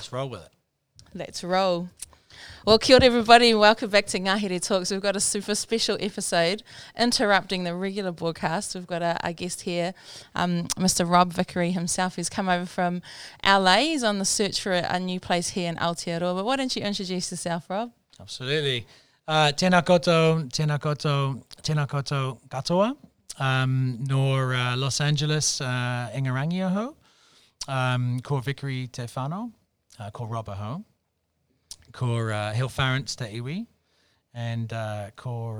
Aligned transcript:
Let's 0.00 0.12
roll 0.12 0.30
with 0.30 0.40
it. 0.40 0.52
Let's 1.12 1.44
roll. 1.44 1.90
Well, 2.64 2.78
kia 2.78 2.96
ora 2.96 3.04
everybody, 3.04 3.52
welcome 3.52 3.90
back 3.90 4.06
to 4.06 4.18
Ngahere 4.18 4.58
Talks. 4.58 4.90
We've 4.90 4.98
got 4.98 5.14
a 5.14 5.20
super 5.20 5.54
special 5.54 5.98
episode 6.00 6.62
interrupting 6.98 7.64
the 7.64 7.74
regular 7.74 8.10
broadcast. 8.10 8.74
We've 8.74 8.86
got 8.86 9.02
a, 9.02 9.18
a 9.22 9.34
guest 9.34 9.60
here, 9.60 9.92
um, 10.34 10.68
Mr. 10.78 11.06
Rob 11.06 11.34
Vickery 11.34 11.72
himself, 11.72 12.16
who's 12.16 12.30
come 12.30 12.48
over 12.48 12.64
from 12.64 13.02
LA. 13.44 13.80
He's 13.80 14.02
on 14.02 14.18
the 14.18 14.24
search 14.24 14.62
for 14.62 14.72
a, 14.72 14.86
a 14.88 14.98
new 14.98 15.20
place 15.20 15.50
here 15.50 15.68
in 15.68 15.76
Aotearoa. 15.76 16.34
But 16.34 16.46
why 16.46 16.56
don't 16.56 16.74
you 16.74 16.80
introduce 16.80 17.30
yourself, 17.30 17.68
Rob? 17.68 17.92
Absolutely. 18.18 18.86
Uh, 19.28 19.52
tēnā 19.52 19.84
koto, 19.84 20.44
tēnā 20.44 20.80
koto, 20.80 21.44
tēnā 21.60 21.86
koto 21.86 22.40
katoa, 22.48 22.96
um, 23.38 23.98
nor 24.00 24.54
uh, 24.54 24.74
Los 24.78 25.02
Angeles, 25.02 25.60
uh, 25.60 26.08
Ingarangi 26.16 26.64
aho, 26.64 26.96
um, 27.68 28.18
ko 28.20 28.40
Vickery 28.40 28.86
te 28.86 29.02
whānau, 29.02 29.50
uh, 30.00 30.10
ko 30.10 30.24
Rob 30.24 30.48
aho, 30.48 30.84
ko 31.92 32.28
uh, 32.28 32.52
Hill 32.52 32.68
Farrance 32.68 33.14
te 33.16 33.26
iwi, 33.26 33.66
and 34.34 34.72
uh, 34.72 35.10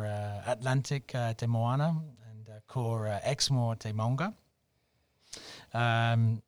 uh, 0.07 0.51
Atlantic 0.51 1.15
uh, 1.15 1.35
te 1.35 1.47
moana, 1.47 1.97
and 2.31 2.49
uh, 2.49 2.61
uh, 3.07 3.21
Exmoor 3.25 3.77
te 3.77 3.93
maunga. 3.93 4.33
Um, 5.73 6.43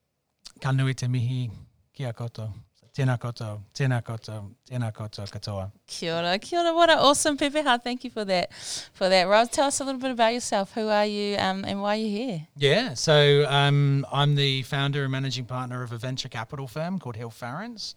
te 0.94 1.06
mihi 1.06 1.50
kia 1.92 2.12
koto. 2.12 2.52
Tēnā 2.92 3.14
koto, 3.16 3.62
tēnā 3.72 4.02
koto, 4.04 4.34
tēnā 4.68 4.90
koto 4.92 5.24
katoa. 5.24 5.70
Kia 5.86 6.14
ora, 6.18 6.38
kia 6.38 6.58
ora. 6.60 6.74
What 6.74 6.90
an 6.90 6.98
awesome 6.98 7.38
pepeha. 7.38 7.82
Thank 7.82 8.04
you 8.04 8.10
for 8.10 8.26
that. 8.26 8.52
For 8.92 9.08
that, 9.08 9.28
Rob. 9.28 9.50
Tell 9.50 9.68
us 9.68 9.80
a 9.80 9.84
little 9.84 9.98
bit 9.98 10.10
about 10.10 10.34
yourself. 10.34 10.74
Who 10.74 10.88
are 10.88 11.06
you 11.06 11.38
um, 11.38 11.64
and 11.64 11.80
why 11.80 11.94
are 11.94 12.00
you 12.00 12.10
here? 12.10 12.46
Yeah, 12.54 12.92
so 12.92 13.46
um, 13.48 14.04
I'm 14.12 14.34
the 14.34 14.62
founder 14.64 15.04
and 15.04 15.12
managing 15.12 15.46
partner 15.46 15.82
of 15.82 15.92
a 15.92 15.96
venture 15.96 16.28
capital 16.28 16.66
firm 16.66 16.98
called 16.98 17.16
Hill 17.16 17.30
Farrance, 17.30 17.94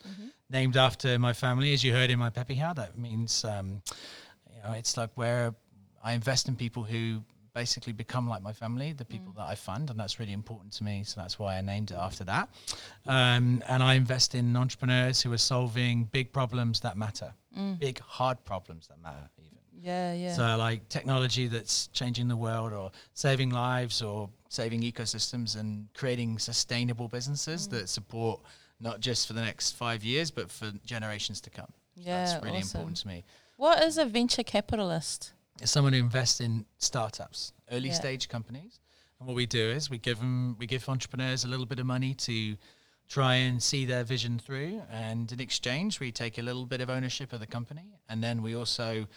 named 0.49 0.77
after 0.77 1.19
my 1.19 1.33
family. 1.33 1.73
As 1.73 1.83
you 1.83 1.91
heard 1.91 2.09
in 2.09 2.17
my 2.17 2.29
pepeha, 2.29 2.73
that 2.75 2.97
means 2.97 3.43
um, 3.43 3.81
you 4.49 4.63
know 4.63 4.71
it's 4.77 4.95
like 4.95 5.09
where 5.15 5.55
I 6.01 6.13
invest 6.13 6.47
in 6.47 6.55
people 6.55 6.83
who 6.83 7.21
basically 7.55 7.93
become 7.93 8.29
like 8.29 8.43
my 8.43 8.53
family, 8.53 8.93
the 8.93 9.05
people 9.05 9.31
mm. 9.31 9.37
that 9.37 9.47
I 9.47 9.55
fund, 9.55 9.89
and 9.89 9.99
that's 9.99 10.19
really 10.19 10.33
important 10.33 10.73
to 10.73 10.83
me. 10.83 11.03
So 11.03 11.19
that's 11.19 11.39
why 11.39 11.57
I 11.57 11.61
named 11.61 11.89
it 11.89 11.97
after 11.97 12.23
that. 12.25 12.49
Um, 13.07 13.63
and 13.67 13.81
I 13.81 13.95
invest 13.95 14.35
in 14.35 14.55
entrepreneurs 14.55 15.21
who 15.21 15.33
are 15.33 15.39
solving 15.39 16.03
big 16.11 16.31
problems 16.31 16.81
that 16.81 16.97
matter, 16.97 17.33
mm. 17.57 17.79
big 17.79 17.99
hard 17.99 18.43
problems 18.45 18.87
that 18.89 19.01
matter, 19.01 19.29
even. 19.39 19.57
Yeah, 19.81 20.13
yeah. 20.13 20.33
So 20.33 20.57
like 20.57 20.87
technology 20.89 21.47
that's 21.47 21.87
changing 21.87 22.27
the 22.27 22.35
world 22.35 22.73
or 22.73 22.91
saving 23.13 23.51
lives 23.51 24.01
or 24.01 24.29
saving 24.49 24.81
ecosystems 24.81 25.59
and 25.59 25.87
creating 25.93 26.39
sustainable 26.39 27.07
businesses 27.07 27.67
mm. 27.67 27.71
that 27.71 27.89
support 27.89 28.41
not 28.79 28.99
just 28.99 29.27
for 29.27 29.33
the 29.33 29.41
next 29.41 29.71
five 29.71 30.03
years 30.03 30.31
but 30.31 30.51
for 30.51 30.71
generations 30.85 31.39
to 31.41 31.49
come. 31.49 31.71
yeah, 31.95 32.25
that's 32.25 32.43
really 32.43 32.57
awesome. 32.57 32.79
important 32.79 32.97
to 32.97 33.07
me. 33.07 33.23
What 33.57 33.83
is 33.83 33.97
a 33.97 34.05
venture 34.05 34.43
capitalist? 34.43 35.33
It's 35.61 35.71
someone 35.71 35.93
who 35.93 35.99
invests 35.99 36.41
in 36.41 36.65
startups, 36.77 37.53
early 37.71 37.89
Yeah. 37.89 37.93
stage 37.95 38.27
companies. 38.29 38.79
And 39.19 39.27
what 39.27 39.35
we 39.35 39.45
do 39.45 39.69
is 39.71 39.89
we 39.89 39.97
give 39.97 40.19
them, 40.19 40.57
we 40.57 40.65
give 40.67 40.87
entrepreneurs 40.89 41.45
a 41.45 41.47
little 41.47 41.65
bit 41.65 41.79
of 41.79 41.85
money 41.85 42.13
to 42.15 42.57
try 43.07 43.35
and 43.35 43.61
see 43.63 43.85
their 43.85 44.03
vision 44.03 44.37
through. 44.39 44.81
And 44.89 45.31
in 45.31 45.39
exchange, 45.39 45.99
we 45.99 46.11
take 46.11 46.37
a 46.37 46.41
little 46.41 46.65
bit 46.65 46.81
of 46.81 46.89
ownership 46.89 47.31
of 47.33 47.39
the 47.39 47.47
company. 47.47 47.93
And 48.09 48.23
then 48.23 48.41
we 48.41 48.55
also 48.55 49.07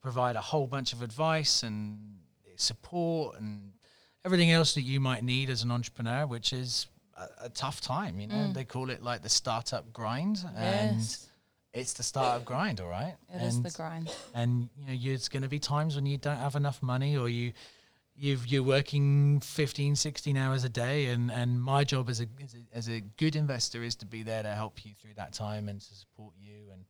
provide 0.00 0.36
a 0.36 0.40
whole 0.40 0.66
bunch 0.66 0.92
of 0.92 1.02
advice 1.02 1.62
and 1.62 2.18
support 2.56 3.38
and 3.40 3.72
everything 4.24 4.50
else 4.52 4.74
that 4.74 4.82
you 4.82 5.00
might 5.00 5.24
need 5.24 5.50
as 5.50 5.62
an 5.64 5.70
entrepreneur, 5.72 6.26
which 6.26 6.52
is 6.52 6.86
a, 7.16 7.46
a 7.46 7.48
tough 7.48 7.80
time. 7.80 8.20
You 8.20 8.28
know, 8.28 8.52
they 8.52 8.64
call 8.64 8.90
it 8.90 9.02
like 9.02 9.22
the 9.22 9.28
startup 9.28 9.92
grind. 9.92 10.44
And 10.56 10.98
Mm. 10.98 11.02
Yes. 11.02 11.28
It's 11.74 11.94
the 11.94 12.02
start 12.02 12.36
of 12.36 12.44
grind, 12.44 12.80
all 12.80 12.88
right? 12.88 13.14
It 13.34 13.42
is 13.42 13.60
the 13.60 13.68
And- 13.68 13.74
grind. 13.76 14.14
and 14.34 14.68
you 14.76 14.86
know 14.86 14.98
there's 15.04 15.28
going 15.28 15.42
to 15.42 15.48
be 15.48 15.58
times 15.58 15.94
when 15.96 16.06
you 16.06 16.18
don't 16.18 16.36
have 16.38 16.54
enough 16.56 16.82
money 16.82 17.16
or 17.16 17.28
you 17.28 17.52
you've, 18.14 18.46
you're 18.46 18.62
working 18.62 19.40
15 19.40 19.96
16 19.96 20.36
hours 20.36 20.64
a 20.64 20.68
day 20.68 21.06
and 21.06 21.30
and 21.30 21.62
my 21.62 21.82
job 21.82 22.10
as 22.10 22.20
a, 22.20 22.26
as 22.44 22.54
a 22.54 22.76
as 22.76 22.88
a 22.88 23.00
good 23.16 23.34
investor 23.36 23.82
is 23.82 23.94
to 23.96 24.06
be 24.06 24.22
there 24.22 24.42
to 24.42 24.50
help 24.54 24.84
you 24.84 24.92
through 25.00 25.14
that 25.16 25.32
time 25.32 25.68
and 25.68 25.80
to 25.80 25.94
support 25.94 26.34
you 26.38 26.70
and 26.72 26.84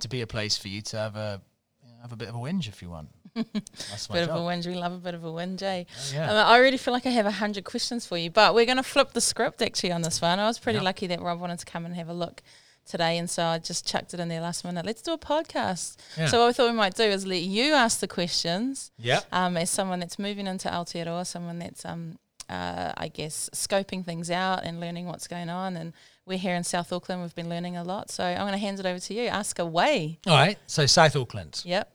to 0.00 0.08
be 0.08 0.20
a 0.20 0.26
place 0.26 0.56
for 0.58 0.68
you 0.68 0.82
to 0.82 0.96
have 0.98 1.16
a 1.16 1.40
you 1.82 1.88
know, 1.90 1.96
have 2.02 2.12
a 2.12 2.16
bit 2.16 2.28
of 2.28 2.34
a 2.34 2.38
whinge 2.38 2.68
if 2.68 2.82
you 2.82 2.90
want 2.90 3.08
that's 3.34 4.10
my 4.10 4.16
Bit 4.16 4.26
job 4.26 4.36
of 4.36 4.42
a 4.44 4.46
whinge. 4.48 4.66
We 4.66 4.74
love 4.74 4.92
a 4.92 4.98
bit 4.98 5.14
of 5.14 5.22
a 5.24 5.28
whinge, 5.28 5.62
eh? 5.62 5.84
yeah. 6.12 6.30
Um, 6.30 6.36
I 6.48 6.58
already 6.58 6.76
feel 6.76 6.92
like 6.92 7.06
I 7.06 7.10
have 7.10 7.26
a 7.26 7.30
hundred 7.30 7.62
questions 7.64 8.04
for 8.04 8.18
you, 8.18 8.28
but 8.28 8.54
we're 8.56 8.66
going 8.66 8.76
to 8.76 8.82
flip 8.82 9.12
the 9.12 9.20
script 9.20 9.62
actually 9.62 9.92
on 9.92 10.02
this 10.02 10.20
one. 10.20 10.40
I 10.40 10.46
was 10.48 10.58
pretty 10.58 10.78
Yeah. 10.80 10.84
lucky 10.84 11.06
that 11.06 11.22
Rob 11.22 11.38
wanted 11.40 11.60
to 11.60 11.64
come 11.64 11.86
and 11.86 11.94
have 11.94 12.08
a 12.08 12.12
look 12.12 12.42
today, 12.86 13.18
and 13.18 13.28
so 13.30 13.44
I 13.44 13.58
just 13.58 13.86
chucked 13.86 14.14
it 14.14 14.20
in 14.20 14.28
there 14.28 14.40
last 14.40 14.64
minute. 14.64 14.84
Let's 14.84 15.02
do 15.02 15.12
a 15.12 15.18
podcast. 15.18 15.96
Yeah. 16.16 16.26
So 16.26 16.40
what 16.40 16.46
we 16.48 16.52
thought 16.52 16.70
we 16.70 16.76
might 16.76 16.94
do 16.94 17.04
is 17.04 17.26
let 17.26 17.42
you 17.42 17.72
ask 17.74 18.00
the 18.00 18.08
questions 18.08 18.90
yeah 18.98 19.20
um, 19.32 19.56
as 19.56 19.70
someone 19.70 20.00
that's 20.00 20.18
moving 20.18 20.46
into 20.46 20.68
Aotearoa, 20.68 21.26
someone 21.26 21.58
that's, 21.60 21.84
um, 21.84 22.18
uh, 22.48 22.92
I 22.96 23.08
guess, 23.08 23.48
scoping 23.54 24.04
things 24.04 24.30
out 24.30 24.64
and 24.64 24.80
learning 24.80 25.06
what's 25.06 25.28
going 25.28 25.48
on. 25.48 25.76
And 25.76 25.92
we're 26.26 26.38
here 26.38 26.54
in 26.56 26.64
South 26.64 26.92
Auckland. 26.92 27.22
We've 27.22 27.34
been 27.34 27.48
learning 27.48 27.76
a 27.76 27.84
lot. 27.84 28.10
So 28.10 28.24
I'm 28.24 28.38
going 28.38 28.52
to 28.52 28.58
hand 28.58 28.80
it 28.80 28.86
over 28.86 28.98
to 28.98 29.14
you. 29.14 29.26
Ask 29.28 29.58
away. 29.58 30.18
all 30.26 30.34
right 30.34 30.58
so 30.66 30.86
south 30.86 31.14
auckland 31.16 31.62
Yep. 31.64 31.92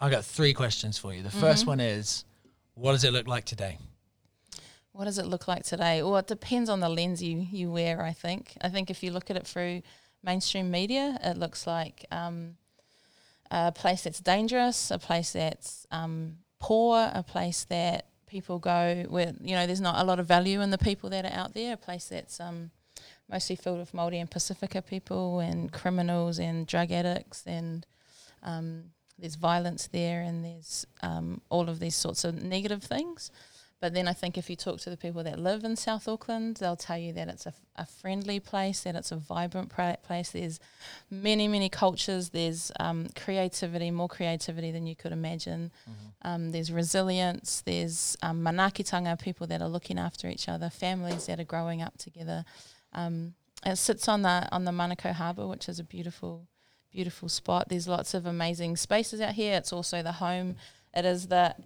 i've 0.00 0.10
got 0.10 0.24
three 0.24 0.52
questions 0.52 0.98
for 0.98 1.12
you 1.14 1.22
the 1.22 1.28
1st 1.30 1.66
one 1.66 1.80
is 1.80 2.24
what 2.74 2.92
does 2.92 3.04
it 3.04 3.12
look 3.12 3.26
like 3.28 3.44
today 3.44 3.78
What 4.92 5.04
does 5.06 5.18
it 5.18 5.26
look 5.26 5.48
like 5.48 5.64
today? 5.64 6.02
Well, 6.02 6.18
it 6.18 6.26
depends 6.26 6.68
on 6.68 6.80
the 6.80 6.88
lens 6.88 7.22
you, 7.22 7.46
you 7.50 7.70
wear, 7.72 8.02
I 8.02 8.12
think. 8.12 8.56
I 8.60 8.68
think 8.68 8.90
if 8.90 9.02
you 9.02 9.10
look 9.10 9.30
at 9.30 9.36
it 9.36 9.46
through 9.46 9.80
mainstream 10.22 10.70
media, 10.70 11.18
it 11.22 11.36
looks 11.36 11.66
like 11.66 12.04
um, 12.10 12.56
a 13.50 13.72
place 13.72 14.04
that's 14.04 14.20
dangerous, 14.20 14.90
a 14.90 14.98
place 14.98 15.32
that's 15.32 15.86
um, 15.90 16.36
poor, 16.58 17.10
a 17.12 17.22
place 17.22 17.64
that 17.64 18.06
people 18.26 18.58
go 18.58 19.04
where, 19.08 19.34
you 19.42 19.54
know, 19.54 19.66
there's 19.66 19.80
not 19.80 20.00
a 20.00 20.04
lot 20.04 20.18
of 20.18 20.26
value 20.26 20.60
in 20.60 20.70
the 20.70 20.78
people 20.78 21.10
that 21.10 21.24
are 21.24 21.32
out 21.32 21.54
there, 21.54 21.74
a 21.74 21.76
place 21.76 22.06
that's 22.06 22.40
um, 22.40 22.70
mostly 23.30 23.56
filled 23.56 23.78
with 23.78 23.92
Māori 23.92 24.20
and 24.20 24.30
Pacifica 24.30 24.80
people 24.80 25.40
and 25.40 25.72
criminals 25.72 26.38
and 26.38 26.66
drug 26.66 26.90
addicts 26.92 27.44
and 27.46 27.86
um, 28.42 28.84
there's 29.18 29.36
violence 29.36 29.88
there 29.88 30.22
and 30.22 30.44
there's 30.44 30.86
um, 31.02 31.40
all 31.48 31.68
of 31.68 31.78
these 31.78 31.94
sorts 31.94 32.24
of 32.24 32.42
negative 32.42 32.82
things. 32.82 33.30
But 33.82 33.94
then 33.94 34.06
I 34.06 34.12
think 34.12 34.38
if 34.38 34.48
you 34.48 34.54
talk 34.54 34.78
to 34.82 34.90
the 34.90 34.96
people 34.96 35.24
that 35.24 35.40
live 35.40 35.64
in 35.64 35.74
South 35.74 36.06
Auckland, 36.06 36.58
they'll 36.58 36.76
tell 36.76 36.96
you 36.96 37.12
that 37.14 37.26
it's 37.26 37.46
a, 37.46 37.52
a 37.74 37.84
friendly 37.84 38.38
place, 38.38 38.82
that 38.82 38.94
it's 38.94 39.10
a 39.10 39.16
vibrant 39.16 39.70
place. 39.70 40.30
There's 40.30 40.60
many, 41.10 41.48
many 41.48 41.68
cultures. 41.68 42.28
There's 42.28 42.70
um, 42.78 43.08
creativity, 43.16 43.90
more 43.90 44.06
creativity 44.06 44.70
than 44.70 44.86
you 44.86 44.94
could 44.94 45.10
imagine. 45.10 45.72
Um, 46.22 46.52
there's 46.52 46.70
resilience. 46.70 47.60
There's 47.66 48.16
um, 48.22 48.44
manaakitanga, 48.44 49.20
people 49.20 49.48
that 49.48 49.60
are 49.60 49.68
looking 49.68 49.98
after 49.98 50.28
each 50.28 50.48
other, 50.48 50.70
families 50.70 51.26
that 51.26 51.40
are 51.40 51.44
growing 51.44 51.82
up 51.82 51.98
together. 51.98 52.44
Um, 52.92 53.34
it 53.66 53.78
sits 53.78 54.06
on 54.06 54.22
the 54.22 54.48
on 54.52 54.64
the 54.64 54.70
Manukau 54.70 55.12
Harbour, 55.12 55.48
which 55.48 55.68
is 55.68 55.80
a 55.80 55.84
beautiful, 55.84 56.46
beautiful 56.92 57.28
spot. 57.28 57.68
There's 57.68 57.88
lots 57.88 58.14
of 58.14 58.26
amazing 58.26 58.76
spaces 58.76 59.20
out 59.20 59.34
here. 59.34 59.56
It's 59.56 59.72
also 59.72 60.04
the 60.04 60.12
home. 60.12 60.54
It 60.94 61.04
is 61.04 61.26
the 61.26 61.56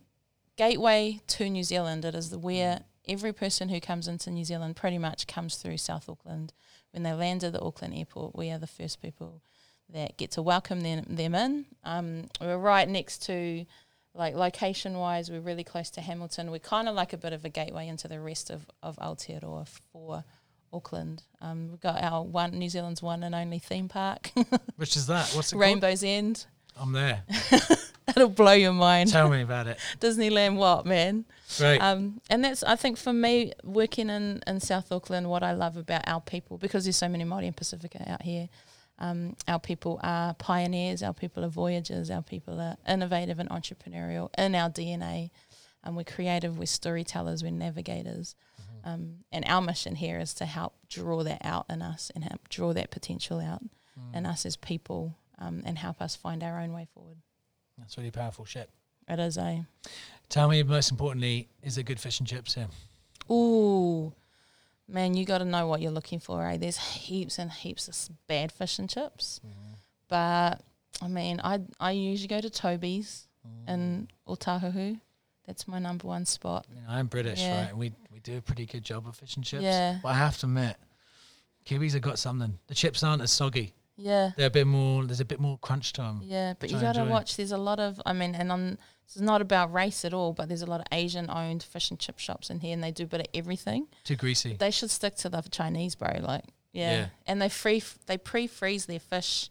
gateway 0.57 1.21
to 1.29 1.49
New 1.49 1.63
Zealand. 1.63 2.05
It 2.05 2.15
is 2.15 2.31
the 2.31 2.39
where 2.39 2.81
every 3.07 3.33
person 3.33 3.69
who 3.69 3.81
comes 3.81 4.09
into 4.09 4.31
New 4.31 4.45
Zealand 4.45 4.77
pretty 4.77 4.99
much 4.99 5.27
comes 5.27 5.57
through 5.57 5.79
South 5.79 6.09
Auckland. 6.09 6.53
When 6.93 7.03
they 7.03 7.13
land 7.13 7.45
at 7.45 7.53
the 7.53 7.61
Auckland 7.61 7.95
airport, 7.95 8.35
we 8.35 8.51
are 8.51 8.59
the 8.59 8.67
first 8.67 9.03
people 9.03 9.43
that 9.93 10.17
get 10.17 10.33
to 10.33 10.43
welcome 10.43 10.81
them, 10.81 11.05
them 11.09 11.35
in. 11.35 11.67
Um, 11.85 12.29
we're 12.41 12.57
right 12.57 12.89
next 12.89 13.23
to, 13.27 13.67
like 14.15 14.35
location 14.35 14.97
wise, 14.99 15.31
we're 15.31 15.41
really 15.41 15.63
close 15.63 15.91
to 15.91 16.01
Hamilton. 16.01 16.51
We're 16.51 16.59
kind 16.59 16.89
of 16.89 16.95
like 16.95 17.13
a 17.13 17.19
bit 17.19 17.33
of 17.33 17.45
a 17.45 17.49
gateway 17.49 17.87
into 17.87 18.09
the 18.09 18.19
rest 18.19 18.51
of, 18.51 18.67
of 18.83 18.97
Aotearoa 18.97 19.69
for 19.93 20.25
Auckland. 20.73 21.23
Um, 21.41 21.69
we've 21.71 21.81
got 21.81 22.03
our 22.03 22.23
one 22.25 22.53
New 22.53 22.69
Zealand's 22.69 23.03
one 23.03 23.23
and 23.23 23.35
only 23.35 23.59
theme 23.59 23.89
park, 23.89 24.33
which 24.77 24.97
is 24.97 25.07
that 25.07 25.31
what's 25.35 25.53
it 25.53 25.55
called 25.57 25.63
Rainbow's 25.63 26.03
End. 26.03 26.47
i'm 26.81 26.93
there 26.93 27.23
It'll 28.17 28.29
blow 28.29 28.53
your 28.53 28.73
mind. 28.73 29.11
tell 29.11 29.29
me 29.29 29.43
about 29.43 29.67
it 29.67 29.79
Disneyland, 30.01 30.57
what 30.57 30.87
man? 30.87 31.25
right 31.61 31.81
Um, 31.81 32.21
and 32.31 32.45
that's 32.45 32.63
I 32.63 32.77
think 32.77 32.99
for 32.99 33.13
me 33.13 33.53
working 33.65 34.11
in, 34.11 34.43
in 34.47 34.61
South 34.61 34.93
Auckland, 34.93 35.29
what 35.29 35.43
I 35.43 35.53
love 35.53 35.77
about 35.77 36.03
our 36.07 36.21
people 36.21 36.59
because 36.59 36.85
there's 36.85 36.97
so 36.97 37.09
many 37.09 37.25
Māori 37.25 37.47
and 37.47 37.57
Pacifica 37.57 38.09
out 38.11 38.23
here. 38.23 38.49
Um, 38.99 39.37
our 39.47 39.59
people 39.59 40.01
are 40.03 40.35
pioneers. 40.35 41.03
Our 41.03 41.13
people 41.13 41.45
are 41.45 41.49
voyagers. 41.49 42.11
Our 42.11 42.23
people 42.23 42.61
are 42.61 42.77
innovative 42.89 43.39
and 43.39 43.49
entrepreneurial 43.51 44.31
in 44.39 44.55
our 44.55 44.71
DNA. 44.71 45.31
And 45.85 45.97
we're 45.97 46.05
creative. 46.05 46.59
We're 46.59 46.67
storytellers. 46.67 47.43
We're 47.43 47.51
navigators. 47.53 48.35
Um, 48.85 49.25
and 49.33 49.45
our 49.49 49.61
mission 49.61 49.97
here 49.97 50.19
is 50.19 50.33
to 50.35 50.47
help 50.47 50.75
draw 50.89 51.23
that 51.25 51.43
out 51.45 51.67
in 51.69 51.83
us 51.83 52.11
and 52.15 52.25
help 52.25 52.49
draw 52.49 52.73
that 52.73 52.91
potential 52.91 53.41
out 53.41 53.63
in 54.15 54.25
us 54.25 54.47
as 54.47 54.57
people 54.57 55.17
um, 55.39 55.63
and 55.67 55.77
help 55.77 56.01
us 56.01 56.15
find 56.17 56.43
our 56.43 56.61
own 56.61 56.73
way 56.73 56.87
forward. 56.95 57.06
That's 57.87 57.97
really 57.97 58.11
powerful 58.11 58.45
shit 58.45 58.69
It 59.09 59.19
is 59.21 59.39
a 59.39 59.65
Tell 60.29 60.49
me, 60.49 60.61
most 60.65 60.91
importantly, 60.91 61.49
is 61.63 61.77
there 61.77 61.85
good 61.85 62.01
fish 62.01 62.19
and 62.19 62.27
chips 62.29 62.55
here? 62.55 62.67
ooh 63.31 64.13
man, 64.89 65.15
you 65.15 65.25
got 65.25 65.39
to 65.39 65.45
know 65.45 65.67
what 65.67 65.81
you're 65.81 65.91
looking 65.91 66.21
for. 66.21 66.45
Eh? 66.47 66.57
There's 66.59 66.79
heaps 66.79 67.39
and 67.39 67.51
heaps 67.51 67.89
of 67.89 68.17
bad 68.29 68.53
fish 68.53 68.79
and 68.79 68.89
chips, 68.91 69.41
Mm-hmm. 69.47 69.75
but 70.09 70.63
I 71.03 71.09
mean, 71.09 71.41
I 71.43 71.61
I 71.81 71.91
usually 71.93 72.29
go 72.29 72.41
to 72.41 72.51
Toby's 72.51 73.23
Mm. 73.47 73.69
in 73.73 74.09
Otahuhu. 74.27 75.01
That's 75.47 75.69
my 75.69 75.79
number 75.79 76.09
one 76.09 76.25
spot. 76.27 76.67
You 76.75 76.81
know, 76.83 76.89
I'm 76.89 77.07
British, 77.07 77.41
Yeah. 77.41 77.67
right? 77.67 77.77
We 77.77 77.93
we 78.13 78.19
do 78.21 78.37
a 78.39 78.41
pretty 78.41 78.67
good 78.67 78.83
job 78.83 79.07
of 79.07 79.15
fish 79.17 79.37
and 79.37 79.45
chips. 79.45 79.63
Yeah. 79.63 80.01
But 80.03 80.09
I 80.09 80.15
have 80.15 80.37
to 80.39 80.47
admit, 80.47 80.77
Kiwis 81.65 81.93
have 81.93 82.03
got 82.03 82.19
something. 82.19 82.59
The 82.67 82.75
chips 82.75 83.03
aren't 83.05 83.23
as 83.23 83.31
soggy. 83.31 83.75
Yeah, 83.97 84.33
They're 84.37 84.49
a 84.49 84.51
bit 84.51 84.67
more. 84.67 85.05
There's 85.05 85.21
a 85.21 85.25
bit 85.25 85.41
more 85.41 85.59
crunch 85.59 85.93
time. 85.93 86.21
yeah, 86.23 86.55
but 86.59 86.71
you 86.71 86.77
I 86.77 86.81
got 86.81 86.93
to 86.95 87.01
enjoy. 87.01 87.11
watch. 87.13 87.37
There's 87.37 87.53
a 87.53 87.57
lot 87.59 87.81
of, 87.81 88.01
I 88.05 88.13
mean, 88.13 88.35
and 88.35 88.53
on 88.53 88.79
this 89.07 89.17
is 89.17 89.23
not 89.23 89.41
about 89.41 89.73
race 89.73 90.05
at 90.05 90.13
all, 90.13 90.33
but 90.33 90.49
there's 90.49 90.63
a 90.63 90.67
lot 90.67 90.81
of 90.81 90.87
Asian-owned 90.93 91.63
fish 91.63 91.91
and 91.91 91.99
chip 91.99 92.19
shops 92.19 92.51
in 92.51 92.61
here, 92.61 92.75
and 92.75 92.83
they 92.85 92.91
do 92.91 93.05
a 93.05 93.07
bit 93.07 93.21
of 93.21 93.27
everything. 93.33 93.87
Too 94.05 94.17
greasy. 94.17 94.55
They 94.59 94.71
should 94.71 94.91
stick 94.91 95.15
to 95.17 95.29
the 95.31 95.41
Chinese, 95.43 95.95
bro. 95.95 96.19
Like, 96.21 96.45
yeah, 96.73 96.93
Yeah. 96.93 97.07
and 97.27 97.41
they 97.41 97.49
free 97.49 97.83
they 98.07 98.19
pre-freeze 98.19 98.85
their 98.87 98.99
fish. 99.01 99.49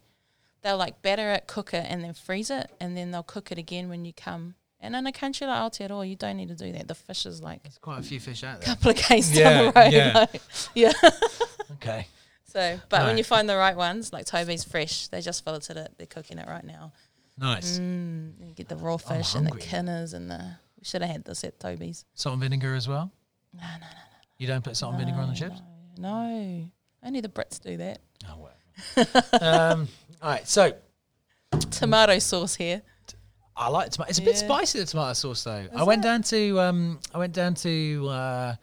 They'll 0.62 0.77
like 0.77 1.01
batter 1.01 1.31
it, 1.31 1.47
cook 1.47 1.74
it, 1.74 1.86
and 1.88 2.03
then 2.03 2.13
freeze 2.13 2.50
it, 2.51 2.69
and 2.80 2.95
then 2.97 3.12
they'll 3.12 3.24
cook 3.24 3.51
it 3.51 3.57
again 3.57 3.88
when 3.89 4.03
you 4.06 4.13
come. 4.13 4.56
And 4.80 4.95
in 4.95 5.07
a 5.07 5.12
country 5.12 5.47
like 5.47 5.57
Aotearoa, 5.74 6.07
you 6.07 6.15
don't 6.15 6.38
need 6.38 6.50
to 6.50 6.56
do 6.56 6.71
that. 6.74 6.88
The 6.88 6.94
fish 6.95 7.25
is 7.25 7.42
like 7.42 7.63
There's 7.63 7.77
quite 7.80 8.00
a 8.00 8.03
few 8.03 8.19
fish 8.19 8.44
out 8.44 8.57
a 8.57 8.59
there. 8.59 8.75
couple 8.75 8.92
of 8.92 8.97
k's 8.97 9.36
Yeah, 9.36 9.50
down 9.50 9.65
the 9.74 9.80
road. 9.80 9.94
yeah. 9.94 10.12
like, 10.13 10.42
yeah. 10.75 10.92
Okay. 11.74 12.07
So, 12.47 12.80
but 12.89 13.03
when 13.06 13.18
you 13.18 13.24
find 13.24 13.50
the 13.50 13.57
right 13.57 13.75
ones, 13.75 14.13
like 14.13 14.25
Toby's 14.25 14.63
fresh, 14.63 15.07
they 15.07 15.21
just 15.21 15.44
filleted 15.44 15.77
it. 15.77 15.94
They're 15.97 16.07
cooking 16.07 16.38
it 16.38 16.47
right 16.47 16.63
now. 16.63 16.94
Nice. 17.38 17.80
Mm, 17.80 18.33
you 18.47 18.53
get 18.53 18.69
the 18.69 18.77
raw 18.77 18.97
fish 18.97 19.36
and 19.36 19.45
the 19.47 19.57
kinners 19.57 20.13
and 20.13 20.30
the. 20.31 20.57
We 20.77 20.86
should 20.86 21.01
have 21.01 21.12
had 21.12 21.25
this 21.25 21.44
at 21.44 21.59
Toby's. 21.59 22.06
Salt 22.13 22.33
and 22.33 22.42
vinegar 22.44 22.75
as 22.75 22.88
well. 22.88 23.12
No, 23.53 23.63
no, 23.63 23.80
no. 23.80 23.80
No. 23.81 23.88
You 24.38 24.47
don't 24.47 24.63
put 24.63 24.77
salt 24.77 24.94
and 24.94 25.01
vinegar 25.01 25.21
on 25.21 25.30
the 25.30 25.36
chips. 25.36 25.62
No, 25.97 26.27
no. 26.30 26.69
only 27.03 27.21
the 27.21 27.30
Brits 27.30 27.59
do 27.59 27.77
that. 27.77 28.00
Oh 28.30 28.47
whatever. 28.95 29.44
um, 29.44 29.88
all 30.21 30.30
right. 30.30 30.47
So 30.47 30.74
Tomato 31.71 32.19
sauce 32.19 32.56
here. 32.56 32.81
I 33.57 33.69
like 33.69 33.89
tomato. 33.92 34.09
It's 34.09 34.19
a 34.19 34.21
bit 34.21 34.38
spicy 34.38 34.80
the 34.80 34.86
tomato 34.86 35.13
sauce 35.13 35.44
though. 35.44 35.65
I 35.74 35.83
went 35.83 36.03
it? 36.03 36.07
down 36.07 36.21
to 36.24 36.59
um, 36.59 37.00
I 37.13 37.18
went 37.18 37.33
down 37.33 37.53
to 37.56 38.07
uh, 38.09 38.56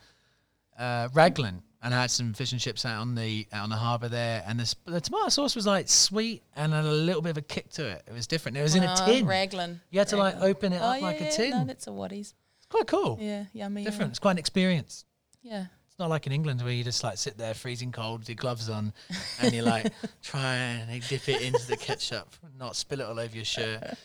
uh, 0.78 1.08
Raglan 1.14 1.62
and 1.82 1.94
I 1.94 2.02
had 2.02 2.10
some 2.10 2.32
fish 2.34 2.52
and 2.52 2.60
chips 2.60 2.84
out 2.84 3.00
on 3.00 3.14
the 3.14 3.46
out 3.52 3.64
on 3.64 3.70
the 3.70 3.76
harbour 3.76 4.08
there, 4.08 4.42
and 4.46 4.60
the, 4.60 4.74
the 4.84 5.00
tomato 5.00 5.28
sauce 5.28 5.56
was 5.56 5.66
like 5.66 5.88
sweet 5.88 6.42
and 6.56 6.72
had 6.72 6.84
a 6.84 6.90
little 6.92 7.22
bit 7.22 7.30
of 7.30 7.38
a 7.38 7.42
kick 7.42 7.70
to 7.72 7.86
it. 7.86 8.02
It 8.06 8.12
was 8.12 8.26
different. 8.26 8.56
It 8.56 8.62
was 8.62 8.74
in 8.74 8.82
a 8.84 8.88
Ah, 8.88 9.06
tin. 9.06 9.26
Raglan. 9.26 9.80
You 9.90 9.98
had 9.98 10.08
to 10.08 10.16
like 10.16 10.36
open 10.40 10.72
it 10.72 10.80
Oh, 10.80 10.86
up 10.86 11.00
yeah, 11.00 11.06
like 11.06 11.20
a 11.20 11.24
yeah, 11.24 11.30
tin. 11.30 11.50
No, 11.50 11.64
that's 11.64 11.86
a 11.86 11.92
Wattie's. 11.92 12.34
it's 12.58 12.66
quite 12.66 12.86
cool. 12.86 13.18
Yeah, 13.20 13.44
yummy. 13.52 13.84
Different. 13.84 14.10
It's 14.10 14.18
quite 14.18 14.32
an 14.32 14.38
experience. 14.38 15.04
Yeah. 15.42 15.66
It's 15.88 15.98
not 15.98 16.08
like 16.08 16.26
in 16.26 16.32
England 16.32 16.62
where 16.62 16.72
you 16.72 16.84
just 16.84 17.04
like 17.04 17.18
sit 17.18 17.36
there 17.36 17.52
freezing 17.52 17.92
cold 17.92 18.20
with 18.20 18.28
your 18.30 18.36
gloves 18.36 18.70
on 18.70 18.94
and 19.40 19.52
you 19.52 19.60
like 19.62 19.92
try 20.22 20.54
and 20.54 21.02
dip 21.06 21.28
it 21.28 21.42
into 21.42 21.66
the 21.66 21.76
ketchup, 21.76 22.34
not 22.58 22.76
spill 22.76 23.00
it 23.00 23.06
all 23.06 23.20
over 23.20 23.36
your 23.36 23.44
shirt. 23.44 23.82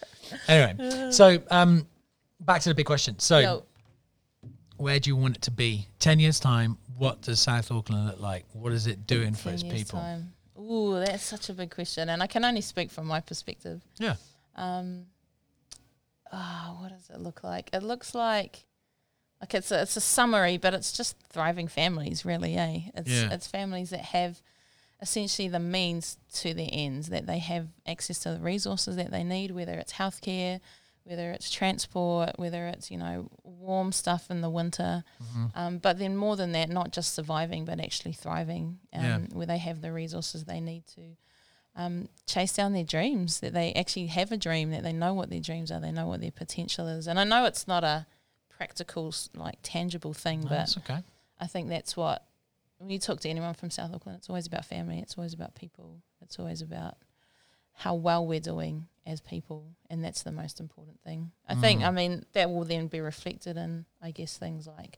Anyway, 0.50 1.10
so 1.12 1.42
um, 1.50 1.88
back 2.42 2.60
to 2.62 2.68
the 2.68 2.76
big 2.76 2.86
question. 2.86 3.18
So, 3.20 3.64
where 4.78 5.00
do 5.00 5.10
you 5.10 5.16
want 5.16 5.38
it 5.38 5.42
to 5.44 5.52
be? 5.52 5.88
10 6.00 6.20
years' 6.20 6.40
time, 6.40 6.78
what 6.98 7.22
does 7.22 7.40
South 7.40 7.72
Auckland 7.72 8.08
look 8.08 8.20
like? 8.20 8.46
What 8.54 8.72
is 8.74 8.88
it 8.88 9.06
doing 9.08 9.34
for 9.34 9.50
its 9.50 9.64
people? 9.64 10.00
Time. 10.00 10.34
Ooh, 10.60 11.00
that's 11.00 11.24
such 11.24 11.50
a 11.50 11.54
big 11.54 11.72
question, 11.72 12.10
and 12.10 12.22
I 12.24 12.28
can 12.28 12.44
only 12.44 12.62
speak 12.62 12.90
from 12.92 13.06
my 13.06 13.20
perspective. 13.20 13.82
Yeah. 14.00 14.16
Um, 14.56 15.06
ah, 16.32 16.78
what 16.80 16.90
does 16.90 17.10
it 17.10 17.20
look 17.20 17.44
like? 17.44 17.70
It 17.74 17.84
looks 17.84 18.16
like, 18.16 18.66
like 19.40 19.54
it's 19.54 19.72
a, 19.72 19.82
it's 19.84 19.98
a 19.98 20.02
summary, 20.02 20.58
but 20.58 20.74
it's 20.74 20.92
just 20.92 21.16
thriving 21.30 21.68
families, 21.68 22.26
really. 22.26 22.56
Eh? 22.56 22.82
It's 22.96 23.10
Yeah. 23.10 23.32
it's 23.32 23.48
families 23.48 23.92
that 23.92 24.02
have 24.02 24.42
essentially 25.02 25.48
the 25.48 25.60
means 25.60 26.18
to 26.34 26.54
their 26.54 26.70
ends, 26.72 27.10
that 27.10 27.28
they 27.28 27.38
have 27.40 27.68
access 27.86 28.20
to 28.20 28.32
the 28.34 28.40
resources 28.40 28.96
that 28.96 29.12
they 29.12 29.24
need, 29.24 29.52
whether 29.52 29.74
it's 29.74 29.94
healthcare, 29.94 30.60
whether 31.04 31.32
it's 31.32 31.52
transport, 31.52 32.32
whether 32.38 32.68
it's 32.68 32.90
you 32.90 32.98
know 32.98 33.30
warm 33.68 33.92
stuff 33.92 34.32
in 34.32 34.42
the 34.42 34.50
winter, 34.50 35.04
Mm-hmm. 35.24 35.46
um, 35.60 35.78
but 35.80 36.00
then 36.00 36.16
more 36.18 36.36
than 36.36 36.52
that, 36.54 36.70
not 36.70 36.92
just 36.92 37.14
surviving, 37.14 37.66
but 37.66 37.80
actually 37.80 38.14
thriving, 38.14 38.80
um, 38.94 39.04
Yeah. 39.06 39.18
where 39.34 39.46
they 39.46 39.58
have 39.60 39.82
the 39.82 39.92
resources 39.92 40.46
they 40.46 40.60
need 40.62 40.84
to 40.96 41.16
um, 41.76 42.10
chase 42.26 42.54
down 42.54 42.74
their 42.74 42.84
dreams, 42.84 43.40
that 43.42 43.54
they 43.54 43.72
actually 43.74 44.08
have 44.08 44.32
a 44.32 44.38
dream, 44.38 44.72
that 44.72 44.82
they 44.82 44.94
know 44.94 45.14
what 45.14 45.30
their 45.30 45.40
dreams 45.50 45.70
are, 45.72 45.80
they 45.80 45.92
know 45.92 46.08
what 46.08 46.22
their 46.22 46.32
potential 46.32 46.88
is. 46.88 47.08
And 47.08 47.20
I 47.20 47.24
know 47.24 47.46
it's 47.46 47.68
not 47.68 47.84
a 47.84 48.08
practical, 48.50 49.14
like 49.36 49.60
tangible 49.62 50.14
thing, 50.14 50.40
No, 50.42 50.50
but 50.50 50.58
that's 50.58 50.78
okay. 50.78 51.04
I 51.40 51.46
think 51.46 51.70
that's 51.70 51.96
what, 51.96 52.26
when 52.80 52.90
you 52.90 52.98
talk 52.98 53.20
to 53.22 53.30
anyone 53.30 53.54
from 53.54 53.70
South 53.70 53.94
Auckland, 53.94 54.18
it's 54.18 54.30
always 54.30 54.48
about 54.48 54.66
family, 54.66 54.98
it's 55.00 55.18
always 55.20 55.34
about 55.36 55.54
people, 55.54 56.02
it's 56.22 56.40
always 56.40 56.64
about 56.64 56.98
how 57.78 57.94
well 57.94 58.26
we're 58.26 58.40
doing 58.40 58.88
as 59.06 59.22
people. 59.22 59.66
And 59.90 60.04
that's 60.04 60.24
the 60.24 60.32
most 60.32 60.60
important 60.60 61.00
thing. 61.02 61.32
I 61.48 61.56
think, 61.56 61.84
I 61.84 61.92
mean, 61.92 62.26
that 62.34 62.50
will 62.50 62.66
then 62.66 62.88
be 62.88 63.00
reflected 63.00 63.56
in, 63.56 63.86
I 64.02 64.12
guess, 64.12 64.36
things 64.36 64.68
like 64.68 64.98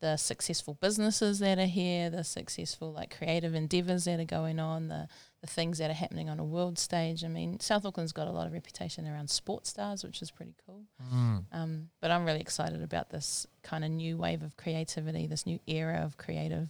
the 0.00 0.16
successful 0.16 0.74
businesses 0.80 1.40
that 1.40 1.58
are 1.58 1.66
here, 1.66 2.10
the 2.10 2.24
successful 2.24 2.92
like 2.92 3.16
creative 3.16 3.54
endeavors 3.54 4.04
that 4.04 4.20
are 4.20 4.24
going 4.24 4.58
on, 4.58 4.88
the 4.88 5.08
the 5.40 5.46
things 5.48 5.78
that 5.78 5.90
are 5.90 5.94
happening 5.94 6.28
on 6.28 6.38
a 6.38 6.44
world 6.44 6.78
stage. 6.78 7.24
I 7.24 7.28
mean, 7.28 7.58
South 7.58 7.84
Auckland's 7.84 8.12
got 8.12 8.28
a 8.28 8.30
lot 8.30 8.46
of 8.46 8.52
reputation 8.52 9.08
around 9.08 9.28
sports 9.28 9.70
stars, 9.70 10.04
which 10.04 10.22
is 10.22 10.30
pretty 10.30 10.54
cool. 10.64 10.82
Mm. 11.12 11.44
Um, 11.50 11.88
but 12.00 12.12
I'm 12.12 12.24
really 12.24 12.40
excited 12.40 12.80
about 12.80 13.10
this 13.10 13.46
kind 13.64 13.84
of 13.84 13.90
new 13.90 14.16
wave 14.16 14.42
of 14.44 14.56
creativity, 14.56 15.26
this 15.26 15.44
new 15.44 15.58
era 15.66 16.02
of 16.04 16.16
creative 16.16 16.68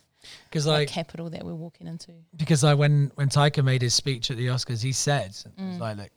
Because 0.49 0.67
like, 0.67 0.79
like, 0.81 0.89
capital 0.89 1.31
that 1.31 1.45
we're 1.45 1.55
walking 1.55 1.87
into. 1.87 2.13
because 2.37 2.63
like 2.63 2.79
when 2.79 3.11
when 3.17 3.29
Taika 3.29 3.65
made 3.65 3.83
his 3.83 3.95
speech 3.95 4.31
at 4.31 4.37
the 4.37 4.47
Oscars, 4.49 4.83
he 4.83 4.93
said, 4.93 5.31
"It's 5.31 5.45
Mm. 5.59 5.79
like, 5.79 5.97
look, 5.97 6.11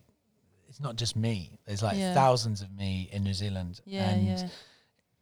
it's 0.69 0.79
not 0.79 0.95
just 0.95 1.15
me. 1.15 1.57
There's 1.65 1.81
like 1.83 1.97
Yeah. 1.97 2.13
thousands 2.13 2.61
of 2.61 2.71
me 2.71 3.09
in 3.11 3.23
New 3.23 3.33
Zealand, 3.33 3.81
Yeah, 3.85 4.09
and 4.09 4.27
yeah. 4.27 4.47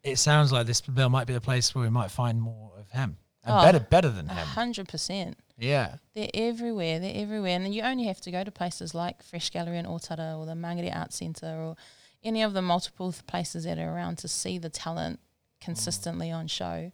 it 0.04 0.18
sounds 0.20 0.52
like 0.52 0.66
this 0.68 0.82
bill 0.82 1.10
might 1.10 1.28
be 1.28 1.34
the 1.34 1.42
place 1.42 1.74
where 1.74 1.84
we 1.84 1.90
might 1.90 2.12
find 2.12 2.42
more 2.42 2.72
of 2.78 2.90
him 2.92 3.18
and 3.44 3.54
Oh, 3.56 3.62
better, 3.62 3.80
better 3.80 4.10
than 4.10 4.28
him. 4.28 4.38
hundred 4.48 4.88
percent. 4.90 5.38
Yeah, 5.58 5.98
They're 6.16 6.32
everywhere. 6.34 7.00
They're 7.00 7.16
everywhere, 7.22 7.56
and 7.56 7.74
you 7.76 7.84
only 7.84 8.06
have 8.06 8.20
to 8.22 8.32
go 8.32 8.44
to 8.44 8.52
places 8.52 8.94
like 8.96 9.22
Fresh 9.24 9.52
Gallery 9.52 9.78
in 9.78 9.86
Otara 9.86 10.38
or 10.38 10.46
the 10.48 10.54
Mangere 10.56 10.94
Art 10.94 11.14
Centre 11.14 11.56
or 11.56 11.76
any 12.24 12.42
of 12.42 12.54
the 12.54 12.62
multiple 12.62 13.14
places 13.28 13.64
that 13.66 13.78
are 13.78 13.94
around 13.96 14.18
to 14.20 14.28
see 14.28 14.58
the 14.58 14.70
talent 14.70 15.20
consistently 15.62 16.32
on 16.32 16.48
show. 16.48 16.92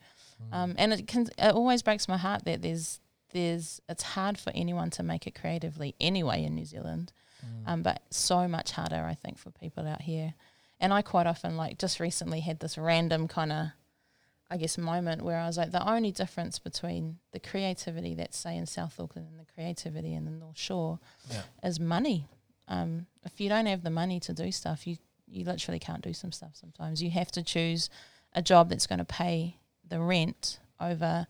Um, 0.51 0.75
and 0.77 0.93
it 0.93 1.07
can 1.07 1.27
it 1.37 1.53
always 1.53 1.81
breaks 1.81 2.07
my 2.07 2.17
heart 2.17 2.45
that 2.45 2.61
there's 2.61 2.99
there's 3.33 3.81
it's 3.87 4.03
hard 4.03 4.37
for 4.37 4.51
anyone 4.55 4.89
to 4.91 5.03
make 5.03 5.27
it 5.27 5.39
creatively 5.39 5.95
anyway 5.99 6.43
in 6.43 6.55
New 6.55 6.65
Zealand, 6.65 7.11
um, 7.65 7.83
but 7.83 8.01
so 8.09 8.47
much 8.47 8.71
harder 8.71 9.03
I 9.05 9.13
think 9.15 9.37
for 9.37 9.51
people 9.51 9.87
out 9.87 10.01
here. 10.01 10.33
And 10.79 10.93
I 10.93 11.01
quite 11.01 11.27
often 11.27 11.57
like 11.57 11.77
just 11.77 11.99
recently 11.99 12.39
had 12.39 12.59
this 12.59 12.77
random 12.77 13.27
kind 13.27 13.51
of 13.51 13.67
I 14.49 14.57
guess 14.57 14.79
moment 14.79 15.21
where 15.21 15.37
I 15.39 15.45
was 15.45 15.57
like 15.57 15.71
the 15.71 15.87
only 15.87 16.11
difference 16.11 16.57
between 16.57 17.19
the 17.33 17.39
creativity 17.39 18.15
that's 18.15 18.37
say 18.37 18.57
in 18.57 18.65
South 18.65 18.99
Auckland 18.99 19.27
and 19.29 19.39
the 19.39 19.45
creativity 19.53 20.15
in 20.15 20.25
the 20.25 20.31
North 20.31 20.57
Shore 20.57 20.99
Yeah. 21.29 21.43
is 21.63 21.79
money. 21.79 22.27
Um, 22.67 23.05
if 23.23 23.39
you 23.39 23.49
don't 23.49 23.67
have 23.67 23.83
the 23.83 23.89
money 23.91 24.19
to 24.21 24.33
do 24.33 24.51
stuff, 24.51 24.87
you 24.87 24.97
you 25.27 25.43
literally 25.45 25.77
can't 25.77 26.01
do 26.01 26.13
some 26.13 26.31
stuff. 26.31 26.51
Sometimes 26.55 27.03
you 27.03 27.11
have 27.11 27.29
to 27.33 27.43
choose 27.43 27.91
a 28.33 28.41
job 28.41 28.69
that's 28.69 28.87
going 28.87 28.97
to 28.97 29.05
pay 29.05 29.58
the 29.89 29.99
rent 29.99 30.59
over 30.79 31.27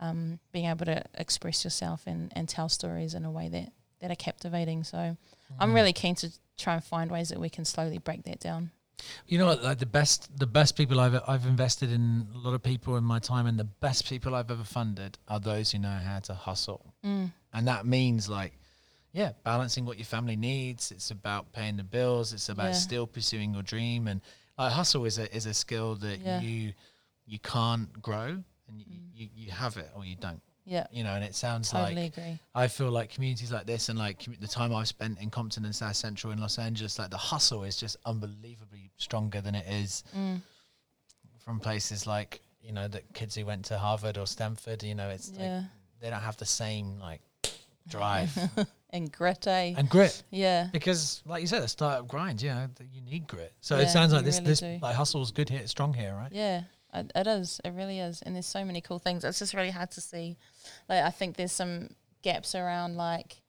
um, 0.00 0.38
being 0.52 0.66
able 0.66 0.86
to 0.86 1.02
express 1.14 1.64
yourself 1.64 2.02
and, 2.06 2.32
and 2.36 2.48
tell 2.48 2.68
stories 2.68 3.14
in 3.14 3.24
a 3.24 3.30
way 3.30 3.48
that, 3.48 3.72
that 4.00 4.10
are 4.10 4.14
captivating. 4.16 4.84
So 4.84 5.16
I'm 5.58 5.74
really 5.74 5.92
keen 5.92 6.14
to 6.16 6.30
try 6.56 6.74
and 6.74 6.84
find 6.84 7.10
ways 7.10 7.28
that 7.30 7.40
we 7.40 7.48
can 7.48 7.64
slowly 7.64 7.98
break 7.98 8.22
that 8.24 8.40
down. 8.40 8.70
You 9.26 9.38
know? 9.38 9.52
Like 9.54 9.78
the 9.78 9.86
best, 9.86 10.36
the 10.38 10.46
best 10.46 10.76
people 10.76 10.98
I've 11.00 11.20
I've 11.28 11.46
invested 11.46 11.92
in 11.92 12.26
a 12.34 12.38
lot 12.38 12.54
of 12.54 12.62
people 12.62 12.96
in 12.96 13.04
my 13.04 13.20
time, 13.20 13.46
and 13.46 13.56
the 13.58 13.64
best 13.64 14.08
people 14.08 14.34
I've 14.34 14.50
ever 14.50 14.64
funded 14.64 15.18
are 15.28 15.38
those 15.38 15.70
who 15.72 15.78
know 15.78 15.98
how 16.04 16.18
to 16.20 16.34
hustle, 16.34 16.94
Mm. 17.04 17.30
and 17.52 17.68
that 17.68 17.86
means 17.86 18.28
like, 18.28 18.58
yeah, 19.12 19.32
balancing 19.44 19.84
what 19.86 19.98
your 19.98 20.04
family 20.04 20.34
needs. 20.34 20.90
It's 20.90 21.12
about 21.12 21.52
paying 21.52 21.76
the 21.76 21.84
bills. 21.84 22.32
It's 22.32 22.48
about 22.48 22.66
Yeah. 22.70 22.72
still 22.72 23.06
pursuing 23.06 23.54
your 23.54 23.62
dream, 23.62 24.08
and 24.08 24.20
like 24.58 24.72
hustle 24.72 25.04
is 25.04 25.18
a 25.18 25.32
is 25.34 25.46
a 25.46 25.54
skill 25.54 25.94
that 25.96 26.18
Yeah. 26.18 26.40
you 26.40 26.72
you 27.28 27.38
can't 27.38 27.92
grow, 28.02 28.42
and 28.68 28.80
you, 28.80 28.84
Mm. 28.86 29.10
you 29.14 29.28
you 29.34 29.50
have 29.50 29.76
it 29.76 29.90
or 29.94 30.04
you 30.04 30.16
don't. 30.16 30.40
Yeah, 30.64 30.86
You 30.92 31.02
know, 31.02 31.14
and 31.14 31.24
it 31.24 31.34
sounds 31.34 31.70
totally 31.70 31.94
like 31.94 32.16
agree. 32.18 32.38
I 32.54 32.68
feel 32.68 32.90
like 32.90 33.08
communities 33.10 33.50
like 33.50 33.64
this 33.66 33.88
and 33.88 33.98
like 33.98 34.26
the 34.38 34.46
time 34.46 34.74
I've 34.74 34.86
spent 34.88 35.18
in 35.18 35.30
Compton 35.30 35.64
and 35.64 35.74
South 35.74 35.96
Central 35.96 36.30
in 36.30 36.38
Los 36.40 36.58
Angeles, 36.58 36.98
like 36.98 37.08
the 37.10 37.16
hustle 37.16 37.64
is 37.64 37.76
just 37.78 37.96
unbelievably 38.04 38.90
stronger 38.98 39.40
than 39.40 39.54
it 39.54 39.66
is 39.66 40.04
Mm. 40.14 40.42
from 41.38 41.58
places 41.60 42.06
like 42.06 42.40
you 42.60 42.72
know 42.72 42.86
the 42.88 43.00
kids 43.14 43.34
who 43.34 43.46
went 43.46 43.64
to 43.66 43.78
Harvard 43.78 44.18
or 44.18 44.26
Stanford. 44.26 44.82
You 44.82 44.94
know, 44.94 45.08
it's 45.08 45.30
like 45.38 45.62
they 46.00 46.10
don't 46.10 46.20
have 46.20 46.36
the 46.36 46.44
same 46.46 46.98
like 46.98 47.22
drive 47.88 48.36
And 48.90 49.12
grit, 49.12 49.46
eh? 49.46 49.74
and 49.76 49.88
grit 49.90 50.22
yeah. 50.30 50.68
because, 50.72 51.22
like 51.26 51.42
you 51.42 51.46
said, 51.46 51.62
the 51.62 51.68
startup 51.68 52.08
grind. 52.08 52.40
You 52.40 52.50
know, 52.50 52.68
you 52.92 53.02
need 53.02 53.26
grit. 53.26 53.52
So 53.60 53.76
Yeah, 53.76 53.82
it 53.84 53.88
sounds 53.90 54.12
like 54.14 54.24
this 54.24 54.36
really 54.36 54.46
this 54.48 54.60
do. 54.60 54.78
like 54.80 54.96
hustle's 54.96 55.30
good 55.30 55.48
here, 55.50 55.66
strong 55.66 55.92
here, 55.92 56.14
right? 56.14 56.32
Yeah. 56.32 56.62
It, 56.94 57.12
it 57.14 57.26
is. 57.26 57.60
It 57.64 57.70
really 57.70 58.00
is. 58.00 58.22
And 58.22 58.34
there's 58.34 58.46
so 58.46 58.64
many 58.64 58.80
cool 58.80 58.98
things. 58.98 59.24
It's 59.24 59.38
just 59.38 59.54
really 59.54 59.70
hard 59.70 59.90
to 59.92 60.00
see. 60.00 60.36
Like 60.88 61.04
I 61.04 61.10
think 61.10 61.36
there's 61.36 61.52
some 61.52 61.90
gaps 62.22 62.54
around 62.54 62.96
like 62.96 63.42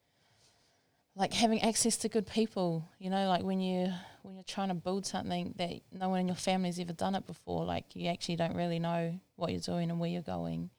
like 1.15 1.33
having 1.33 1.61
access 1.61 1.97
to 1.97 2.09
good 2.09 2.27
people. 2.27 2.87
You 2.99 3.09
know, 3.09 3.27
like 3.27 3.43
when 3.43 3.59
you 3.59 3.91
when 4.23 4.35
you're 4.35 4.43
trying 4.43 4.69
to 4.69 4.73
build 4.73 5.05
something 5.05 5.53
that 5.57 5.81
no 5.91 6.09
one 6.09 6.19
in 6.21 6.27
your 6.27 6.35
family's 6.35 6.79
ever 6.79 6.93
done 6.93 7.15
it 7.15 7.25
before, 7.25 7.65
like 7.65 7.95
you 7.95 8.09
actually 8.09 8.35
don't 8.35 8.55
really 8.55 8.79
know 8.79 9.19
what 9.35 9.51
you're 9.51 9.61
doing 9.61 9.89
and 9.89 9.99
where 9.99 10.09
you're 10.09 10.21
going. 10.21 10.69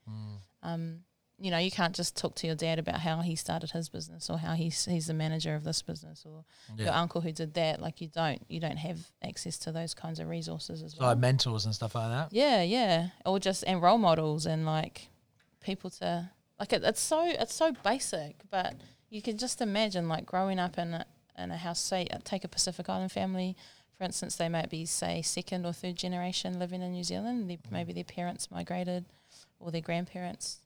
Um, 0.63 1.01
you 1.43 1.51
know, 1.51 1.57
you 1.59 1.71
can't 1.71 1.95
just 1.95 2.17
talk 2.17 2.35
to 2.37 2.47
your 2.47 2.55
dad 2.55 2.79
about 2.79 3.01
how 3.01 3.23
he 3.23 3.35
started 3.35 3.71
his 3.71 3.89
business 3.89 4.29
or 4.29 4.37
how 4.39 4.53
he's 4.53 4.85
he's 4.85 5.07
the 5.07 5.15
manager 5.15 5.55
of 5.55 5.65
this 5.65 5.81
business 5.81 6.25
or 6.27 6.45
your 6.77 6.93
uncle 6.93 7.23
who 7.23 7.33
did 7.33 7.55
that. 7.55 7.81
Like 7.81 8.01
you 8.03 8.09
don't 8.09 8.43
you 8.49 8.61
don't 8.61 8.77
have 8.77 8.99
access 9.23 9.57
to 9.61 9.73
those 9.73 9.95
kinds 9.95 10.21
of 10.21 10.29
resources 10.29 10.83
as 10.83 10.93
So 10.93 10.99
well. 11.01 11.09
like 11.11 11.19
mentors 11.19 11.65
and 11.65 11.75
stuff 11.75 11.95
like 11.95 12.11
that. 12.11 12.33
Yeah, 12.33 12.63
yeah, 12.63 13.09
or 13.25 13.39
just 13.41 13.65
and 13.67 13.81
role 13.83 13.99
models 13.99 14.45
and 14.47 14.67
like 14.67 15.09
people 15.61 15.91
to 15.91 16.31
like 16.59 16.73
it, 16.73 16.85
it's 16.85 17.01
so 17.01 17.25
it's 17.27 17.55
so 17.55 17.73
basic, 17.83 18.37
but 18.51 18.75
you 19.09 19.23
can 19.23 19.39
just 19.39 19.61
imagine 19.61 20.09
like 20.09 20.27
growing 20.27 20.59
up 20.59 20.79
in 20.79 20.95
a, 20.95 21.07
in 21.39 21.51
a 21.51 21.57
house. 21.57 21.81
Say, 21.81 22.07
uh, 22.13 22.19
take 22.23 22.45
a 22.45 22.49
Pacific 22.49 22.89
Island 22.89 23.13
family, 23.13 23.57
for 23.97 24.05
instance, 24.05 24.37
they 24.37 24.49
might 24.49 24.71
be 24.71 24.85
say 24.87 25.23
second 25.23 25.65
or 25.67 25.73
third 25.73 25.97
generation 25.97 26.59
living 26.59 26.83
in 26.83 26.93
New 26.93 27.03
Zealand. 27.05 27.49
They, 27.51 27.59
maybe 27.71 27.93
their 27.93 28.05
parents 28.05 28.51
migrated, 28.51 29.07
or 29.59 29.71
their 29.71 29.81
grandparents 29.81 30.60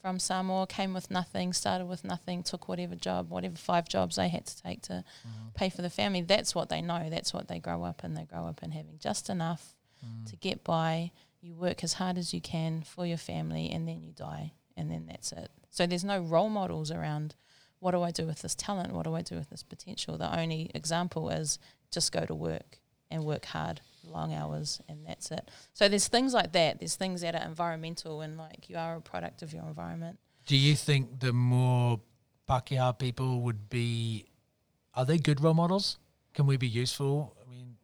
from 0.00 0.18
Samoa 0.18 0.66
came 0.66 0.94
with 0.94 1.10
nothing, 1.10 1.52
started 1.52 1.86
with 1.86 2.04
nothing, 2.04 2.42
took 2.42 2.68
whatever 2.68 2.94
job, 2.94 3.30
whatever 3.30 3.56
five 3.56 3.88
jobs 3.88 4.16
they 4.16 4.28
had 4.28 4.46
to 4.46 4.62
take 4.62 4.82
to 4.82 4.92
mm-hmm. 4.92 5.48
pay 5.54 5.68
for 5.68 5.82
the 5.82 5.90
family. 5.90 6.22
That's 6.22 6.54
what 6.54 6.68
they 6.68 6.80
know. 6.80 7.08
That's 7.10 7.34
what 7.34 7.48
they 7.48 7.58
grow 7.58 7.84
up 7.84 8.02
in. 8.04 8.14
They 8.14 8.24
grow 8.24 8.46
up 8.46 8.62
in 8.62 8.70
having 8.70 8.98
just 8.98 9.28
enough 9.28 9.74
mm. 10.04 10.28
to 10.30 10.36
get 10.36 10.64
by. 10.64 11.12
You 11.40 11.54
work 11.54 11.84
as 11.84 11.94
hard 11.94 12.18
as 12.18 12.32
you 12.34 12.40
can 12.40 12.82
for 12.82 13.06
your 13.06 13.18
family, 13.18 13.70
and 13.70 13.86
then 13.86 14.02
you 14.02 14.12
die, 14.12 14.52
and 14.76 14.90
then 14.90 15.06
that's 15.06 15.32
it. 15.32 15.50
So 15.70 15.86
there's 15.86 16.04
no 16.04 16.20
role 16.20 16.50
models 16.50 16.90
around. 16.90 17.34
What 17.78 17.92
do 17.92 18.02
I 18.02 18.10
do 18.10 18.26
with 18.26 18.42
this 18.42 18.54
talent? 18.54 18.92
What 18.92 19.04
do 19.04 19.14
I 19.14 19.22
do 19.22 19.36
with 19.36 19.48
this 19.50 19.62
potential? 19.62 20.18
The 20.18 20.38
only 20.38 20.70
example 20.74 21.30
is 21.30 21.58
just 21.90 22.12
go 22.12 22.26
to 22.26 22.34
work 22.34 22.78
and 23.10 23.24
work 23.24 23.46
hard, 23.46 23.80
long 24.04 24.32
hours, 24.34 24.80
and 24.88 25.06
that's 25.06 25.30
it. 25.30 25.48
So 25.72 25.88
there's 25.88 26.08
things 26.08 26.32
like 26.34 26.52
that. 26.52 26.78
There's 26.78 26.96
things 26.96 27.20
that 27.20 27.34
are 27.34 27.46
environmental, 27.46 28.20
and 28.20 28.36
like 28.38 28.68
you 28.68 28.76
are 28.76 28.96
a 28.96 29.00
product 29.00 29.42
of 29.42 29.52
your 29.52 29.64
environment. 29.64 30.18
Do 30.46 30.56
you 30.56 30.74
think 30.74 31.20
the 31.20 31.32
more 31.32 32.00
Pakeha 32.48 32.98
people 32.98 33.40
would 33.42 33.68
be, 33.70 34.26
are 34.94 35.04
they 35.04 35.18
good 35.18 35.40
role 35.42 35.54
models? 35.54 35.98
Can 36.34 36.46
we 36.46 36.56
be 36.56 36.66
useful? 36.68 37.36
I 37.44 37.48
mean, 37.50 37.76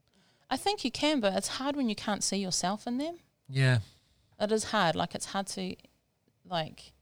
I 0.51 0.57
think 0.57 0.85
you 0.85 0.91
can, 0.91 1.21
but 1.21 1.35
it's 1.35 1.49
hard 1.49 1.77
when 1.77 1.89
you 1.89 1.95
can't 1.95 2.25
see 2.25 2.39
yourself 2.39 2.87
in 2.87 2.99
them. 2.99 3.19
yeah, 3.49 3.79
it 4.41 4.53
is 4.53 4.65
hard. 4.65 4.97
Like 4.97 5.15
it's 5.15 5.27
hard 5.27 5.47
to, 5.49 5.75
like, 6.49 6.93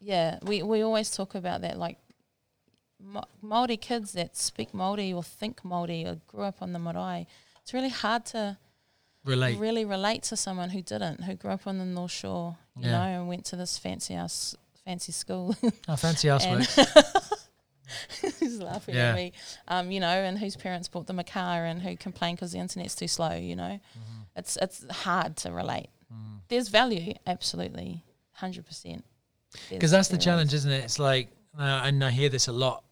yeah. 0.00 0.38
We 0.42 0.62
we 0.62 0.82
always 0.82 1.10
talk 1.10 1.34
about 1.34 1.60
that. 1.62 1.78
Like, 1.78 1.98
Ma- 3.02 3.24
Maori 3.42 3.76
kids 3.76 4.12
that 4.12 4.36
speak 4.36 4.72
Maori 4.74 5.12
or 5.12 5.22
think 5.22 5.64
Maori 5.64 6.04
or 6.04 6.16
grew 6.26 6.42
up 6.44 6.62
on 6.62 6.72
the 6.72 6.78
marae. 6.78 7.26
It's 7.66 7.74
really 7.74 7.88
hard 7.88 8.24
to 8.26 8.56
relate. 9.24 9.58
really 9.58 9.84
relate 9.84 10.22
to 10.24 10.36
someone 10.36 10.70
who 10.70 10.82
didn't, 10.82 11.24
who 11.24 11.34
grew 11.34 11.50
up 11.50 11.66
on 11.66 11.78
the 11.78 11.84
North 11.84 12.12
Shore, 12.12 12.56
you 12.76 12.84
Yeah. 12.84 12.92
know, 12.92 13.20
and 13.22 13.28
went 13.28 13.44
to 13.46 13.56
this 13.56 13.76
fancy 13.76 14.14
house, 14.14 14.54
fancy 14.84 15.10
school. 15.10 15.56
Oh, 15.88 15.96
fancy 15.96 16.28
works. 16.28 16.76
who's 18.38 18.60
laughing 18.62 18.94
Yeah. 18.94 19.08
at 19.10 19.14
me, 19.16 19.32
um, 19.66 19.90
you 19.90 19.98
know, 19.98 20.06
and 20.06 20.38
whose 20.38 20.54
parents 20.54 20.86
bought 20.86 21.08
them 21.08 21.18
a 21.18 21.24
car 21.24 21.64
and 21.64 21.82
who 21.82 21.96
complained 21.96 22.36
because 22.36 22.52
the 22.52 22.60
internet's 22.60 22.94
too 22.94 23.08
slow, 23.08 23.34
you 23.34 23.56
know. 23.56 23.80
Mm-hmm. 23.80 24.20
It's 24.36 24.56
it's 24.62 24.84
hard 24.88 25.36
to 25.38 25.50
relate. 25.50 25.88
Mm. 26.14 26.42
There's 26.46 26.68
value, 26.68 27.14
absolutely, 27.26 28.04
hundred 28.30 28.64
percent. 28.64 29.04
Because 29.70 29.90
that's 29.90 30.06
the 30.06 30.18
challenge, 30.18 30.54
isn't 30.54 30.70
it? 30.70 30.84
It's 30.84 31.00
like, 31.00 31.30
uh, 31.58 31.80
and 31.82 32.04
I 32.04 32.12
hear 32.12 32.28
this 32.28 32.46
a 32.46 32.52
lot 32.52 32.84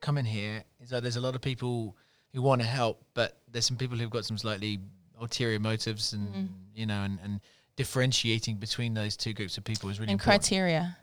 coming 0.00 0.24
here, 0.24 0.62
is 0.80 0.90
that 0.90 1.02
there's 1.02 1.16
a 1.16 1.20
lot 1.20 1.34
of 1.34 1.40
people 1.40 1.96
who 2.32 2.42
want 2.42 2.60
to 2.62 2.66
help, 2.66 3.02
but 3.14 3.38
there's 3.50 3.66
some 3.66 3.76
people 3.76 3.96
who've 3.98 4.10
got 4.10 4.24
some 4.24 4.38
slightly 4.38 4.78
ulterior 5.20 5.58
motives 5.58 6.12
and, 6.12 6.28
Mm. 6.34 6.48
you 6.74 6.86
know, 6.86 7.02
and, 7.02 7.18
and 7.22 7.40
differentiating 7.76 8.56
between 8.56 8.94
those 8.94 9.16
two 9.16 9.32
groups 9.32 9.58
of 9.58 9.64
people 9.64 9.88
is 9.90 9.98
really 9.98 10.12
And 10.12 10.20
important. 10.20 10.42
criteria, 10.42 10.96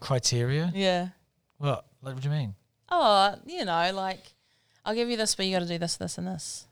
Criteria? 0.00 0.70
yeah. 0.74 1.08
What? 1.58 1.86
Like, 2.02 2.14
what 2.14 2.22
do 2.22 2.28
you 2.28 2.34
mean? 2.34 2.54
Oh, 2.90 3.34
you 3.46 3.64
know, 3.64 3.90
like 3.94 4.20
I'll 4.84 4.94
give 4.94 5.08
you 5.08 5.16
this, 5.16 5.34
but 5.34 5.46
you 5.46 5.52
got 5.54 5.60
to 5.60 5.68
do 5.68 5.78
this, 5.78 5.96
this, 5.96 6.18
and 6.18 6.26
this. 6.26 6.66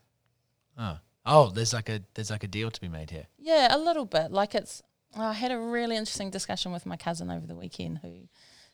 Oh. 0.77 0.97
Oh, 1.25 1.49
there's 1.49 1.71
like 1.73 1.87
a 1.87 2.01
there's 2.15 2.31
like 2.31 2.43
a 2.43 2.47
deal 2.47 2.71
to 2.71 2.81
be 2.81 2.87
made 2.87 3.11
here. 3.11 3.27
Yeah, 3.37 3.75
a 3.75 3.77
little 3.77 4.05
bit. 4.05 4.31
Like 4.31 4.55
it's. 4.55 4.81
I 5.15 5.33
had 5.33 5.51
a 5.51 5.59
really 5.59 5.95
interesting 5.97 6.29
discussion 6.31 6.71
with 6.71 6.85
my 6.85 6.95
cousin 6.97 7.29
over 7.29 7.45
the 7.45 7.55
weekend. 7.55 7.99
Who, 7.99 8.27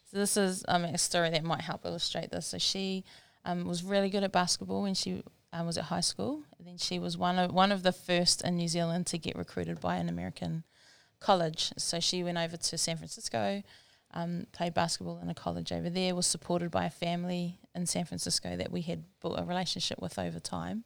so 0.10 0.18
this 0.18 0.38
is 0.38 0.64
um, 0.68 0.86
a 0.86 0.98
story 0.98 1.30
that 1.32 1.44
might 1.44 1.62
help 1.62 1.84
illustrate 1.86 2.32
this. 2.32 2.48
So 2.48 2.58
she 2.58 3.04
um, 3.48 3.66
was 3.66 3.84
really 3.84 4.10
good 4.10 4.24
at 4.24 4.32
basketball 4.32 4.84
when 4.84 4.94
she 4.94 5.24
um, 5.54 5.66
was 5.66 5.77
at 5.77 5.86
high 5.86 6.01
school. 6.01 6.44
And 6.58 6.68
then 6.68 6.77
she 6.77 7.00
was 7.00 7.18
one 7.18 7.39
of 7.39 7.51
one 7.51 7.72
of 7.72 7.82
the 7.82 7.94
first 7.94 8.44
in 8.44 8.58
New 8.58 8.68
Zealand 8.68 9.08
to 9.08 9.18
get 9.18 9.36
recruited 9.36 9.80
by 9.80 9.96
an 9.96 10.10
American 10.10 10.63
college. 11.20 11.72
So 11.77 12.00
she 12.00 12.24
went 12.24 12.38
over 12.38 12.58
to 12.58 12.77
San 12.77 12.98
Francisco, 12.98 13.63
um, 14.13 14.48
played 14.51 14.74
basketball 14.74 15.20
in 15.20 15.30
a 15.30 15.34
college 15.34 15.72
over 15.72 15.89
there. 15.89 16.13
Was 16.13 16.27
supported 16.27 16.70
by 16.70 16.86
a 16.86 16.89
family 16.92 17.60
in 17.74 17.86
San 17.86 18.06
Francisco 18.06 18.58
that 18.58 18.72
we 18.72 18.82
had 18.82 19.06
built 19.22 19.39
a 19.39 19.46
relationship 19.46 20.01
with 20.01 20.20
over 20.20 20.39
time. 20.39 20.84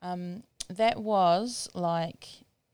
Um, 0.00 0.44
that 0.70 0.98
was 0.98 1.68
like 1.74 2.26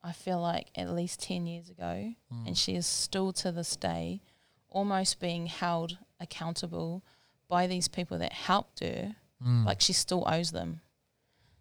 I 0.04 0.12
feel 0.12 0.40
like 0.40 0.68
at 0.76 0.90
least 0.90 1.20
10 1.25 1.46
years 1.48 1.68
ago, 1.68 2.14
and 2.46 2.56
she 2.56 2.76
is 2.76 2.87
still 2.87 3.32
to 3.32 3.50
this 3.50 3.75
day 3.75 4.22
almost 4.70 5.18
being 5.18 5.46
held 5.46 5.98
accountable 6.20 7.02
by 7.49 7.67
these 7.67 7.88
people 7.88 8.19
that 8.19 8.33
helped 8.33 8.81
her. 8.81 9.17
Mm. 9.45 9.64
Like 9.64 9.81
she 9.81 9.93
still 9.93 10.25
owes 10.26 10.52
them. 10.52 10.81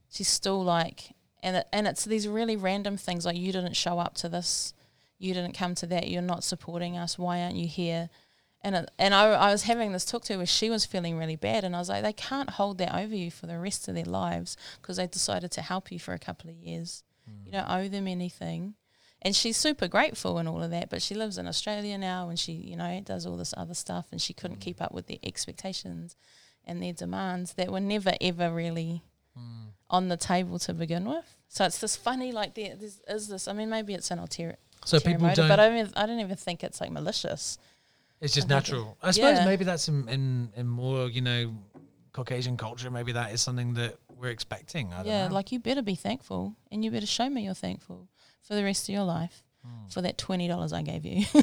She's 0.10 0.28
still 0.28 0.64
like, 0.64 1.14
and 1.44 1.58
it, 1.58 1.68
and 1.72 1.88
it's 1.88 2.06
these 2.06 2.28
really 2.28 2.56
random 2.56 2.98
things 2.98 3.26
like 3.26 3.38
you 3.38 3.52
didn't 3.52 3.76
show 3.76 4.00
up 4.00 4.16
to 4.16 4.30
this, 4.30 4.74
you 5.20 5.34
didn't 5.34 5.54
come 5.58 5.76
to 5.76 5.88
that, 5.88 6.10
you're 6.10 6.22
not 6.22 6.44
supporting 6.44 6.98
us. 6.98 7.18
Why 7.18 7.42
aren't 7.42 7.56
you 7.56 7.68
here? 7.68 8.10
And 8.62 8.76
it, 8.76 8.92
and 8.98 9.14
I, 9.14 9.26
I 9.28 9.52
was 9.52 9.64
having 9.64 9.92
this 9.92 10.06
talk 10.06 10.24
to 10.26 10.34
her 10.34 10.40
where 10.40 10.46
she 10.46 10.70
was 10.70 10.86
feeling 10.86 11.18
really 11.18 11.36
bad, 11.36 11.64
and 11.64 11.76
I 11.76 11.80
was 11.80 11.90
like, 11.90 12.04
they 12.04 12.14
can't 12.14 12.52
hold 12.52 12.80
that 12.80 12.96
over 12.96 13.16
you 13.16 13.30
for 13.30 13.46
the 13.46 13.60
rest 13.60 13.88
of 13.88 13.96
their 13.96 14.06
lives 14.06 14.58
because 14.82 14.98
they 14.98 15.08
decided 15.08 15.52
to 15.52 15.62
help 15.62 15.92
you 15.92 16.00
for 16.00 16.14
a 16.14 16.20
couple 16.20 16.50
of 16.50 16.56
years. 16.56 17.04
You 17.46 17.52
don't 17.52 17.70
owe 17.70 17.88
them 17.88 18.08
anything. 18.08 18.76
And 19.22 19.36
she's 19.36 19.58
super 19.58 19.88
grateful 19.88 20.38
and 20.38 20.48
all 20.48 20.62
of 20.62 20.72
that, 20.72 20.90
but 20.90 21.02
she 21.02 21.16
lives 21.16 21.38
in 21.38 21.48
Australia 21.48 21.98
now 21.98 22.30
and 22.30 22.38
she, 22.38 22.52
you 22.52 22.76
know, 22.76 23.02
does 23.04 23.26
all 23.26 23.36
this 23.36 23.54
other 23.58 23.74
stuff 23.74 24.06
and 24.12 24.22
she 24.22 24.34
couldn't 24.34 24.58
keep 24.60 24.82
up 24.82 24.94
with 24.94 25.08
their 25.08 25.18
expectations 25.24 26.16
and 26.66 26.84
their 26.84 26.94
demands 26.94 27.54
that 27.54 27.72
were 27.72 27.80
never 27.80 28.14
ever 28.22 28.52
really 28.52 29.02
hmm. 29.36 29.70
on 29.90 30.10
the 30.10 30.18
table 30.18 30.60
to 30.60 30.74
begin 30.74 31.06
with. 31.06 31.36
So 31.48 31.66
it's 31.66 31.80
this 31.80 31.96
funny, 31.96 32.32
like 32.32 32.54
there's, 32.54 33.00
this. 33.08 33.48
I 33.48 33.54
mean, 33.54 33.70
maybe 33.70 33.96
it's 33.96 34.12
an 34.12 34.20
ulterior, 34.20 34.58
So 34.86 34.98
ulterior 34.98 35.16
people 35.16 35.28
motive, 35.28 35.44
don't. 35.44 35.50
but 35.50 35.60
I 35.60 35.70
mean, 35.70 35.90
I 35.96 36.06
don't 36.06 36.20
even 36.20 36.36
think 36.36 36.64
it's 36.64 36.80
like 36.80 36.92
malicious. 36.92 37.58
it's 38.22 38.36
just 38.36 38.46
I 38.46 38.60
think 38.60 38.68
it- 38.68 38.72
natural. 38.72 38.98
I 39.02 39.12
suppose 39.12 39.38
yeah. 39.40 39.46
maybe 39.46 39.64
that's 39.64 39.88
in, 39.88 40.08
in 40.10 40.50
in 40.56 40.68
more 40.68 41.10
you 41.10 41.22
know 41.22 41.56
Caucasian 42.12 42.58
culture. 42.58 42.92
Maybe 42.92 43.14
that 43.14 43.34
is 43.34 43.42
something 43.42 43.74
that 43.76 43.98
we're 44.16 44.30
expecting. 44.30 44.94
I 44.94 44.98
don't 44.98 45.08
yeah, 45.08 45.28
know. 45.28 45.34
like 45.34 45.52
you 45.52 45.60
better 45.60 45.82
be 45.82 45.96
thankful 45.96 46.56
and 46.72 46.84
you 46.84 46.92
better 46.92 47.08
show 47.08 47.30
me 47.30 47.46
you're 47.46 47.54
thankful 47.54 48.10
for 48.42 48.56
the 48.56 48.64
rest 48.64 48.88
of 48.90 48.94
your 48.94 49.04
life 49.04 49.44
Hmm. 49.66 49.88
for 49.90 50.02
that 50.02 50.18
twenty 50.18 50.48
dollars 50.48 50.72
I 50.74 50.82
gave 50.82 51.06
you. 51.06 51.26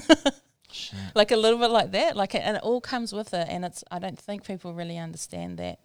Like 1.15 1.31
a 1.31 1.37
little 1.37 1.59
bit 1.61 1.71
like 1.71 1.93
that 1.93 2.17
like 2.17 2.35
and 2.35 2.57
it 2.57 2.63
all 2.65 2.81
comes 2.81 3.13
with 3.13 3.33
it 3.33 3.47
and 3.49 3.65
it's 3.65 3.85
i 3.93 4.01
don't 4.01 4.19
think 4.19 4.45
people 4.45 4.75
really 4.75 4.99
understand 4.99 5.57
that 5.59 5.79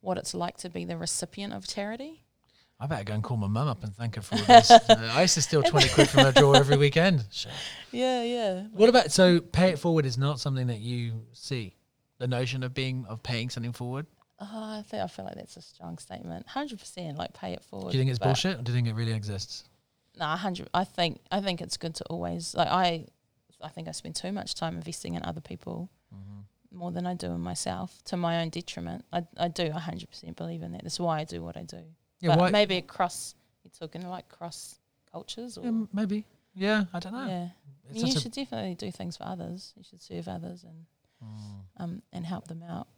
what 0.00 0.18
it's 0.18 0.34
like 0.34 0.56
to 0.58 0.68
be 0.68 0.84
the 0.84 0.96
recipient 0.96 1.52
of 1.52 1.66
charity 1.68 2.24
I 2.80 2.86
better 2.88 3.04
go 3.04 3.14
and 3.14 3.22
call 3.22 3.36
my 3.36 3.46
mum 3.46 3.68
up 3.68 3.84
and 3.84 3.94
thank 3.94 4.16
her 4.16 4.22
for 4.22 4.34
all 4.34 4.42
this. 4.48 4.68
Uh, 4.72 5.10
I 5.14 5.22
used 5.22 5.34
to 5.34 5.42
steal 5.42 5.62
twenty 5.62 5.88
quid 5.90 6.08
from 6.08 6.24
her 6.24 6.32
drawer 6.32 6.56
every 6.56 6.76
weekend. 6.76 7.24
Shit. 7.30 7.52
yeah 7.92 8.24
yeah 8.24 8.62
What 8.72 8.88
about 8.88 9.12
so 9.12 9.38
pay 9.40 9.68
it 9.70 9.78
forward 9.78 10.04
is 10.06 10.18
not 10.18 10.40
something 10.40 10.66
that 10.66 10.80
you 10.80 11.26
see 11.32 11.76
the 12.18 12.26
notion 12.26 12.64
of 12.64 12.74
being 12.74 13.06
of 13.08 13.22
paying 13.22 13.48
something 13.50 13.72
forward. 13.72 14.06
oh 14.40 14.46
i 14.78 14.82
think 14.88 15.04
i 15.04 15.06
feel 15.06 15.24
like 15.24 15.36
that's 15.36 15.56
a 15.56 15.62
strong 15.62 15.98
statement 15.98 16.44
100% 16.48 17.16
like 17.16 17.32
pay 17.32 17.52
it 17.52 17.62
forward 17.62 17.92
Do 17.92 17.96
you 17.98 18.00
think 18.02 18.10
it's 18.10 18.18
bullshit, 18.18 18.58
or 18.58 18.62
do 18.62 18.72
you 18.72 18.76
think 18.76 18.88
it 18.88 18.94
really 18.96 19.12
exists? 19.12 19.62
No 20.18 20.26
100 20.28 20.68
i 20.74 20.84
think 20.84 21.20
i 21.30 21.40
think 21.40 21.60
it's 21.60 21.76
good 21.76 21.94
to 21.94 22.04
always 22.04 22.54
like 22.54 22.68
i 22.68 23.06
i 23.62 23.68
think 23.68 23.88
i 23.88 23.92
spend 23.92 24.14
too 24.14 24.32
much 24.32 24.54
time 24.54 24.74
investing 24.76 25.14
in 25.14 25.22
other 25.24 25.40
people 25.40 25.88
more 26.70 26.90
than 26.90 27.06
i 27.06 27.14
do 27.14 27.26
in 27.32 27.40
myself 27.40 28.00
to 28.04 28.16
my 28.16 28.40
own 28.42 28.48
detriment 28.48 29.04
i, 29.12 29.22
I 29.36 29.48
do 29.48 29.68
100% 29.70 30.36
believe 30.36 30.62
in 30.62 30.72
that 30.72 30.82
that's 30.82 30.98
why 31.00 31.20
i 31.20 31.24
do 31.24 31.42
what 31.42 31.56
i 31.56 31.62
do 31.62 31.82
Yeah, 32.20 32.36
but 32.36 32.52
maybe 32.52 32.76
across 32.78 33.34
you're 33.62 33.72
talking 33.78 34.08
like 34.08 34.28
cross 34.28 34.78
cultures 35.10 35.58
or 35.58 35.64
Yeah, 35.64 35.84
maybe. 35.92 36.24
Yeah, 36.54 36.84
I 36.92 36.98
don't 36.98 37.12
know. 37.12 37.26
yeah 37.26 37.48
It's 37.90 38.02
you 38.02 38.20
should 38.20 38.32
definitely 38.32 38.74
do 38.74 38.90
things 38.90 39.16
for 39.16 39.24
others. 39.24 39.72
You 39.76 39.84
should 39.88 40.02
serve 40.02 40.26
others 40.28 40.64
and 40.64 40.86
um 41.78 42.02
and 42.12 42.26
help 42.26 42.48
them 42.48 42.62
out. 42.62 42.88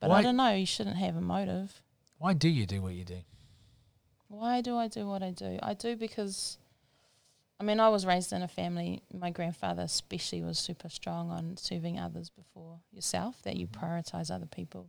But 0.00 0.10
Why- 0.10 0.18
I 0.18 0.22
don't 0.22 0.36
know. 0.36 0.52
You 0.54 0.66
shouldn't 0.66 0.96
have 0.96 1.16
a 1.16 1.20
motive. 1.20 1.82
Why 2.18 2.32
do 2.34 2.48
you 2.48 2.64
do 2.66 2.80
what 2.82 2.94
you 2.94 3.04
do? 3.04 3.20
Why 4.28 4.60
do 4.60 4.76
I 4.76 4.88
do 4.88 5.06
what 5.06 5.22
I 5.22 5.30
do? 5.30 5.58
I 5.62 5.74
do 5.74 5.96
because 5.96 6.58
I 7.58 7.64
mean, 7.64 7.80
I 7.80 7.88
was 7.88 8.04
raised 8.04 8.32
in 8.32 8.42
a 8.42 8.48
family. 8.48 9.02
My 9.14 9.30
grandfather, 9.30 9.82
especially, 9.82 10.42
was 10.42 10.58
super 10.58 10.88
strong 10.90 11.30
on 11.30 11.56
serving 11.56 11.98
others 11.98 12.28
before 12.30 12.80
yourself. 12.92 13.40
That 13.42 13.56
you 13.56 13.66
prioritize 13.66 14.30
other 14.30 14.46
people, 14.46 14.88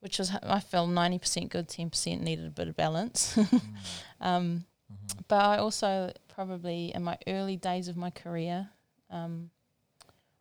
which 0.00 0.20
is 0.20 0.30
I 0.42 0.60
feel 0.60 0.86
ninety 0.86 1.18
percent 1.18 1.50
good, 1.50 1.68
ten 1.68 1.90
percent 1.90 2.22
needed 2.22 2.46
a 2.46 2.50
bit 2.50 2.68
of 2.68 2.76
balance. 2.76 3.38
um, 4.20 4.64
Mm-hmm. 4.92 5.20
but 5.28 5.36
I 5.42 5.56
also 5.56 6.12
probably 6.28 6.92
in 6.94 7.02
my 7.02 7.16
early 7.26 7.56
days 7.56 7.88
of 7.88 7.96
my 7.96 8.10
career, 8.10 8.68
um, 9.08 9.48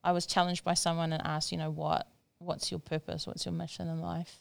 I 0.04 0.12
was 0.12 0.26
challenged 0.26 0.66
by 0.66 0.74
someone 0.74 1.14
and 1.14 1.26
asked, 1.26 1.54
you 1.54 1.58
know, 1.58 1.70
what 1.72 2.08
what's 2.40 2.70
your 2.70 2.82
purpose? 2.82 3.26
What's 3.26 3.46
your 3.46 3.54
mission 3.54 3.88
in 3.88 4.02
life? 4.02 4.40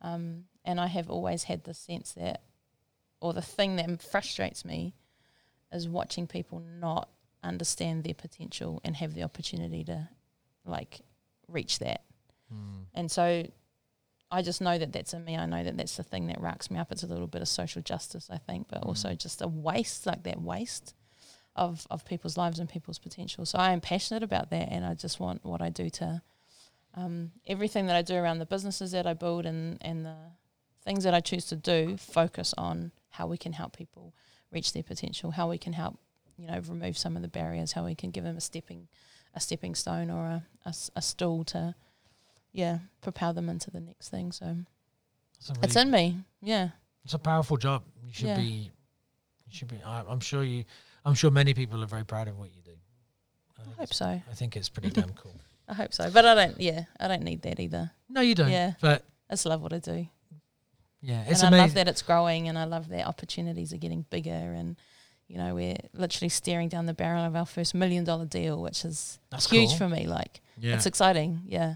Um, 0.00 0.44
and 0.64 0.80
I 0.80 0.86
have 0.86 1.10
always 1.10 1.42
had 1.44 1.64
the 1.64 1.74
sense 1.74 2.12
that, 2.12 2.42
or 3.24 3.32
the 3.32 3.42
thing 3.56 3.76
that 3.76 4.02
frustrates 4.02 4.64
me, 4.64 4.94
is 5.72 5.88
watching 5.88 6.26
people 6.26 6.60
not 6.60 7.08
understand 7.42 8.04
their 8.04 8.14
potential 8.14 8.80
and 8.84 8.94
have 8.96 9.14
the 9.14 9.22
opportunity 9.22 9.82
to, 9.84 10.08
like, 10.64 11.00
reach 11.48 11.78
that. 11.78 12.02
Mm. 12.52 12.84
And 12.94 13.10
so 13.10 13.46
I 14.30 14.42
just 14.42 14.60
know 14.60 14.76
that 14.78 14.92
that's 14.92 15.14
in 15.14 15.24
me. 15.24 15.36
I 15.36 15.46
know 15.46 15.64
that 15.64 15.76
that's 15.76 15.96
the 15.96 16.02
thing 16.02 16.26
that 16.26 16.40
racks 16.40 16.70
me 16.70 16.78
up. 16.78 16.92
It's 16.92 17.02
a 17.02 17.06
little 17.06 17.26
bit 17.26 17.42
of 17.42 17.48
social 17.48 17.82
justice, 17.82 18.28
I 18.30 18.38
think, 18.38 18.68
but 18.68 18.82
also 18.82 19.08
Mm. 19.08 19.18
just 19.18 19.42
a 19.42 19.48
waste, 19.48 20.06
like 20.06 20.22
that 20.24 20.40
waste 20.40 20.94
of, 21.56 21.86
of 21.90 22.04
people's 22.04 22.36
lives 22.36 22.58
and 22.58 22.68
people's 22.68 22.98
potential. 22.98 23.46
So 23.46 23.58
I 23.58 23.72
am 23.72 23.80
passionate 23.80 24.22
about 24.22 24.50
that, 24.50 24.68
and 24.70 24.84
I 24.84 24.94
just 24.94 25.18
want 25.18 25.44
what 25.44 25.62
I 25.62 25.70
do 25.70 25.88
to 25.90 26.22
um, 26.94 27.32
everything 27.46 27.86
that 27.86 27.96
I 27.96 28.02
do 28.02 28.14
around 28.16 28.38
the 28.38 28.46
businesses 28.46 28.92
that 28.92 29.06
I 29.06 29.14
build 29.14 29.46
and, 29.46 29.78
and 29.80 30.04
the 30.04 30.16
things 30.84 31.04
that 31.04 31.14
I 31.14 31.20
choose 31.20 31.46
to 31.46 31.56
do 31.56 31.96
focus 31.96 32.54
on 32.56 32.92
how 33.14 33.26
we 33.26 33.36
can 33.38 33.52
help 33.52 33.76
people 33.76 34.12
reach 34.52 34.72
their 34.72 34.82
potential, 34.82 35.30
how 35.32 35.48
we 35.50 35.58
can 35.58 35.72
help, 35.72 35.98
you 36.36 36.46
know, 36.46 36.60
remove 36.68 36.96
some 36.98 37.16
of 37.16 37.22
the 37.22 37.28
barriers, 37.28 37.72
how 37.72 37.84
we 37.84 37.94
can 37.94 38.10
give 38.10 38.24
them 38.24 38.36
a 38.36 38.40
stepping 38.40 38.88
a 39.36 39.40
stepping 39.40 39.74
stone 39.74 40.10
or 40.10 40.26
a, 40.26 40.42
a 40.64 40.68
s- 40.68 40.90
a 40.94 41.02
stool 41.02 41.42
to, 41.44 41.74
yeah, 42.52 42.78
propel 43.00 43.32
them 43.32 43.48
into 43.48 43.68
the 43.70 43.80
next 43.80 44.08
thing. 44.08 44.30
So 44.30 44.56
It's, 45.38 45.50
it's 45.62 45.76
in 45.76 45.90
me. 45.90 46.18
Yeah. 46.40 46.68
it's 47.04 47.14
a 47.14 47.18
powerful 47.18 47.56
job. 47.56 47.82
You 48.06 48.12
should 48.12 48.26
Yeah. 48.28 48.36
be. 48.36 48.70
You 49.46 49.52
should 49.56 49.68
be. 49.68 49.80
I, 49.84 50.02
I'm 50.08 50.20
sure 50.20 50.44
you. 50.44 50.64
I'm 51.04 51.14
sure 51.14 51.30
many 51.32 51.52
people 51.52 51.82
are 51.82 51.86
very 51.86 52.04
proud 52.04 52.28
of 52.28 52.38
what 52.38 52.50
you 52.54 52.62
do. 52.62 52.76
I, 53.58 53.62
I 53.62 53.80
hope 53.80 53.92
so. 53.94 54.06
I 54.06 54.34
think 54.34 54.56
it's 54.56 54.68
pretty 54.68 54.90
damn 54.90 55.10
cool. 55.14 55.34
I 55.68 55.74
hope 55.74 55.92
so. 55.92 56.10
But 56.10 56.24
I 56.26 56.34
don't, 56.34 56.60
yeah, 56.60 56.84
I 57.00 57.08
don't 57.08 57.22
need 57.22 57.42
that 57.42 57.58
either. 57.60 57.90
No, 58.08 58.20
you 58.20 58.34
don't. 58.36 58.50
Yeah. 58.50 58.74
But 58.80 59.04
I 59.28 59.32
just 59.34 59.46
love 59.46 59.62
what 59.62 59.72
I 59.72 59.78
do. 59.80 60.06
Yeah, 61.04 61.24
it's 61.28 61.42
and 61.42 61.54
I 61.54 61.58
love 61.58 61.74
that 61.74 61.88
it's 61.88 62.02
growing 62.02 62.48
and 62.48 62.56
I 62.58 62.64
love 62.64 62.88
that 62.88 63.06
opportunities 63.06 63.72
are 63.72 63.76
getting 63.78 64.06
bigger 64.10 64.30
and, 64.30 64.76
you 65.28 65.36
know, 65.38 65.54
we're 65.54 65.76
literally 65.92 66.28
staring 66.30 66.68
down 66.68 66.86
the 66.86 66.94
barrel 66.94 67.24
of 67.24 67.34
our 67.36 67.46
first 67.46 67.74
million 67.74 68.04
dollar 68.04 68.24
deal, 68.26 68.60
which 68.60 68.84
is 68.84 69.18
That's 69.30 69.48
huge 69.50 69.70
cool. 69.70 69.78
for 69.78 69.88
me. 69.88 70.06
Like, 70.06 70.40
Yeah. 70.58 70.74
it's 70.74 70.86
exciting. 70.86 71.42
Yeah. 71.46 71.74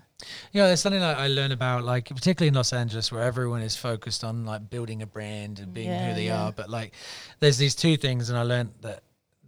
Yeah, 0.52 0.66
there's 0.66 0.80
something 0.80 1.02
I 1.02 1.28
learn 1.28 1.52
about, 1.52 1.84
like 1.84 2.08
particularly 2.08 2.48
in 2.48 2.54
Los 2.54 2.72
Angeles, 2.72 3.12
where 3.12 3.22
everyone 3.22 3.62
is 3.62 3.76
focused 3.76 4.24
on 4.24 4.44
like 4.44 4.68
building 4.70 5.02
a 5.02 5.06
brand 5.06 5.58
and 5.60 5.72
being 5.74 5.88
Yeah, 5.88 6.08
who 6.08 6.14
they 6.14 6.26
yeah. 6.26 6.44
are. 6.46 6.52
But 6.52 6.68
like, 6.70 6.92
there's 7.40 7.58
these 7.58 7.74
two 7.74 7.96
things, 7.96 8.30
and 8.30 8.38
I 8.38 8.42
learned 8.42 8.72
that 8.80 9.02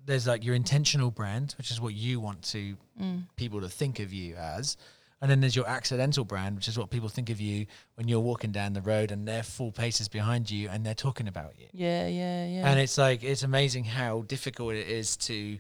there's 0.07 0.27
like 0.27 0.45
your 0.45 0.55
intentional 0.55 1.11
brand, 1.11 1.55
which 1.59 1.71
is 1.71 1.81
what 1.81 1.95
you 1.95 2.21
want 2.21 2.43
to 2.43 2.77
Mm. 3.01 3.25
people 3.37 3.61
to 3.63 3.69
think 3.69 3.99
of 4.01 4.13
you 4.13 4.35
as, 4.37 4.77
and 5.23 5.31
then 5.31 5.41
there's 5.41 5.55
your 5.55 5.69
accidental 5.69 6.25
brand, 6.25 6.57
which 6.57 6.67
is 6.69 6.79
what 6.79 6.91
people 6.91 7.09
think 7.09 7.29
of 7.31 7.41
you 7.41 7.67
when 7.97 8.09
you're 8.09 8.21
walking 8.21 8.53
down 8.53 8.73
the 8.73 8.81
road 8.81 9.11
and 9.13 9.29
they're 9.29 9.43
full 9.43 9.71
paces 9.71 10.09
behind 10.09 10.51
you 10.51 10.69
and 10.71 10.85
they're 10.85 10.95
talking 10.95 11.29
about 11.29 11.53
you. 11.59 11.67
Yeah. 11.73 12.07
Yeah. 12.09 12.47
Yeah. 12.47 12.71
And 12.71 12.81
it's 12.81 12.97
like 12.97 13.23
it's 13.23 13.43
amazing 13.43 13.85
how 13.85 14.23
difficult 14.23 14.75
it 14.75 14.89
is 14.89 15.17
to 15.19 15.59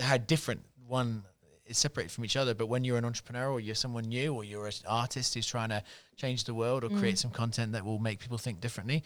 how 0.00 0.16
different 0.16 0.62
one 0.86 1.24
is 1.66 1.76
separated 1.76 2.12
from 2.12 2.24
each 2.24 2.36
other. 2.36 2.54
But 2.54 2.66
when 2.66 2.84
you're 2.84 2.98
an 2.98 3.04
entrepreneur 3.04 3.50
or 3.50 3.60
you're 3.60 3.74
someone 3.74 4.04
new 4.04 4.32
or 4.34 4.44
you're 4.44 4.66
an 4.66 4.72
artist 4.86 5.34
who's 5.34 5.46
trying 5.46 5.70
to 5.70 5.82
change 6.16 6.44
the 6.44 6.54
world 6.54 6.84
or 6.84 6.88
Mm. 6.88 6.98
create 7.00 7.18
some 7.18 7.30
content 7.32 7.72
that 7.72 7.84
will 7.84 7.98
make 7.98 8.20
people 8.20 8.38
think 8.38 8.60
differently, 8.60 9.02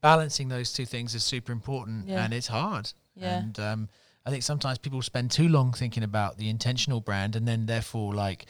balancing 0.00 0.48
those 0.48 0.72
two 0.72 0.86
things 0.86 1.14
is 1.14 1.24
super 1.24 1.52
important 1.52 2.08
Yeah. 2.08 2.24
and 2.24 2.32
it's 2.32 2.46
hard. 2.46 2.92
Yeah. 3.16 3.38
And 3.40 3.58
um, 3.58 3.88
I 4.24 4.30
think 4.30 4.42
sometimes 4.42 4.78
people 4.78 5.02
spend 5.02 5.30
too 5.32 5.48
long 5.48 5.72
thinking 5.72 6.02
about 6.02 6.38
the 6.38 6.48
intentional 6.48 7.00
brand 7.00 7.36
and 7.36 7.46
then 7.46 7.66
therefore 7.66 8.14
like 8.14 8.46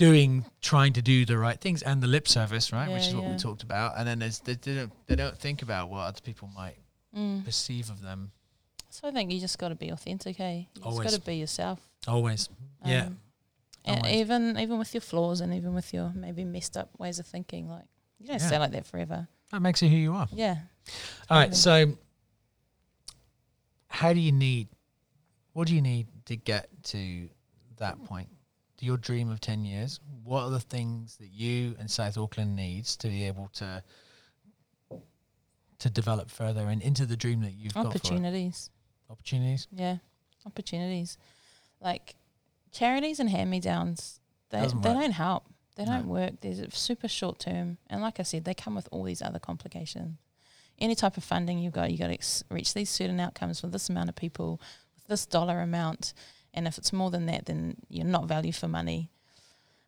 doing 0.00 0.44
trying 0.62 0.92
to 0.94 1.02
do 1.02 1.24
the 1.26 1.36
right 1.36 1.60
things 1.60 1.82
and 1.82 2.02
the 2.02 2.06
lip 2.06 2.26
service 2.26 2.72
right 2.72 2.90
which 2.90 3.06
is 3.08 3.14
what 3.14 3.26
we 3.28 3.34
talked 3.36 3.62
about 3.62 3.88
and 3.98 4.04
then 4.08 4.18
there's 4.18 4.38
they, 4.40 4.54
they 4.54 4.74
don't 4.74 4.92
they 5.08 5.14
don't 5.16 5.36
think 5.38 5.60
about 5.62 5.90
what 5.90 6.00
other 6.10 6.20
people 6.22 6.48
might 6.56 6.76
Mm. 7.14 7.44
perceive 7.44 7.90
of 7.90 8.00
them 8.02 8.30
So 8.88 9.08
I 9.08 9.10
think 9.10 9.32
you 9.32 9.40
just 9.40 9.58
got 9.58 9.70
to 9.70 9.74
be 9.74 9.88
authentic, 9.90 10.36
hey? 10.36 10.68
You 10.74 10.82
just 10.82 10.86
Always. 10.86 11.10
got 11.10 11.14
to 11.20 11.26
be 11.26 11.34
yourself. 11.44 11.78
always 12.06 12.48
yeah 12.84 13.06
Um, 13.06 13.18
and 13.84 13.98
Always. 14.06 14.14
even 14.20 14.56
even 14.64 14.78
with 14.78 14.94
your 14.94 15.00
flaws 15.10 15.40
and 15.40 15.52
even 15.52 15.74
with 15.74 15.92
your 15.92 16.12
maybe 16.14 16.44
messed 16.44 16.76
up 16.76 16.88
ways 16.98 17.18
of 17.18 17.26
thinking, 17.26 17.68
like 17.68 17.88
you 18.20 18.26
don't 18.28 18.40
Yeah. 18.40 18.46
stay 18.46 18.58
like 18.58 18.70
that 18.72 18.86
forever. 18.86 19.26
that 19.50 19.60
makes 19.60 19.82
you 19.82 19.88
who 19.88 19.96
you 20.06 20.12
are 20.14 20.28
Yeah. 20.32 20.56
all 21.28 21.38
right 21.42 21.54
so 21.54 21.74
how 23.88 24.12
do 24.12 24.20
you 24.20 24.32
need 24.32 24.68
what 25.52 25.66
do 25.68 25.74
you 25.74 25.82
need 25.82 26.06
to 26.26 26.36
get 26.36 26.68
to 26.84 27.28
that 27.78 27.96
point 28.04 28.28
to 28.80 28.86
your 28.86 28.96
dream 28.96 29.30
of 29.30 29.40
10 29.40 29.64
years 29.64 30.00
what 30.24 30.42
are 30.44 30.50
the 30.50 30.58
things 30.60 31.16
that 31.18 31.28
you 31.30 31.74
and 31.78 31.90
south 31.90 32.16
auckland 32.18 32.56
needs 32.56 32.96
to 32.96 33.08
be 33.08 33.24
able 33.26 33.48
to 33.52 33.82
to 35.78 35.88
develop 35.90 36.30
further 36.30 36.68
and 36.68 36.82
into 36.82 37.06
the 37.06 37.16
dream 37.16 37.40
that 37.40 37.52
you've 37.52 37.72
got? 37.74 37.86
Opportunities. 37.86 38.70
opportunities 39.08 39.66
Yeah. 39.72 39.96
Opportunities. 40.44 41.16
Like 41.80 42.16
charities 42.70 43.18
and 43.20 43.30
hand 43.30 43.50
me 43.50 43.60
downs, 43.60 44.20
they 44.50 44.60
Doesn't 44.60 44.82
they 44.82 44.90
work. 44.90 44.98
don't 45.00 45.12
help. 45.12 45.44
They 45.76 45.84
No. 45.86 45.92
don't 45.92 46.08
work. 46.08 46.40
They're 46.40 46.68
super 46.70 47.08
short 47.08 47.38
term. 47.38 47.78
And 47.88 48.02
like 48.02 48.20
I 48.20 48.24
said, 48.24 48.44
they 48.44 48.52
come 48.54 48.74
with 48.74 48.88
all 48.92 49.04
these 49.04 49.22
other 49.22 49.38
complications. 49.38 50.18
Any 50.78 50.94
type 50.94 51.16
of 51.16 51.24
funding 51.24 51.58
you've 51.58 51.72
got, 51.72 51.90
you've 51.90 52.00
got 52.00 52.08
to 52.08 52.14
ex- 52.14 52.44
reach 52.50 52.74
these 52.74 52.90
certain 52.90 53.18
outcomes 53.20 53.60
for 53.60 53.68
this 53.68 53.88
amount 53.88 54.08
of 54.10 54.16
people, 54.16 54.60
with 54.94 55.06
this 55.06 55.24
dollar 55.26 55.60
amount. 55.60 56.12
And 56.52 56.66
if 56.66 56.78
it's 56.78 56.92
more 56.92 57.10
than 57.10 57.26
that, 57.26 57.46
then 57.46 57.76
you're 57.88 58.06
not 58.06 58.26
value 58.26 58.52
for 58.52 58.68
money. 58.68 59.10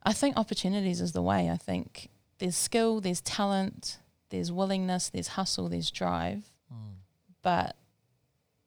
I 0.03 0.13
think 0.13 0.37
opportunities 0.37 1.01
is 1.01 1.13
the 1.13 1.23
way. 1.23 1.51
I 1.51 1.57
think 1.57 2.09
there's 2.39 2.57
skill, 2.57 3.01
there's 3.01 3.21
talent, 3.21 3.99
there's 4.31 4.51
willingness, 4.51 5.11
there's 5.11 5.29
hustle, 5.29 5.69
there's 5.69 5.91
drive. 5.91 6.51
Hmm. 6.71 6.93
But 7.43 7.77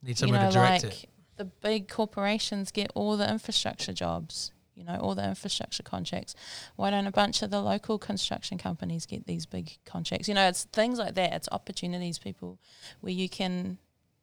need 0.01 0.19
you 0.21 0.31
know, 0.31 0.47
to 0.47 0.53
direct 0.53 0.83
like 0.83 1.03
it 1.03 1.09
the 1.37 1.45
big 1.45 1.89
corporations 1.89 2.71
get 2.71 2.91
all 2.95 3.17
the 3.17 3.29
infrastructure 3.29 3.93
jobs, 3.93 4.51
you 4.73 4.83
know, 4.83 4.97
all 4.97 5.15
the 5.15 5.27
infrastructure 5.27 5.83
contracts. 5.83 6.35
Why 6.75 6.89
don't 6.89 7.07
a 7.07 7.11
bunch 7.11 7.41
of 7.41 7.51
the 7.51 7.61
local 7.61 7.97
construction 7.97 8.57
companies 8.57 9.05
get 9.05 9.27
these 9.27 9.45
big 9.45 9.77
contracts? 9.85 10.27
You 10.27 10.33
know, 10.33 10.47
it's 10.47 10.65
things 10.65 10.97
like 10.99 11.15
that. 11.15 11.33
It's 11.33 11.49
opportunities, 11.51 12.19
people, 12.19 12.59
where 13.01 13.13
you 13.13 13.29
can, 13.29 13.77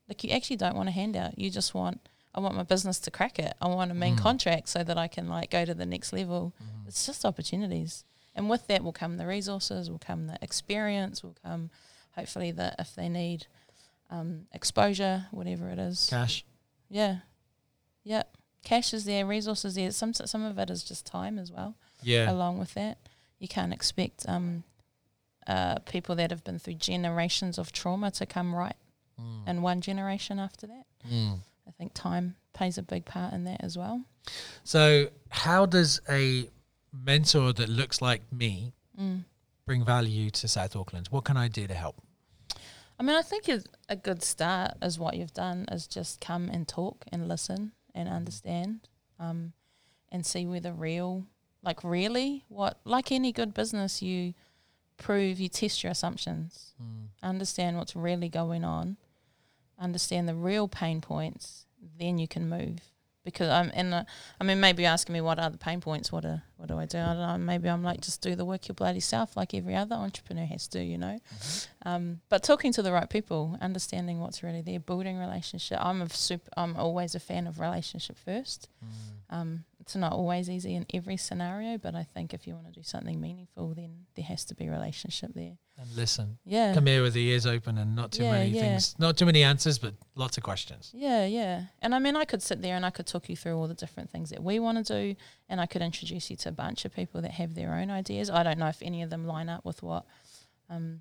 like, 0.08 0.24
you 0.24 0.30
actually 0.30 0.56
don't 0.56 0.76
want 0.76 0.88
a 0.88 0.92
handout. 0.92 1.38
You 1.38 1.50
just 1.50 1.74
want, 1.74 2.00
I 2.34 2.40
want 2.40 2.54
my 2.56 2.62
business 2.62 2.98
to 3.00 3.10
crack 3.10 3.38
it. 3.38 3.54
I 3.60 3.66
want 3.68 3.90
a 3.90 3.94
main 3.94 4.16
Mm. 4.16 4.20
contract 4.20 4.68
so 4.68 4.82
that 4.82 4.96
I 4.96 5.06
can, 5.08 5.28
like, 5.28 5.50
go 5.50 5.64
to 5.64 5.74
the 5.74 5.84
next 5.86 6.12
level. 6.12 6.52
Mm-hmm. 6.62 6.88
It's 6.88 7.04
just 7.06 7.24
opportunities. 7.24 8.04
And 8.34 8.48
with 8.48 8.66
that 8.68 8.82
will 8.82 8.92
come 8.94 9.18
the 9.18 9.26
resources, 9.26 9.90
will 9.90 9.98
come 9.98 10.26
the 10.28 10.38
experience, 10.40 11.22
will 11.22 11.36
come, 11.44 11.70
hopefully, 12.16 12.50
the 12.50 12.74
if 12.78 12.94
they 12.94 13.08
need 13.08 13.46
um, 14.10 14.46
exposure, 14.52 15.26
whatever 15.30 15.68
it 15.68 15.78
is. 15.78 16.06
cash 16.10 16.44
Yeah. 16.90 17.18
Yeah. 18.04 18.22
Cash 18.64 18.92
is 18.94 19.04
there, 19.04 19.26
resources 19.26 19.74
there. 19.74 19.90
Some 19.90 20.12
some 20.14 20.44
of 20.44 20.58
it 20.58 20.70
is 20.70 20.82
just 20.84 21.04
time 21.06 21.38
as 21.38 21.50
well. 21.50 21.76
yeah 22.02 22.30
Along 22.30 22.58
with 22.58 22.74
that, 22.74 22.98
you 23.38 23.48
can't 23.48 23.72
expect 23.72 24.24
um, 24.28 24.64
uh, 25.46 25.78
people 25.80 26.14
that 26.16 26.30
have 26.30 26.44
been 26.44 26.58
through 26.58 26.74
generations 26.74 27.58
of 27.58 27.72
trauma 27.72 28.10
to 28.12 28.24
come 28.26 28.54
right 28.54 28.76
Mm. 29.20 29.46
in 29.48 29.62
one 29.62 29.80
generation 29.82 30.38
after 30.38 30.66
that. 30.66 30.86
Mm. 31.10 31.40
I 31.66 31.70
think 31.72 31.92
time 31.94 32.36
plays 32.52 32.78
a 32.78 32.82
big 32.82 33.04
part 33.04 33.32
in 33.32 33.44
that 33.44 33.60
as 33.62 33.76
well. 33.78 34.02
so 34.64 35.08
how 35.30 35.66
does 35.66 36.00
a 36.08 36.48
mentor 36.92 37.52
that 37.54 37.68
looks 37.68 38.00
like 38.02 38.22
me 38.32 38.72
Mm. 38.98 39.24
bring 39.66 39.84
value 39.84 40.28
to 40.30 40.46
south 40.48 40.76
auckland? 40.76 41.08
What 41.08 41.24
can 41.24 41.36
i 41.36 41.48
do 41.48 41.66
to 41.66 41.74
help? 41.74 41.96
I 43.00 43.02
mean, 43.02 43.16
I 43.16 43.22
think 43.22 43.48
a 43.88 43.96
good 43.96 44.22
start 44.22 44.72
is 44.82 44.98
what 44.98 45.16
you've 45.16 45.32
done 45.34 45.64
is 45.72 45.86
just 45.88 46.20
come 46.20 46.48
and 46.50 46.68
talk 46.68 47.04
and 47.10 47.26
listen 47.26 47.72
and 47.94 48.08
understand, 48.08 48.86
um, 49.18 49.54
and 50.12 50.24
see 50.26 50.46
where 50.46 50.60
the 50.60 50.72
real, 50.74 51.26
like 51.62 51.82
really, 51.82 52.44
what 52.48 52.78
like 52.84 53.10
any 53.10 53.32
good 53.32 53.54
business, 53.54 54.02
you 54.02 54.34
prove, 54.98 55.40
you 55.40 55.48
test 55.48 55.82
your 55.82 55.90
assumptions, 55.90 56.74
understand 57.22 57.76
what's 57.78 57.96
really 57.96 58.28
going 58.28 58.62
on, 58.62 58.98
understand 59.82 60.28
the 60.28 60.34
real 60.34 60.68
pain 60.68 61.00
points, 61.00 61.66
then 61.98 62.18
you 62.18 62.28
can 62.28 62.48
move. 62.48 62.78
because 63.24 63.48
I'm 63.48 63.70
and 63.74 63.94
uh, 63.94 64.04
I 64.40 64.44
mean 64.44 64.58
maybe 64.60 64.82
you're 64.82 64.92
asking 64.92 65.12
me 65.12 65.20
what 65.20 65.38
are 65.38 65.50
the 65.50 65.58
pain 65.58 65.80
points 65.80 66.10
what 66.10 66.24
are 66.24 66.42
what 66.56 66.68
do 66.68 66.76
I 66.78 66.86
do? 66.86 66.98
I 66.98 67.14
don't 67.14 67.18
know 67.18 67.38
maybe 67.38 67.68
I'm 67.68 67.84
like 67.84 68.00
just 68.00 68.20
do 68.20 68.34
the 68.34 68.44
work 68.44 68.66
your 68.68 68.74
bloody 68.74 69.00
self 69.00 69.36
like 69.36 69.54
every 69.54 69.76
other 69.76 69.94
entrepreneur 69.94 70.44
has 70.46 70.66
to 70.68 70.82
you 70.82 70.98
know? 70.98 71.18
Um, 71.86 72.20
but 72.28 72.42
talking 72.42 72.72
to 72.72 72.82
the 72.82 72.92
right 72.92 73.08
people 73.08 73.56
understanding 73.60 74.18
what's 74.20 74.42
really 74.42 74.62
there 74.62 74.80
building 74.80 75.18
relationship 75.18 75.78
I'm 75.80 76.02
a 76.02 76.08
super 76.08 76.50
I'm 76.56 76.76
always 76.76 77.14
a 77.14 77.20
fan 77.20 77.46
of 77.46 77.60
relationship 77.60 78.16
first. 78.18 78.68
Um, 79.30 79.64
it's 79.82 79.94
not 79.96 80.12
always 80.12 80.48
easy 80.48 80.74
in 80.74 80.86
every 80.94 81.16
scenario 81.16 81.76
but 81.76 81.94
I 81.94 82.04
think 82.14 82.32
if 82.32 82.46
you 82.46 82.54
want 82.54 82.66
to 82.68 82.72
do 82.72 82.82
something 82.82 83.20
meaningful 83.20 83.74
then 83.74 84.06
there 84.14 84.24
has 84.24 84.44
to 84.46 84.54
be 84.54 84.66
a 84.68 84.70
relationship 84.70 85.30
there 85.34 85.56
And 85.78 85.88
listen. 85.96 86.38
yeah 86.44 86.72
Come 86.74 86.86
here 86.86 87.02
with 87.02 87.14
the 87.14 87.26
ears 87.32 87.46
open 87.46 87.76
and 87.78 87.90
not 88.00 88.12
too 88.12 88.22
Yeah, 88.24 88.32
many 88.38 88.50
yeah. 88.50 88.62
things, 88.62 88.94
not 88.98 89.16
too 89.18 89.26
many 89.26 89.42
answers, 89.42 89.78
but 89.84 89.94
lots 90.14 90.36
of 90.38 90.42
questions. 90.44 90.90
Yeah, 90.94 91.26
yeah. 91.26 91.54
And 91.82 91.94
I 91.96 91.98
mean, 92.04 92.16
I 92.22 92.24
could 92.30 92.42
sit 92.42 92.58
there 92.62 92.76
and 92.76 92.84
I 92.86 92.90
could 92.96 93.06
talk 93.12 93.28
you 93.30 93.36
through 93.36 93.56
all 93.58 93.68
the 93.74 93.80
different 93.84 94.08
things 94.10 94.28
that 94.30 94.42
we 94.48 94.54
want 94.60 94.76
to 94.86 94.86
do, 94.98 95.04
and 95.48 95.60
I 95.60 95.66
could 95.66 95.82
introduce 95.82 96.30
you 96.30 96.36
to 96.44 96.48
a 96.50 96.56
bunch 96.64 96.84
of 96.86 96.90
people 97.00 97.20
that 97.24 97.32
have 97.40 97.52
their 97.54 97.72
own 97.80 97.90
ideas. 97.90 98.30
I 98.30 98.42
don't 98.46 98.58
know 98.62 98.68
if 98.76 98.80
any 98.82 99.02
of 99.04 99.10
them 99.10 99.26
line 99.26 99.48
up 99.54 99.64
with 99.64 99.82
what 99.82 100.04
um, 100.70 101.00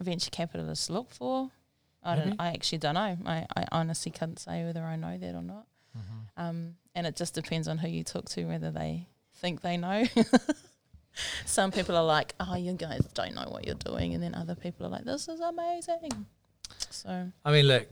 venture 0.00 0.30
capitalists 0.30 0.90
look 0.90 1.10
for. 1.10 1.50
I 2.02 2.16
don't. 2.16 2.34
I 2.38 2.48
actually 2.56 2.78
don't 2.78 2.94
know. 2.94 3.16
I, 3.26 3.46
I 3.56 3.62
honestly 3.72 4.12
can't 4.12 4.38
say 4.38 4.64
whether 4.64 4.82
I 4.82 4.96
know 4.96 5.16
that 5.18 5.34
or 5.34 5.42
not. 5.42 5.66
Mm-hmm. 5.96 6.20
Um, 6.44 6.74
and 6.98 7.06
it 7.06 7.14
just 7.14 7.32
depends 7.32 7.68
on 7.68 7.78
who 7.78 7.88
you 7.88 8.02
talk 8.02 8.28
to, 8.30 8.44
whether 8.46 8.72
they 8.72 9.06
think 9.36 9.60
they 9.60 9.76
know. 9.76 10.04
Some 11.46 11.70
people 11.70 11.96
are 11.96 12.04
like, 12.04 12.34
"Oh, 12.40 12.56
you 12.56 12.72
guys 12.72 13.06
don't 13.14 13.36
know 13.36 13.46
what 13.48 13.64
you're 13.64 13.76
doing," 13.76 14.14
and 14.14 14.22
then 14.22 14.34
other 14.34 14.56
people 14.56 14.84
are 14.84 14.88
like, 14.88 15.04
"This 15.04 15.28
is 15.28 15.38
amazing." 15.38 16.26
So, 16.90 17.30
I 17.44 17.52
mean, 17.52 17.66
look, 17.66 17.86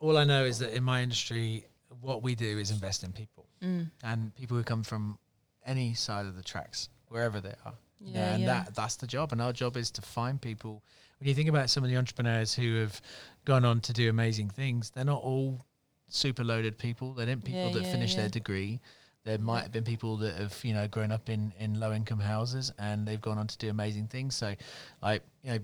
all 0.00 0.18
I 0.18 0.24
know 0.24 0.44
is 0.44 0.58
that 0.58 0.72
in 0.72 0.82
my 0.82 1.02
industry, 1.02 1.66
what 2.00 2.24
we 2.24 2.34
do 2.34 2.58
is 2.58 2.72
invest 2.72 3.04
in 3.04 3.12
people 3.12 3.46
mm, 3.62 3.88
and 4.02 4.34
people 4.34 4.56
who 4.56 4.64
come 4.64 4.82
from 4.82 5.18
any 5.64 5.94
side 5.94 6.26
of 6.26 6.36
the 6.36 6.42
tracks, 6.42 6.88
wherever 7.08 7.40
they 7.40 7.54
are. 7.64 7.74
know, 8.00 8.10
yeah, 8.20 8.34
and 8.34 8.42
yeah. 8.42 8.64
that 8.64 8.74
that's 8.74 8.96
the 8.96 9.06
job. 9.06 9.30
And 9.30 9.40
our 9.40 9.52
job 9.52 9.76
is 9.76 9.92
to 9.92 10.02
find 10.02 10.40
people. 10.40 10.82
When 11.20 11.28
you 11.28 11.34
think 11.34 11.48
about 11.48 11.70
some 11.70 11.84
of 11.84 11.90
the 11.90 11.96
entrepreneurs 11.96 12.54
who 12.54 12.74
have 12.80 13.00
gone 13.44 13.64
on 13.64 13.80
to 13.82 13.92
do 13.92 14.10
amazing 14.10 14.50
things, 14.50 14.90
they're 14.90 15.04
not 15.04 15.22
all 15.22 15.64
super 16.08 16.44
loaded 16.44 16.78
people. 16.78 17.12
They 17.14 17.26
didn't 17.26 17.44
people 17.44 17.66
Yeah, 17.68 17.72
that 17.72 17.82
yeah, 17.84 17.92
finish 17.92 18.12
yeah. 18.14 18.20
their 18.22 18.28
degree. 18.28 18.80
There 19.24 19.38
might 19.38 19.62
have 19.62 19.72
been 19.72 19.84
people 19.84 20.16
that 20.18 20.34
have, 20.36 20.56
you 20.64 20.72
know, 20.72 20.86
grown 20.86 21.10
up 21.10 21.28
in, 21.28 21.52
in 21.58 21.80
low 21.80 21.92
income 21.92 22.20
houses 22.20 22.72
and 22.78 23.06
they've 23.06 23.20
gone 23.20 23.38
on 23.38 23.48
to 23.48 23.58
do 23.58 23.68
amazing 23.70 24.06
things. 24.06 24.36
So 24.36 24.54
like, 25.02 25.22
you 25.42 25.50
know, 25.50 25.58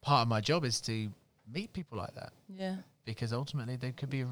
part 0.00 0.22
of 0.22 0.28
my 0.28 0.40
job 0.40 0.64
is 0.64 0.80
to 0.82 1.10
meet 1.52 1.72
people 1.74 1.98
like 1.98 2.14
that 2.14 2.32
yeah. 2.48 2.76
because 3.04 3.32
ultimately 3.34 3.76
they 3.76 3.92
could 3.92 4.08
be 4.08 4.22
a, 4.22 4.26
a 4.26 4.30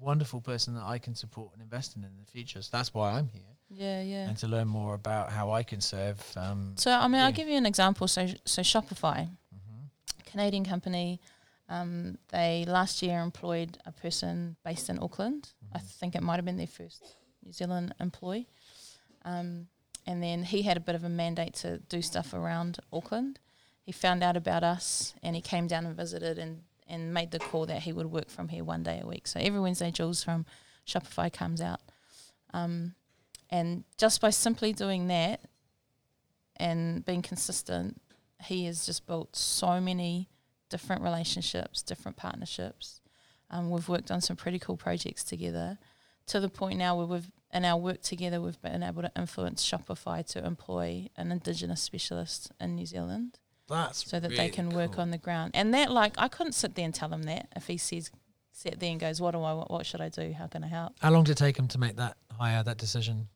wonderful 0.00 0.40
person 0.40 0.74
that 0.74 0.84
I 0.84 0.98
can 0.98 1.14
support 1.14 1.50
and 1.52 1.60
invest 1.62 1.96
in 1.96 2.04
in 2.04 2.10
the 2.18 2.30
future. 2.30 2.62
So 2.62 2.70
that's 2.72 2.94
why 2.94 3.12
I'm 3.12 3.28
here 3.28 3.42
Yeah, 3.68 4.00
yeah. 4.02 4.28
and 4.28 4.36
to 4.38 4.48
learn 4.48 4.68
more 4.68 4.94
about 4.94 5.30
how 5.30 5.50
I 5.52 5.62
can 5.62 5.80
serve. 5.82 6.18
Um, 6.36 6.72
So 6.76 6.90
I 6.90 7.06
mean. 7.08 7.20
I'll 7.20 7.32
give 7.32 7.48
you 7.48 7.56
an 7.58 7.66
example. 7.66 8.08
So 8.08 8.28
so 8.46 8.62
Shopify, 8.62 9.28
mhm. 9.54 9.90
Canadian 10.24 10.64
company, 10.64 11.20
um, 11.68 12.18
they 12.30 12.64
last 12.66 13.02
year 13.02 13.20
employed 13.20 13.78
a 13.86 13.92
person 13.92 14.56
based 14.64 14.88
in 14.90 14.98
Auckland. 14.98 15.52
I 15.72 15.78
Mm-hmm. 15.78 15.86
think 15.86 16.14
it 16.14 16.22
might 16.22 16.36
have 16.36 16.44
been 16.44 16.56
their 16.56 16.66
first 16.66 17.16
New 17.44 17.52
Zealand 17.52 17.94
employee. 18.00 18.48
Um, 19.24 19.68
and 20.06 20.22
then 20.22 20.42
he 20.44 20.62
had 20.62 20.76
a 20.76 20.80
bit 20.80 20.94
of 20.94 21.04
a 21.04 21.08
mandate 21.08 21.54
to 21.54 21.78
do 21.78 22.02
stuff 22.02 22.34
around 22.34 22.78
Auckland. 22.92 23.38
He 23.82 23.92
found 23.92 24.22
out 24.22 24.36
about 24.36 24.62
us 24.62 25.14
and 25.22 25.34
he 25.34 25.42
came 25.42 25.66
down 25.66 25.86
and 25.86 25.96
visited 25.96 26.38
and, 26.38 26.62
and 26.86 27.12
made 27.14 27.30
the 27.30 27.38
call 27.38 27.66
that 27.66 27.82
he 27.82 27.92
would 27.92 28.06
work 28.12 28.28
from 28.28 28.48
here 28.48 28.64
one 28.64 28.82
day 28.82 29.00
a 29.02 29.06
week. 29.06 29.26
So 29.26 29.40
every 29.40 29.60
Wednesday, 29.60 29.90
Jules 29.90 30.22
from 30.22 30.44
Shopify 30.86 31.32
comes 31.32 31.60
out. 31.62 31.80
Um, 32.52 32.94
and 33.50 33.84
just 33.98 34.20
by 34.20 34.30
simply 34.30 34.72
doing 34.74 35.06
that 35.08 35.40
and 36.56 37.04
being 37.04 37.22
consistent, 37.22 38.00
he 38.44 38.66
has 38.66 38.84
just 38.86 39.06
built 39.06 39.34
so 39.36 39.80
many 39.80 40.28
different 40.74 41.02
relationships, 41.02 41.82
different 41.82 42.16
partnerships. 42.16 43.00
Um, 43.48 43.70
we've 43.70 43.88
worked 43.88 44.10
on 44.10 44.20
some 44.20 44.34
pretty 44.34 44.58
cool 44.58 44.76
projects 44.76 45.22
together 45.22 45.78
to 46.26 46.40
the 46.40 46.48
point 46.48 46.80
now 46.80 46.96
where 46.96 47.06
we've, 47.06 47.30
in 47.52 47.64
our 47.64 47.76
work 47.76 48.02
together, 48.02 48.40
we've 48.40 48.60
been 48.60 48.82
able 48.82 49.02
to 49.02 49.12
influence 49.16 49.64
Shopify 49.64 50.26
to 50.32 50.44
employ 50.44 51.10
an 51.16 51.30
Indigenous 51.30 51.80
specialist 51.80 52.50
in 52.60 52.74
New 52.74 52.86
Zealand 52.86 53.38
That's 53.68 54.04
so 54.04 54.18
that 54.18 54.30
they 54.30 54.36
really 54.36 54.50
can 54.50 54.70
work 54.70 54.98
on 54.98 55.12
the 55.12 55.18
ground. 55.18 55.52
And 55.54 55.72
that, 55.74 55.92
like, 55.92 56.14
I 56.18 56.26
couldn't 56.26 56.54
sit 56.54 56.74
there 56.74 56.84
and 56.84 56.92
tell 56.92 57.10
him 57.10 57.22
that 57.22 57.46
if 57.54 57.68
he 57.68 57.76
says, 57.76 58.10
sat 58.50 58.80
there 58.80 58.90
and 58.90 58.98
goes, 58.98 59.20
What 59.20 59.30
do 59.30 59.42
I, 59.42 59.52
what, 59.52 59.70
what 59.70 59.86
should 59.86 60.00
I 60.00 60.08
do? 60.08 60.32
How 60.32 60.48
can 60.48 60.64
I 60.64 60.68
help? 60.68 60.94
How 61.00 61.12
long 61.12 61.22
did 61.22 61.32
it 61.32 61.38
take 61.38 61.56
him 61.56 61.68
to 61.68 61.78
make 61.78 61.94
that 61.94 62.16
hire, 62.32 62.64
that 62.64 62.78
decision? 62.78 63.28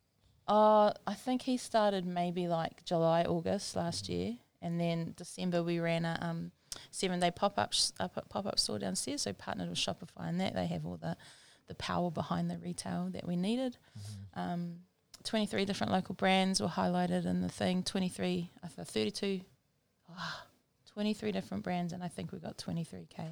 Uh, 0.49 0.93
I 1.07 1.15
think 1.15 1.43
he 1.43 1.57
started 1.57 2.05
maybe 2.05 2.49
like 2.49 2.85
July, 2.85 3.23
August 3.23 3.77
last 3.77 4.09
year, 4.09 4.39
and 4.61 4.81
then 4.81 5.15
December 5.17 5.63
we 5.63 5.79
ran 5.79 6.05
a 6.05 6.19
um, 6.21 6.51
seven 6.91 7.21
day 7.21 7.31
pop 7.31 7.59
up 7.59 7.73
uh, 8.01 8.09
pop 8.09 8.47
up 8.47 8.59
store 8.59 8.79
downstairs. 8.79 9.23
So 9.23 9.33
partnered 9.33 9.69
with 9.69 9.79
Shopify, 9.79 10.29
and 10.29 10.41
that 10.41 10.55
they 10.55 10.67
have 10.67 10.85
all 10.87 10.97
the 10.97 11.17
the 11.67 11.75
power 11.75 12.11
behind 12.11 12.51
the 12.51 12.59
retail 12.59 13.09
that 13.13 13.27
we 13.27 13.37
needed. 13.37 13.77
Um, 14.35 14.77
Twenty 15.25 15.47
three 15.47 15.65
different 15.65 15.93
local 15.93 16.15
brands 16.15 16.61
were 16.61 16.69
highlighted 16.69 17.27
in 17.27 17.43
the 17.43 17.49
thing. 17.49 17.83
Twenty 17.83 18.09
three, 18.09 18.51
I 18.63 18.69
thought 18.69 18.89
thirty 18.89 19.11
two. 19.11 19.41
ah, 20.11 20.45
23 20.95 21.31
different 21.33 21.63
brands, 21.63 21.93
and 21.93 22.03
I 22.03 22.09
think 22.09 22.33
we 22.33 22.41
got 22.41 22.57
23k 22.59 23.31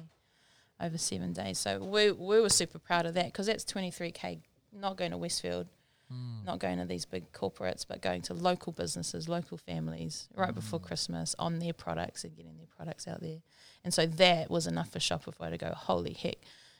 over 0.79 0.97
seven 0.97 1.33
days. 1.33 1.57
So 1.57 1.79
we 1.79 2.11
we 2.11 2.39
were 2.39 2.49
super 2.49 2.79
proud 2.79 3.05
of 3.05 3.13
that 3.15 3.25
because 3.25 3.47
that's 3.47 3.65
23k 3.65 4.39
not 4.71 4.95
going 4.95 5.11
to 5.11 5.17
Westfield, 5.17 5.67
Mm. 6.11 6.45
not 6.45 6.59
going 6.59 6.77
to 6.77 6.85
these 6.85 7.03
big 7.05 7.31
corporates, 7.33 7.85
but 7.87 8.01
going 8.01 8.21
to 8.23 8.33
local 8.33 8.71
businesses, 8.71 9.27
local 9.27 9.57
families, 9.57 10.29
right 10.35 10.55
before 10.55 10.79
Mm. 10.79 10.83
Christmas 10.83 11.35
on 11.37 11.59
their 11.59 11.73
products 11.73 12.23
and 12.23 12.35
getting 12.35 12.55
their 12.57 12.67
products 12.67 13.07
out 13.07 13.19
there. 13.21 13.39
And 13.83 13.93
so 13.93 14.05
that 14.05 14.49
was 14.49 14.67
enough 14.67 14.89
for 14.89 14.99
Shopify 14.99 15.49
to 15.49 15.57
go, 15.57 15.73
holy 15.75 16.13
heck. 16.13 16.37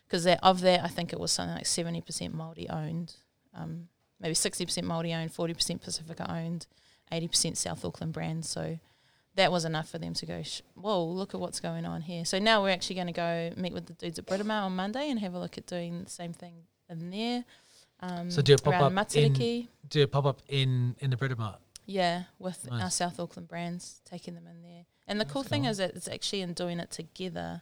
Because 0.07 0.25
of 0.25 0.61
that, 0.61 0.83
I 0.83 0.87
think 0.87 1.11
it 1.11 1.19
was 1.19 1.31
something 1.33 1.55
like 1.55 1.65
70% 1.65 2.33
Māori 2.33 2.67
owned, 2.73 3.15
um, 3.53 3.89
maybe 4.19 4.33
60% 4.33 4.85
Māori 4.85 5.13
owned, 5.13 5.33
40% 5.33 5.81
Pacifica 5.81 6.25
owned, 6.31 6.65
80% 7.11 7.57
South 7.57 7.83
Auckland 7.83 8.13
brands. 8.13 8.47
So 8.49 8.79
that 9.35 9.51
was 9.51 9.65
enough 9.65 9.89
for 9.89 9.97
them 9.99 10.13
to 10.15 10.25
go, 10.25 10.41
"Sh- 10.41 10.61
whoa, 10.75 11.03
look 11.05 11.33
at 11.33 11.39
what's 11.41 11.59
going 11.59 11.85
on 11.85 12.01
here. 12.03 12.23
So 12.25 12.39
now 12.39 12.63
we're 12.63 12.69
actually 12.71 12.95
going 12.95 13.07
to 13.07 13.13
go 13.13 13.51
meet 13.57 13.73
with 13.73 13.85
the 13.87 13.93
dudes 13.93 14.17
at 14.19 14.25
Britomart 14.25 14.63
on 14.63 14.75
Monday 14.75 15.09
and 15.09 15.19
have 15.19 15.33
a 15.33 15.39
look 15.39 15.57
at 15.57 15.65
doing 15.67 16.05
the 16.05 16.09
same 16.09 16.31
thing 16.33 16.63
in 16.89 17.09
there. 17.11 17.43
Um, 17.99 18.29
So 18.29 18.41
do 18.41 18.53
a 18.53 18.57
pop-up 18.57 19.15
in- 19.15 19.67
Do 19.87 20.03
a 20.03 20.07
pop 20.07 20.25
up 20.25 20.41
in 20.47 20.95
in 20.99 21.09
the 21.09 21.17
Britomart. 21.17 21.57
Yeah, 21.85 22.23
with 22.37 22.67
our 22.71 22.91
South 22.91 23.19
Auckland 23.19 23.47
brands, 23.47 24.01
taking 24.03 24.35
them 24.35 24.45
in 24.47 24.61
there. 24.61 24.85
And 25.07 25.19
the 25.19 25.23
That's 25.23 25.33
cool 25.33 25.43
thing 25.43 25.61
cool. 25.63 25.71
is 25.71 25.77
that 25.77 25.95
it's 25.95 26.07
actually 26.09 26.41
in 26.41 26.53
doing 26.53 26.79
it 26.79 26.91
together. 26.91 27.61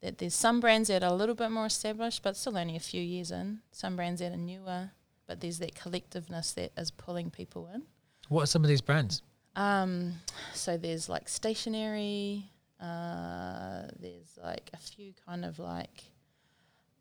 That 0.00 0.16
there's 0.18 0.34
some 0.34 0.58
brands 0.60 0.88
that 0.88 1.02
are 1.04 1.10
a 1.12 1.14
little 1.14 1.34
bit 1.34 1.50
more 1.50 1.66
established, 1.66 2.22
but 2.22 2.36
still 2.36 2.56
only 2.56 2.76
a 2.76 2.80
few 2.80 3.02
years 3.02 3.30
in. 3.30 3.60
Some 3.70 3.94
brands 3.94 4.20
that 4.20 4.32
are 4.32 4.36
newer, 4.38 4.92
but 5.26 5.40
there's 5.40 5.58
that 5.58 5.74
collectiveness 5.74 6.54
that 6.54 6.72
is 6.78 6.90
pulling 6.90 7.30
people 7.30 7.68
in. 7.74 7.82
What 8.28 8.44
are 8.44 8.46
some 8.46 8.64
of 8.64 8.68
these 8.68 8.80
brands? 8.80 9.22
Um, 9.54 10.14
so 10.54 10.78
there's 10.78 11.08
like 11.10 11.28
stationery. 11.28 12.50
Uh, 12.80 13.82
there's 14.00 14.38
like 14.42 14.70
a 14.72 14.78
few 14.78 15.12
kind 15.26 15.44
of 15.44 15.58
like, 15.58 16.04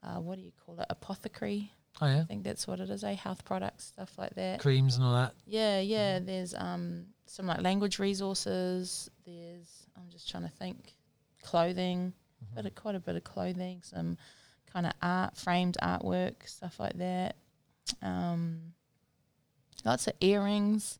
uh, 0.03 0.19
what 0.19 0.35
do 0.37 0.41
you 0.43 0.51
call 0.65 0.79
it? 0.79 0.85
Apothecary. 0.89 1.71
Oh 1.99 2.05
yeah, 2.07 2.21
I 2.21 2.23
think 2.23 2.43
that's 2.43 2.67
what 2.67 2.79
it 2.79 2.89
is. 2.89 3.03
Eh? 3.03 3.13
Health 3.13 3.43
products, 3.43 3.85
stuff 3.85 4.17
like 4.17 4.33
that. 4.35 4.59
creams 4.59 4.95
and 4.95 5.03
all 5.05 5.13
that. 5.13 5.33
Yeah, 5.45 5.79
yeah. 5.81 6.19
There's 6.19 6.53
um 6.55 7.07
some 7.25 7.47
like 7.47 7.61
language 7.61 7.99
resources. 7.99 9.09
There's 9.25 9.87
I'm 9.97 10.09
just 10.09 10.29
trying 10.29 10.43
to 10.43 10.49
think, 10.49 10.93
clothing, 11.43 12.13
but 12.55 12.65
a, 12.65 12.69
quite 12.71 12.95
a 12.95 12.99
bit 12.99 13.15
of 13.15 13.23
clothing, 13.23 13.81
some 13.83 14.17
kind 14.71 14.85
of 14.85 14.93
art, 15.01 15.35
framed 15.37 15.77
artwork, 15.81 16.47
stuff 16.47 16.79
like 16.79 16.97
that. 16.97 17.35
Um, 18.01 18.73
lots 19.85 20.07
of 20.07 20.13
earrings 20.21 20.97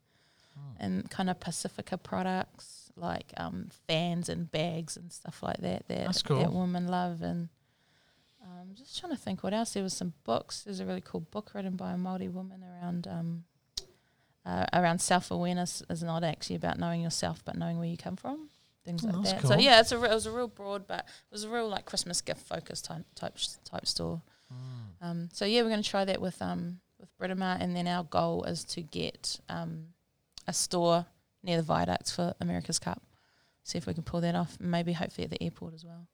Mm. 0.59 0.75
and 0.81 1.09
kind 1.09 1.29
of 1.29 1.39
Pacifica 1.39 1.97
products 1.97 2.91
like 2.97 3.31
um 3.37 3.69
fans 3.87 4.27
and 4.27 4.51
bags 4.51 4.97
and 4.97 5.09
stuff 5.13 5.41
like 5.41 5.59
that. 5.61 5.87
That 5.87 6.07
That's 6.07 6.21
cool. 6.21 6.39
that 6.39 6.51
women 6.51 6.87
love 6.89 7.21
and. 7.21 7.47
Um, 8.43 8.69
just 8.75 8.99
trying 8.99 9.11
to 9.11 9.17
think 9.17 9.43
what 9.43 9.53
else. 9.53 9.73
There 9.73 9.83
was 9.83 9.93
some 9.93 10.13
books. 10.23 10.61
There's 10.63 10.79
a 10.79 10.85
really 10.85 11.01
cool 11.01 11.21
book 11.21 11.51
written 11.53 11.75
by 11.75 11.93
a 11.93 11.95
Māori 11.95 12.31
woman 12.31 12.63
around 12.63 13.07
um, 13.07 13.43
uh, 14.45 14.65
around 14.73 14.99
self 14.99 15.29
awareness 15.31 15.83
is 15.89 16.01
not 16.03 16.23
actually 16.23 16.55
about 16.55 16.79
knowing 16.79 17.01
yourself, 17.01 17.43
but 17.45 17.55
knowing 17.55 17.77
where 17.77 17.87
you 17.87 17.97
come 17.97 18.15
from. 18.15 18.49
Things 18.83 19.05
Oh, 19.05 19.09
like 19.15 19.41
that. 19.41 19.47
So 19.47 19.57
yeah, 19.59 19.79
it's 19.79 19.91
a 19.91 19.97
re- 19.99 20.09
it 20.09 20.13
was 20.13 20.25
a 20.25 20.31
real 20.31 20.47
broad, 20.47 20.87
but 20.87 21.01
it 21.01 21.31
was 21.31 21.43
a 21.43 21.49
real 21.49 21.67
like 21.69 21.85
Christmas 21.85 22.19
gift 22.21 22.41
focused 22.47 22.85
type 22.85 23.05
type 23.13 23.37
type 23.63 23.85
store. 23.85 24.21
Mm. 24.51 25.07
Um, 25.07 25.29
so 25.31 25.45
yeah, 25.45 25.61
we're 25.61 25.69
going 25.69 25.83
to 25.83 25.89
try 25.89 26.03
that 26.05 26.19
with 26.19 26.41
um 26.41 26.79
with 26.99 27.15
Britomart, 27.19 27.61
and 27.61 27.75
then 27.75 27.87
our 27.87 28.03
goal 28.03 28.43
is 28.45 28.63
to 28.65 28.81
get 28.81 29.39
um 29.49 29.89
a 30.47 30.53
store 30.53 31.05
near 31.43 31.57
the 31.57 31.63
viaducts 31.63 32.11
for 32.15 32.33
America's 32.41 32.79
Cup. 32.79 33.03
See 33.63 33.77
if 33.77 33.85
we 33.85 33.93
can 33.93 34.01
pull 34.03 34.21
that 34.21 34.33
off. 34.33 34.57
Maybe 34.59 34.93
hopefully 34.93 35.25
at 35.25 35.29
the 35.31 35.43
airport 35.43 35.75
as 35.75 35.85
well. 35.85 36.07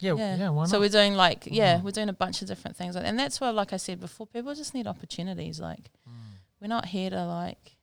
Yeah, 0.00 0.14
yeah, 0.14 0.48
why 0.50 0.62
not? 0.62 0.68
So 0.70 0.78
we're 0.80 0.88
doing 0.88 1.14
like 1.14 1.48
yeah, 1.50 1.78
Mm. 1.78 1.82
we're 1.82 1.90
doing 1.90 2.08
a 2.08 2.12
bunch 2.12 2.40
of 2.42 2.48
different 2.48 2.76
things, 2.76 2.94
and 2.96 3.18
that's 3.18 3.40
why, 3.40 3.50
like 3.50 3.72
I 3.72 3.78
said 3.78 3.98
before, 4.00 4.26
people 4.26 4.54
just 4.54 4.74
need 4.74 4.86
opportunities. 4.86 5.58
Like 5.60 5.90
Mm. 6.08 6.12
we're 6.60 6.68
not 6.68 6.86
here 6.86 7.10
to 7.10 7.24
like, 7.26 7.76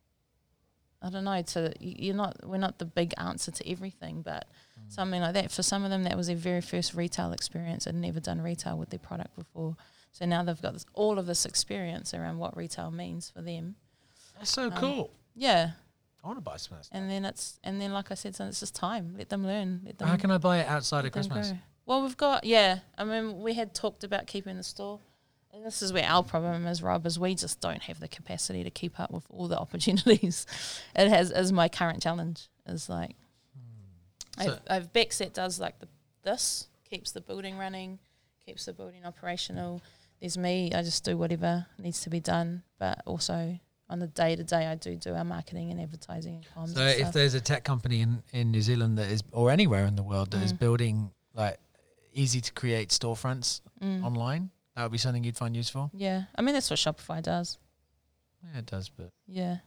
I 1.02 1.10
don't 1.10 1.24
know, 1.26 1.42
to 1.42 1.74
you're 1.80 2.16
not 2.16 2.38
we're 2.48 2.58
not 2.58 2.80
the 2.80 2.86
big 2.86 3.14
answer 3.18 3.52
to 3.52 3.70
everything, 3.70 4.22
but 4.22 4.48
Mm. 4.80 4.92
something 4.92 5.22
like 5.22 5.34
that. 5.34 5.52
For 5.52 5.62
some 5.64 5.84
of 5.84 5.90
them, 5.90 6.04
that 6.04 6.16
was 6.18 6.28
their 6.28 6.36
very 6.36 6.62
first 6.62 6.94
retail 6.94 7.32
experience. 7.34 7.86
They'd 7.86 7.96
never 7.96 8.20
done 8.20 8.42
retail 8.42 8.78
with 8.78 8.90
their 8.90 9.00
product 9.00 9.36
before, 9.36 9.76
so 10.14 10.26
now 10.26 10.42
they've 10.44 10.62
got 10.62 10.74
this, 10.74 10.86
all 10.94 11.20
of 11.20 11.26
this 11.26 11.46
experience 11.46 12.14
around 12.14 12.38
what 12.38 12.56
retail 12.56 12.92
means 12.92 13.30
for 13.30 13.42
them. 13.42 13.76
That's 14.38 14.50
so 14.52 14.68
Um, 14.68 14.72
cool. 14.74 15.12
Yeah, 15.36 15.72
I 16.24 16.28
want 16.28 16.38
to 16.38 16.42
buy 16.42 16.58
some 16.58 16.78
of 16.78 16.84
that 16.90 16.98
and 16.98 17.10
then 17.12 17.26
it's 17.26 17.60
and 17.64 17.80
then 17.82 17.92
like 17.92 18.10
I 18.10 18.16
said, 18.16 18.36
so 18.36 18.46
it's 18.46 18.62
just 18.62 18.74
time. 18.76 19.16
Let 19.18 19.28
them 19.30 19.46
learn. 19.46 19.82
Let 19.86 19.98
them 19.98 20.08
How 20.08 20.16
can 20.18 20.32
I 20.32 20.38
buy 20.38 20.60
it 20.60 20.68
outside 20.68 21.06
of 21.06 21.12
Christmas? 21.12 21.50
grow. 21.50 21.60
Well, 21.86 22.02
we've 22.02 22.18
got 22.18 22.44
yeah. 22.46 22.80
I 22.98 23.04
mean, 23.04 23.42
we 23.42 23.54
had 23.54 23.74
talked 23.74 24.04
about 24.04 24.26
keeping 24.28 24.58
the 24.58 24.64
store, 24.64 25.00
and 25.54 25.66
this 25.66 25.82
is 25.82 25.94
where 25.94 26.06
our 26.06 26.24
problem 26.24 26.66
is, 26.68 26.82
Rob, 26.82 27.06
is 27.06 27.20
we 27.20 27.36
just 27.36 27.62
don't 27.62 27.84
have 27.84 28.00
the 28.00 28.08
capacity 28.08 28.64
to 28.64 28.70
keep 28.72 29.00
up 29.00 29.12
with 29.12 29.26
all 29.30 29.48
the 29.48 29.58
opportunities. 29.66 30.46
it 30.96 31.10
has 31.10 31.32
is 31.32 31.52
my 31.52 31.70
current 31.70 32.02
challenge. 32.02 32.48
Is 32.68 32.90
like, 32.90 33.16
So- 34.42 34.58
I've, 34.68 34.92
I've 34.94 35.34
does 35.34 35.60
like 35.60 35.80
the 35.80 35.88
this 36.24 36.68
keeps 36.90 37.12
the 37.12 37.22
building 37.22 37.58
running, 37.58 38.00
keeps 38.46 38.66
the 38.66 38.74
building 38.74 39.06
operational. 39.06 39.82
There's 40.20 40.38
me. 40.38 40.72
I 40.74 40.82
just 40.82 41.04
do 41.04 41.18
whatever 41.18 41.68
needs 41.78 42.02
to 42.02 42.10
be 42.10 42.20
done, 42.20 42.64
but 42.80 43.02
also. 43.06 43.60
On 43.88 44.00
the 44.00 44.08
day 44.08 44.36
to 44.36 44.44
day, 44.44 44.66
I 44.66 44.74
do 44.74 44.96
do 44.96 45.14
our 45.14 45.24
marketing 45.24 45.70
and 45.70 45.80
advertising 45.80 46.38
and 46.38 46.46
comms. 46.56 46.74
So 46.74 46.82
and 46.82 47.00
if 47.02 47.14
there's 47.14 47.36
a 47.36 47.40
tech 47.40 47.64
company 47.64 48.02
in, 48.02 48.24
in 48.34 48.50
New 48.50 48.62
Zealand 48.64 48.98
that 48.98 49.12
is, 49.12 49.22
or 49.32 49.52
anywhere 49.52 49.86
in 49.86 49.96
the 49.96 50.02
world 50.02 50.32
that 50.32 50.42
is 50.42 50.52
Mm. 50.54 50.58
building 50.60 51.12
like 51.36 51.60
easy 52.16 52.42
to 52.42 52.52
create 52.54 52.90
storefronts 52.90 53.62
Mm. 53.82 54.04
online, 54.04 54.50
that 54.76 54.84
would 54.84 54.92
be 54.92 54.98
something 54.98 55.24
you'd 55.24 55.38
find 55.38 55.56
useful. 55.56 55.92
yeah, 55.94 56.24
I 56.36 56.42
mean 56.42 56.54
that's 56.54 56.70
what 56.70 56.80
Shopify 56.80 57.22
does. 57.22 57.58
Yeah, 58.44 58.60
it 58.60 58.66
does, 58.66 58.90
but 58.90 59.12
Yeah. 59.28 59.58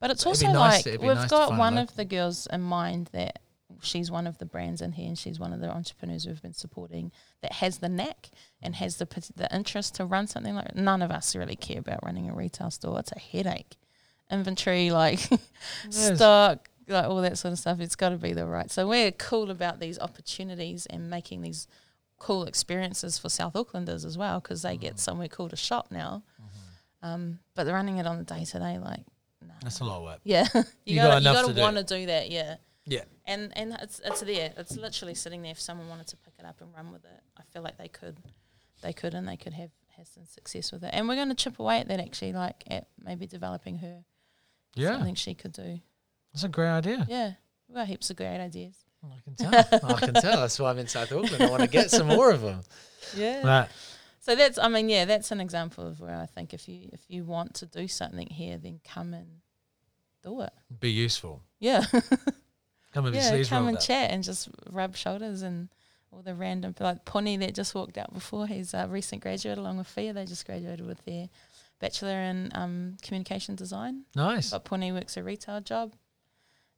But 0.00 0.10
it's 0.10 0.22
It'd 0.22 0.30
also 0.48 0.52
nice- 0.52 0.84
like 0.84 1.00
we've 1.00 1.14
nice 1.14 1.30
got 1.30 1.50
one 1.56 1.76
local. 1.76 1.90
of 1.90 1.96
the 1.96 2.04
girls 2.04 2.46
in 2.48 2.60
mind 2.62 3.08
that 3.12 3.38
she's 3.80 4.10
one 4.10 4.26
of 4.26 4.38
the 4.38 4.44
brands 4.44 4.80
in 4.82 4.92
here 4.92 5.06
and 5.06 5.16
she's 5.18 5.38
one 5.38 5.52
of 5.52 5.60
the 5.60 5.70
entrepreneurs 5.70 6.26
we've 6.26 6.42
been 6.42 6.52
supporting 6.52 7.10
that 7.40 7.52
has 7.54 7.78
the 7.78 7.88
knack 7.88 8.30
and 8.60 8.76
has 8.76 8.96
the 8.96 9.06
the 9.36 9.48
interest 9.54 9.94
to 9.94 10.04
run 10.04 10.26
something 10.26 10.54
like 10.56 10.74
none 10.74 11.02
of 11.02 11.10
us 11.12 11.34
really 11.36 11.54
care 11.56 11.78
about 11.78 12.04
running 12.04 12.28
a 12.28 12.34
retail 12.34 12.70
store. 12.72 12.98
It's 12.98 13.12
a 13.12 13.18
headache. 13.20 13.76
Inventory, 14.30 14.90
like 14.90 15.20
stock, 15.90 16.68
like 16.88 17.04
all 17.06 17.20
that 17.22 17.38
sort 17.38 17.52
of 17.52 17.58
stuff. 17.58 17.80
It's 17.80 17.96
got 17.96 18.10
to 18.10 18.16
be 18.16 18.32
the 18.32 18.46
right. 18.46 18.70
So 18.70 18.86
we're 18.88 19.12
cool 19.12 19.50
about 19.50 19.80
these 19.80 19.98
opportunities 19.98 20.86
and 20.86 21.08
making 21.10 21.42
these 21.42 21.66
cool 22.18 22.44
experiences 22.44 23.18
for 23.18 23.28
South 23.28 23.54
Aucklanders 23.54 24.04
as 24.04 24.16
well 24.16 24.40
because 24.40 24.62
they 24.62 24.76
Mm. 24.76 24.80
get 24.80 24.98
somewhere 25.00 25.28
cool 25.28 25.48
to 25.48 25.56
shop 25.56 25.88
now. 25.90 26.22
Um, 27.02 27.40
but 27.54 27.64
they're 27.64 27.74
running 27.74 27.98
it 27.98 28.06
on 28.06 28.18
the 28.18 28.24
day 28.24 28.44
to 28.44 28.58
day, 28.60 28.78
like, 28.78 29.04
nah. 29.44 29.54
that's 29.60 29.80
a 29.80 29.84
lot 29.84 29.96
of 29.98 30.02
work. 30.04 30.20
Yeah, 30.24 30.46
you, 30.54 30.62
You 30.84 30.96
gotta, 30.96 31.24
got 31.24 31.30
you 31.48 31.52
gotta 31.54 31.60
want 31.60 31.76
to 31.76 31.82
do 31.82 32.06
that. 32.06 32.30
Yeah, 32.30 32.56
Yeah. 32.86 33.02
and 33.26 33.50
and 33.56 33.76
it's 33.82 34.00
it's 34.04 34.20
there. 34.20 34.52
It's 34.56 34.76
literally 34.76 35.14
sitting 35.14 35.42
there. 35.42 35.50
If 35.50 35.60
someone 35.60 35.88
wanted 35.88 36.06
to 36.08 36.16
pick 36.18 36.34
it 36.38 36.44
up 36.44 36.60
and 36.60 36.72
run 36.72 36.92
with 36.92 37.04
it, 37.04 37.20
I 37.36 37.42
feel 37.52 37.62
like 37.62 37.76
they 37.76 37.88
could, 37.88 38.18
they 38.82 38.92
could, 38.92 39.14
and 39.14 39.26
they 39.26 39.36
could 39.36 39.52
have 39.54 39.70
have 39.96 40.06
some 40.06 40.24
success 40.26 40.70
with 40.70 40.84
it. 40.84 40.90
And 40.92 41.08
we're 41.08 41.16
going 41.16 41.28
to 41.28 41.34
chip 41.34 41.58
away 41.58 41.80
at 41.80 41.88
that 41.88 41.98
actually, 42.00 42.32
like 42.34 42.62
at 42.68 42.86
maybe 43.02 43.26
developing 43.26 43.78
her 43.78 44.04
Yeah, 44.76 44.92
something 44.92 45.16
she 45.16 45.34
could 45.34 45.52
do. 45.52 45.80
That's 46.32 46.44
a 46.44 46.48
great 46.48 46.70
idea. 46.70 47.06
Yeah, 47.08 47.32
we've 47.68 47.76
got 47.76 47.86
heaps 47.86 48.10
of 48.10 48.16
great 48.16 48.40
ideas. 48.40 48.76
I 49.04 49.20
can 49.24 49.34
tell. 49.34 49.54
I 49.84 50.00
can 50.00 50.14
tell. 50.14 50.40
That's 50.40 50.58
why 50.58 50.70
I'm 50.70 50.78
in 50.78 50.86
South 50.86 51.10
Auckland. 51.10 51.42
I 51.42 51.50
want 51.50 51.62
to 51.62 51.68
get 51.68 51.90
some 51.90 52.06
more 52.06 52.30
of 52.30 52.40
them. 52.40 52.60
Yeah. 53.16 53.46
Right. 53.46 53.68
So 54.20 54.36
that's 54.36 54.56
I 54.58 54.68
mean 54.68 54.88
yeah, 54.88 55.04
that's 55.04 55.32
an 55.32 55.40
example 55.40 55.86
of 55.86 55.98
where 55.98 56.16
I 56.16 56.26
think 56.26 56.54
if 56.54 56.68
you 56.68 56.88
if 56.92 57.00
you 57.08 57.24
want 57.24 57.54
to 57.54 57.66
do 57.66 57.88
something 57.88 58.28
here, 58.28 58.58
then 58.58 58.80
come 58.84 59.12
and 59.12 59.26
do 60.22 60.42
it. 60.42 60.52
Be 60.78 60.90
useful. 60.90 61.42
Yeah. 61.58 61.84
Come 62.92 63.06
your 63.06 63.14
yeah, 63.14 63.42
come 63.44 63.68
and 63.68 63.78
up. 63.78 63.82
chat 63.82 64.10
and 64.10 64.22
just 64.22 64.48
rub 64.70 64.94
shoulders 64.96 65.42
and 65.42 65.70
all 66.12 66.20
the 66.22 66.34
random 66.34 66.74
like 66.78 67.04
Pony 67.04 67.38
that 67.38 67.54
just 67.54 67.74
walked 67.74 67.96
out 67.96 68.12
before. 68.12 68.46
He's 68.46 68.74
a 68.74 68.86
recent 68.86 69.22
graduate 69.22 69.56
along 69.56 69.78
with 69.78 69.86
Fia. 69.86 70.12
They 70.12 70.26
just 70.26 70.44
graduated 70.44 70.86
with 70.86 71.02
their 71.06 71.30
bachelor 71.80 72.20
in 72.20 72.50
um, 72.54 72.98
communication 73.02 73.54
design. 73.54 74.04
Nice. 74.14 74.50
But 74.50 74.64
Pony 74.64 74.92
works 74.92 75.16
a 75.16 75.22
retail 75.22 75.62
job, 75.62 75.94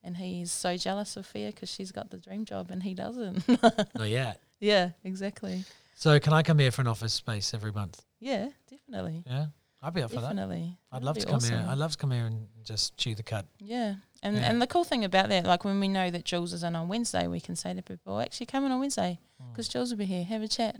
and 0.05 0.17
he's 0.17 0.53
so 0.53 0.77
jealous 0.77 1.17
of 1.17 1.27
Fia 1.27 1.51
because 1.51 1.69
she's 1.69 1.91
got 1.91 2.11
the 2.11 2.19
dream 2.19 2.45
job 2.45 2.71
and 2.71 2.83
he 2.83 2.95
doesn't. 2.95 3.47
Not 3.95 4.09
yet. 4.09 4.41
yeah, 4.61 4.91
exactly. 5.03 5.65
So 5.97 6.19
can 6.21 6.33
I 6.33 6.43
come 6.43 6.59
here 6.59 6.71
for 6.71 6.83
an 6.83 6.89
office 6.89 7.13
space 7.15 7.55
every 7.55 7.73
month? 7.73 8.03
Yeah, 8.21 8.49
definitely, 8.71 9.23
Yeah, 9.27 9.47
I'd 9.83 9.95
be 9.95 10.03
up 10.03 10.11
for 10.11 10.17
that. 10.21 10.29
definitely. 10.29 10.77
I'd 10.93 10.97
That'd 11.03 11.07
love 11.07 11.19
to 11.19 11.27
come 11.27 11.41
here. 11.43 11.67
I'd 11.69 11.79
love 11.79 11.93
to 11.93 11.99
come 11.99 12.11
here 12.11 12.27
and 12.27 12.47
just 12.65 12.97
chew 12.97 13.15
the 13.15 13.23
cud. 13.23 13.47
Yeah. 13.59 13.95
And 14.23 14.37
Yeah. 14.37 14.51
and 14.51 14.63
the 14.63 14.67
cool 14.67 14.85
thing 14.85 15.05
about 15.05 15.29
that, 15.29 15.45
like 15.45 15.65
when 15.65 15.79
we 15.81 15.89
know 15.89 16.11
that 16.11 16.25
Jules 16.25 16.53
is 16.53 16.63
in 16.65 16.75
on 16.77 16.89
Wednesday, 16.89 17.27
we 17.27 17.41
can 17.41 17.57
say 17.57 17.75
to 17.75 17.83
people, 17.83 18.21
actually 18.21 18.47
come 18.47 18.65
in 18.65 18.73
on 18.73 18.81
Wednesday 18.81 19.19
Mm. 19.43 19.53
because 19.53 19.69
Jules 19.69 19.91
will 19.91 19.99
be 19.99 20.05
here, 20.07 20.25
have 20.25 20.43
a 20.43 20.49
chat. 20.49 20.77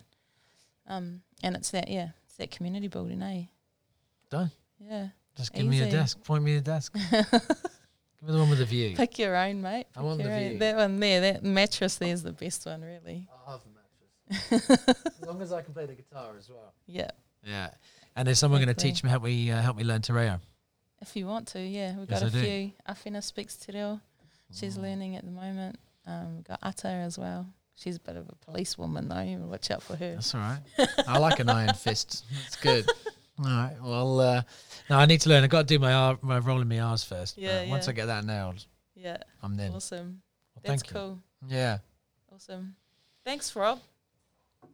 Um, 0.87 1.23
and 1.43 1.55
it's 1.57 1.71
that, 1.71 1.89
yeah, 1.89 2.11
it's 2.27 2.37
that 2.37 2.51
community 2.51 2.89
building, 2.89 3.21
eh? 3.23 3.45
Done. 4.31 4.51
Yeah. 4.79 5.09
Just 5.37 5.53
give 5.53 5.67
me 5.67 5.81
a 5.83 5.91
desk. 5.91 6.23
Point 6.25 6.45
me 6.45 6.57
a 6.57 6.61
desk. 6.61 6.95
give 8.25 8.29
me 8.29 8.33
the 8.35 8.41
one 8.41 8.51
with 8.51 8.59
the 8.59 8.65
view. 8.65 8.97
Pick 8.97 9.19
your 9.19 9.37
own, 9.37 9.61
mate. 9.63 9.87
I 9.97 10.03
want 10.03 10.23
the 10.23 10.33
own. 10.33 10.49
view. 10.51 10.59
That 10.59 10.77
one 10.77 10.99
there, 11.01 11.21
that 11.21 11.45
mattress 11.45 11.97
there 11.97 12.09
is 12.13 12.23
the 12.23 12.33
best 12.33 12.65
one, 12.67 12.83
really. 12.83 13.29
I 13.47 13.51
have 13.53 13.61
a 13.61 14.31
mattress. 14.51 15.07
as 15.21 15.27
long 15.27 15.43
as 15.43 15.53
I 15.53 15.63
can 15.63 15.75
play 15.75 15.87
the 15.87 15.95
guitar 15.95 16.31
as 16.39 16.49
well. 16.49 16.73
Yeah. 16.87 17.11
Yeah. 17.45 17.71
And 18.17 18.29
is 18.29 18.39
someone 18.39 18.61
going 18.63 18.75
to 18.75 18.81
teach 18.83 19.03
me 19.05 19.11
help 19.11 19.25
me 19.25 19.51
uh, 19.51 19.61
help 19.61 19.77
me 19.77 19.85
learn 19.85 20.01
te 20.01 20.13
reo. 20.13 20.41
If 21.03 21.17
you 21.17 21.27
want 21.27 21.49
to, 21.49 21.61
yeah. 21.61 21.97
We've 21.99 22.09
Yes, 22.09 22.21
got 22.21 22.27
I 22.27 22.29
a 22.29 22.31
do. 22.31 22.41
few. 22.41 22.73
Afina 22.89 23.23
speaks 23.23 23.57
te 23.57 23.73
reo. 23.73 24.01
She's 24.53 24.79
learning 24.79 25.17
at 25.17 25.25
the 25.25 25.31
moment. 25.33 25.77
Um, 26.07 26.37
we've 26.37 26.45
got 26.45 26.61
Ata 26.63 26.89
as 26.89 27.19
well. 27.19 27.47
She's 27.77 27.97
a 27.97 28.01
bit 28.01 28.17
of 28.17 28.29
a 28.29 28.35
policewoman, 28.45 29.09
though. 29.09 29.21
You 29.21 29.39
watch 29.39 29.71
out 29.73 29.83
for 29.83 29.97
her. 29.97 30.15
That's 30.15 30.33
all 30.35 30.41
right. 30.41 30.61
I 31.09 31.19
like 31.19 31.41
an 31.41 31.49
iron 31.51 31.75
fist. 31.75 32.25
It's 32.47 32.57
good. 32.57 32.87
All 33.39 33.45
right. 33.47 33.77
Well, 33.83 34.21
uh, 34.21 34.43
no, 34.89 34.97
I 34.99 35.07
need 35.07 35.21
to 35.23 35.29
learn. 35.29 35.43
I've 35.45 35.51
got 35.51 35.63
to 35.67 35.75
do 35.75 35.79
my 35.79 35.93
R, 35.93 36.19
my 36.23 36.39
rolling 36.39 36.69
my 36.69 36.79
R's 36.81 37.03
first. 37.03 37.37
Yeah, 37.37 37.61
Uh, 37.67 37.69
Once. 37.69 37.89
I 37.89 37.93
get 37.93 38.07
that 38.07 38.25
nailed, 38.25 38.65
Yeah. 38.95 39.19
I'm 39.43 39.53
in. 39.59 39.69
Well, 39.69 39.77
Awesome. 39.77 40.23
thank 40.63 40.81
That's 40.81 40.93
you. 40.93 40.99
cool. 41.01 41.19
Yeah. 41.49 41.79
Awesome. 42.33 42.77
Thanks, 43.25 43.55
Rob. 43.57 43.81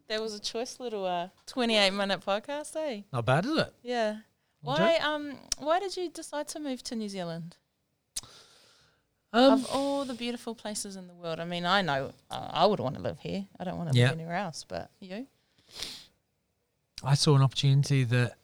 That 0.08 0.20
was 0.20 0.34
a 0.34 0.40
choice 0.40 0.78
little 0.80 1.06
uh, 1.06 1.28
28 1.46 1.90
minute 1.92 2.20
podcast, 2.20 2.74
eh? 2.76 3.02
Not 3.12 3.24
bad, 3.24 3.46
is 3.46 3.56
it? 3.56 3.74
Yeah. 3.82 4.18
Why 4.62 4.96
um 4.98 5.38
why 5.58 5.78
did 5.80 5.96
you 5.96 6.10
decide 6.10 6.46
to 6.48 6.60
move 6.60 6.82
to 6.84 6.94
New 6.96 7.08
Zealand? 7.08 7.56
Um, 9.32 9.52
of 9.52 9.70
all 9.70 10.04
the 10.04 10.12
beautiful 10.14 10.54
places 10.54 10.96
in 10.96 11.06
the 11.06 11.14
world, 11.14 11.38
I 11.40 11.44
mean, 11.44 11.64
I 11.64 11.80
know 11.82 12.12
uh, 12.30 12.50
I 12.52 12.66
would 12.66 12.80
want 12.80 12.96
to 12.96 13.00
live 13.00 13.20
here. 13.20 13.46
I 13.58 13.64
don't 13.64 13.78
want 13.78 13.92
to 13.92 13.96
Yeah. 13.98 14.06
live 14.10 14.18
anywhere 14.18 14.34
else, 14.34 14.64
but 14.68 14.90
you? 15.00 15.28
I 17.02 17.14
saw 17.14 17.36
an 17.36 17.42
opportunity 17.42 18.04
that 18.04 18.36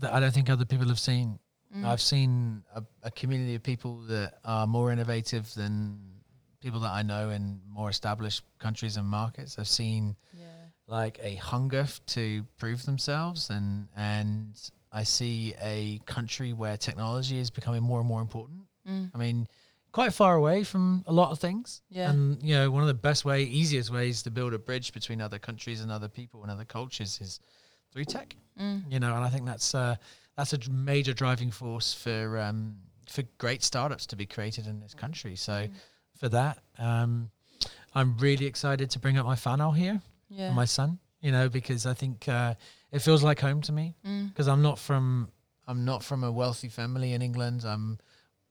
that 0.00 0.12
I 0.12 0.20
don't 0.20 0.32
think 0.32 0.50
other 0.50 0.64
people 0.64 0.88
have 0.88 0.98
seen. 0.98 1.38
Mm. 1.74 1.84
I've 1.84 2.00
seen 2.00 2.62
a, 2.74 2.82
a 3.02 3.10
community 3.10 3.54
of 3.54 3.62
people 3.62 3.98
that 4.08 4.34
are 4.44 4.66
more 4.66 4.92
innovative 4.92 5.52
than 5.54 5.98
people 6.60 6.80
that 6.80 6.92
I 6.92 7.02
know 7.02 7.30
in 7.30 7.60
more 7.68 7.90
established 7.90 8.42
countries 8.58 8.96
and 8.96 9.06
markets. 9.06 9.58
I've 9.58 9.68
seen 9.68 10.16
yeah. 10.32 10.46
like 10.86 11.18
a 11.22 11.34
hunger 11.36 11.80
f- 11.80 12.00
to 12.06 12.44
prove 12.58 12.84
themselves 12.84 13.50
and 13.50 13.88
and 13.96 14.58
I 14.92 15.02
see 15.02 15.54
a 15.60 16.00
country 16.06 16.52
where 16.52 16.76
technology 16.76 17.38
is 17.38 17.50
becoming 17.50 17.82
more 17.82 17.98
and 17.98 18.08
more 18.08 18.22
important. 18.22 18.60
Mm. 18.88 19.10
I 19.14 19.18
mean, 19.18 19.46
quite 19.92 20.12
far 20.12 20.34
away 20.36 20.64
from 20.64 21.04
a 21.06 21.12
lot 21.12 21.32
of 21.32 21.38
things. 21.38 21.82
Yeah. 21.90 22.10
And 22.10 22.42
you 22.42 22.54
know, 22.54 22.70
one 22.70 22.82
of 22.82 22.88
the 22.88 22.94
best 22.94 23.24
way, 23.24 23.42
easiest 23.42 23.90
ways 23.92 24.22
to 24.22 24.30
build 24.30 24.54
a 24.54 24.58
bridge 24.58 24.92
between 24.92 25.20
other 25.20 25.38
countries 25.38 25.80
and 25.80 25.90
other 25.90 26.08
people 26.08 26.42
and 26.42 26.50
other 26.50 26.64
cultures 26.64 27.18
is 27.20 27.40
through 27.92 28.04
tech. 28.04 28.36
Mm. 28.60 28.90
You 28.90 29.00
know, 29.00 29.14
and 29.14 29.24
I 29.24 29.28
think 29.28 29.46
that's 29.46 29.74
uh, 29.74 29.96
that's 30.36 30.52
a 30.52 30.70
major 30.70 31.12
driving 31.12 31.50
force 31.50 31.92
for 31.94 32.38
um, 32.38 32.76
for 33.08 33.22
great 33.38 33.62
startups 33.62 34.06
to 34.06 34.16
be 34.16 34.26
created 34.26 34.66
in 34.66 34.80
this 34.80 34.94
country. 34.94 35.36
So 35.36 35.52
Mm. 35.52 35.70
for 36.18 36.28
that, 36.30 36.58
um, 36.78 37.30
I'm 37.94 38.16
really 38.18 38.46
excited 38.46 38.90
to 38.90 38.98
bring 38.98 39.18
up 39.18 39.26
my 39.26 39.34
whānau 39.36 39.76
here, 39.76 40.00
Yeah. 40.28 40.46
and 40.46 40.56
my 40.56 40.64
son. 40.66 40.98
You 41.20 41.32
know, 41.32 41.48
because 41.48 41.86
I 41.86 41.94
think 41.94 42.28
uh, 42.28 42.54
it 42.92 43.00
feels 43.00 43.22
like 43.22 43.40
home 43.40 43.60
to 43.62 43.72
me 43.72 43.94
mm. 44.06 44.28
because 44.28 44.48
I'm 44.48 44.62
not 44.62 44.78
from 44.78 45.28
I'm 45.66 45.84
not 45.84 46.04
from 46.04 46.22
a 46.24 46.30
wealthy 46.30 46.68
family 46.68 47.12
in 47.12 47.22
England. 47.22 47.64
I'm 47.64 47.98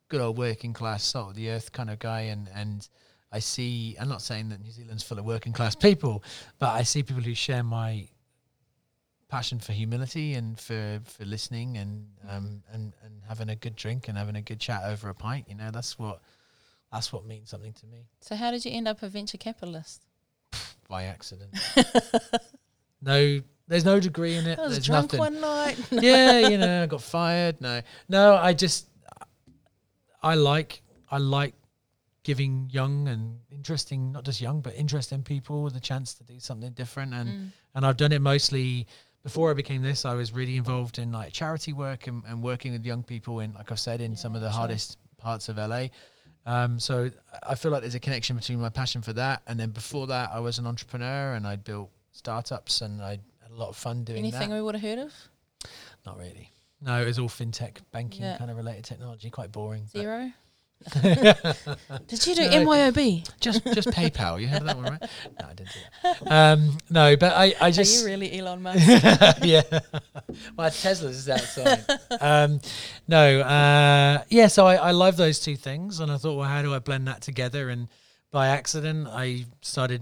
good 0.10 0.20
old 0.22 0.38
working 0.38 0.74
class, 0.74 1.04
salt 1.04 1.30
of 1.30 1.36
the 1.36 1.50
earth 1.50 1.72
kind 1.72 1.90
of 1.90 2.00
guy, 2.00 2.22
and 2.22 2.50
and 2.54 2.88
I 3.32 3.40
see. 3.40 3.96
I'm 4.00 4.10
not 4.10 4.22
saying 4.22 4.50
that 4.50 4.62
New 4.62 4.72
Zealand's 4.72 5.04
full 5.04 5.20
of 5.20 5.26
working 5.26 5.54
class 5.54 5.76
people, 5.76 6.24
but 6.60 6.70
I 6.70 6.84
see 6.84 7.04
people 7.04 7.24
who 7.24 7.34
share 7.36 7.64
my 7.64 8.08
passion 9.28 9.60
for 9.60 9.74
humility 9.74 10.34
and 10.36 10.60
for 10.60 11.02
for 11.04 11.26
listening 11.26 11.78
and 11.78 12.06
um 12.30 12.62
and 12.72 12.94
and 13.04 13.22
having 13.28 13.50
a 13.50 13.56
good 13.56 13.76
drink 13.76 14.08
and 14.08 14.18
having 14.18 14.36
a 14.36 14.42
good 14.42 14.60
chat 14.60 14.84
over 14.86 15.10
a 15.10 15.14
pint. 15.16 15.46
You 15.50 15.56
know, 15.56 15.72
that's 15.72 15.98
what 15.98 16.22
that's 16.92 17.12
what 17.12 17.26
means 17.26 17.50
something 17.50 17.74
to 17.74 17.86
me. 17.88 18.06
So 18.22 18.36
how 18.36 18.52
did 18.52 18.64
you 18.66 18.72
end 18.72 18.88
up 18.88 19.02
a 19.04 19.10
venture 19.10 19.38
capitalist? 19.38 20.02
by 20.88 21.06
accident. 21.06 21.50
no, 23.02 23.42
there's 23.68 23.84
no 23.86 24.00
degree 24.00 24.36
in 24.36 24.46
it. 24.46 24.60
I 24.60 24.64
was 24.64 24.74
there's 24.74 24.86
drunk 24.86 25.14
nothing. 25.14 25.20
one 25.20 25.42
night. 25.42 25.78
yeah, 25.92 26.38
you 26.40 26.58
know, 26.58 26.84
I 26.84 26.86
got 26.86 27.02
fired. 27.02 27.60
No, 27.60 27.82
no, 28.08 28.36
I 28.36 28.54
just, 28.54 28.88
I 30.22 30.36
like, 30.36 30.82
I 31.10 31.18
like 31.18 31.54
giving 32.24 32.70
young 32.72 33.08
and 33.08 33.40
interesting, 33.52 34.12
not 34.12 34.26
just 34.26 34.42
young, 34.42 34.62
but 34.62 34.76
interesting 34.76 35.24
people 35.24 35.70
the 35.70 35.80
chance 35.80 36.14
to 36.16 36.24
do 36.24 36.40
something 36.40 36.72
different. 36.74 37.14
And 37.14 37.30
Mm. 37.30 37.52
and 37.76 37.86
I've 37.86 37.98
done 37.98 38.12
it 38.12 38.22
mostly. 38.22 38.88
Before 39.26 39.50
I 39.50 39.56
became 39.56 39.82
this, 39.82 40.06
I 40.06 40.14
was 40.14 40.32
really 40.34 40.56
involved 40.56 41.00
in 41.00 41.12
like 41.12 41.34
charity 41.34 41.74
work 41.74 42.06
and, 42.06 42.22
and 42.28 42.44
working 42.44 42.74
with 42.74 42.86
young 42.86 43.02
people 43.02 43.40
in, 43.40 43.56
like 43.56 43.72
I've 43.72 43.80
said, 43.80 44.00
in 44.00 44.16
some 44.16 44.36
of 44.36 44.42
the 44.42 44.50
sure. 44.52 44.60
hardest 44.60 45.00
parts 45.18 45.50
of 45.50 45.58
LA. 45.58 45.88
Um, 46.46 46.80
so 46.80 47.10
I 47.42 47.56
feel 47.56 47.72
like 47.72 47.82
there's 47.82 47.96
a 47.96 48.00
connection 48.00 48.36
between 48.36 48.62
my 48.62 48.70
passion 48.70 49.02
for 49.02 49.14
that, 49.14 49.42
and 49.48 49.60
then 49.60 49.72
before 49.72 50.06
that, 50.06 50.30
I 50.32 50.40
was 50.42 50.60
an 50.60 50.68
entrepreneur 50.68 51.34
and 51.34 51.48
I 51.48 51.56
built 51.56 51.90
startups 52.12 52.82
and 52.82 53.02
I 53.02 53.10
had 53.42 53.50
a 53.50 53.56
lot 53.56 53.70
of 53.70 53.76
fun 53.76 54.04
doing 54.04 54.20
Anything 54.20 54.52
that. 54.52 54.58
we 54.58 54.62
would 54.62 54.76
have 54.76 54.84
heard 54.84 55.00
of? 55.00 55.14
Not 56.06 56.20
really. 56.20 56.52
No, 56.80 57.02
it 57.02 57.06
was 57.06 57.18
all 57.18 57.28
fintech, 57.28 57.78
banking 57.92 58.22
Yeah. 58.22 58.38
kind 58.38 58.52
of 58.52 58.58
related 58.58 58.86
technology, 58.86 59.32
quite 59.32 59.52
boring. 59.52 59.88
Zero. 59.88 60.32
Did 62.08 62.28
you 62.28 62.36
do 62.36 62.42
No. 62.50 62.66
MYOB? 62.66 63.28
just 63.40 63.64
just 63.66 63.88
PayPal. 63.90 64.40
You 64.40 64.48
heard 64.48 64.64
that 64.66 64.76
one, 64.76 64.86
right? 64.86 65.02
No, 65.40 65.48
I 65.48 65.54
didn't 65.54 65.70
do 65.74 65.80
that. 66.04 66.32
Um, 66.32 66.78
no, 66.90 67.16
but 67.18 67.34
I, 67.34 67.54
I 67.60 67.68
Are 67.68 67.72
just 67.72 68.02
you 68.02 68.06
really 68.08 68.38
Elon 68.40 68.62
Musk? 68.64 68.80
yeah. 69.44 69.64
Well, 70.58 70.70
Tesla's 70.72 71.18
is 71.18 71.30
outside. 71.30 71.84
um, 72.22 72.60
no, 73.08 73.40
uh, 73.42 74.24
yeah. 74.30 74.48
So 74.48 74.66
I, 74.68 74.76
I 74.76 74.92
love 74.92 75.18
those 75.18 75.40
two 75.40 75.56
things, 75.56 76.00
and 76.00 76.12
I 76.12 76.18
thought, 76.18 76.36
well, 76.38 76.48
how 76.48 76.62
do 76.62 76.74
I 76.74 76.80
blend 76.80 77.08
that 77.08 77.22
together? 77.22 77.70
And 77.70 77.88
by 78.32 78.48
accident, 78.50 79.08
I 79.10 79.46
started 79.62 80.02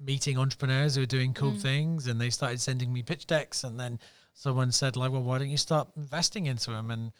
meeting 0.00 0.36
entrepreneurs 0.38 0.94
who 0.96 1.02
were 1.02 1.06
doing 1.06 1.32
cool 1.32 1.52
things, 1.54 2.06
and 2.06 2.20
they 2.20 2.30
started 2.30 2.60
sending 2.60 2.92
me 2.92 3.02
pitch 3.02 3.26
decks, 3.26 3.64
and 3.64 3.78
then 3.78 3.98
someone 4.34 4.72
said, 4.72 4.96
like, 4.96 5.12
well, 5.12 5.22
why 5.22 5.38
don't 5.38 5.50
you 5.50 5.56
start 5.56 5.88
investing 5.96 6.46
into 6.46 6.70
them? 6.70 6.90
And 6.90 7.12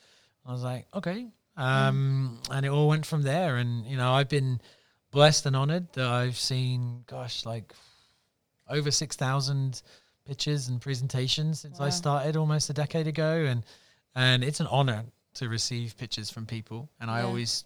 I 0.45 0.53
was 0.53 0.63
like, 0.63 0.87
okay. 0.95 1.29
Um, 1.57 2.39
and 2.51 2.65
it 2.65 2.71
all 2.71 2.89
went 2.89 3.05
from 3.07 3.23
there. 3.23 3.57
And 3.57 3.85
you 3.87 3.97
know, 3.97 4.13
I've 4.13 4.29
been 4.29 4.61
blessed 5.11 5.47
and 5.47 5.55
honored 5.57 5.93
that 5.93 6.07
I've 6.07 6.37
seen, 6.39 7.05
gosh, 7.07 7.45
like 7.45 7.73
over 8.69 8.91
six 8.91 9.17
thousand 9.17 9.83
pitches 10.25 10.69
and 10.69 10.81
presentations 10.81 11.61
since 11.61 11.81
I 11.81 11.91
started 11.91 12.37
almost 12.37 12.71
a 12.71 12.73
decade 12.73 13.07
ago, 13.07 13.45
and 13.49 13.63
and 14.15 14.43
it's 14.45 14.61
an 14.61 14.67
honor 14.69 15.05
to 15.35 15.49
receive 15.49 15.97
pitches 15.97 16.31
from 16.31 16.47
people. 16.47 16.89
And 17.01 17.11
I 17.11 17.23
always, 17.23 17.65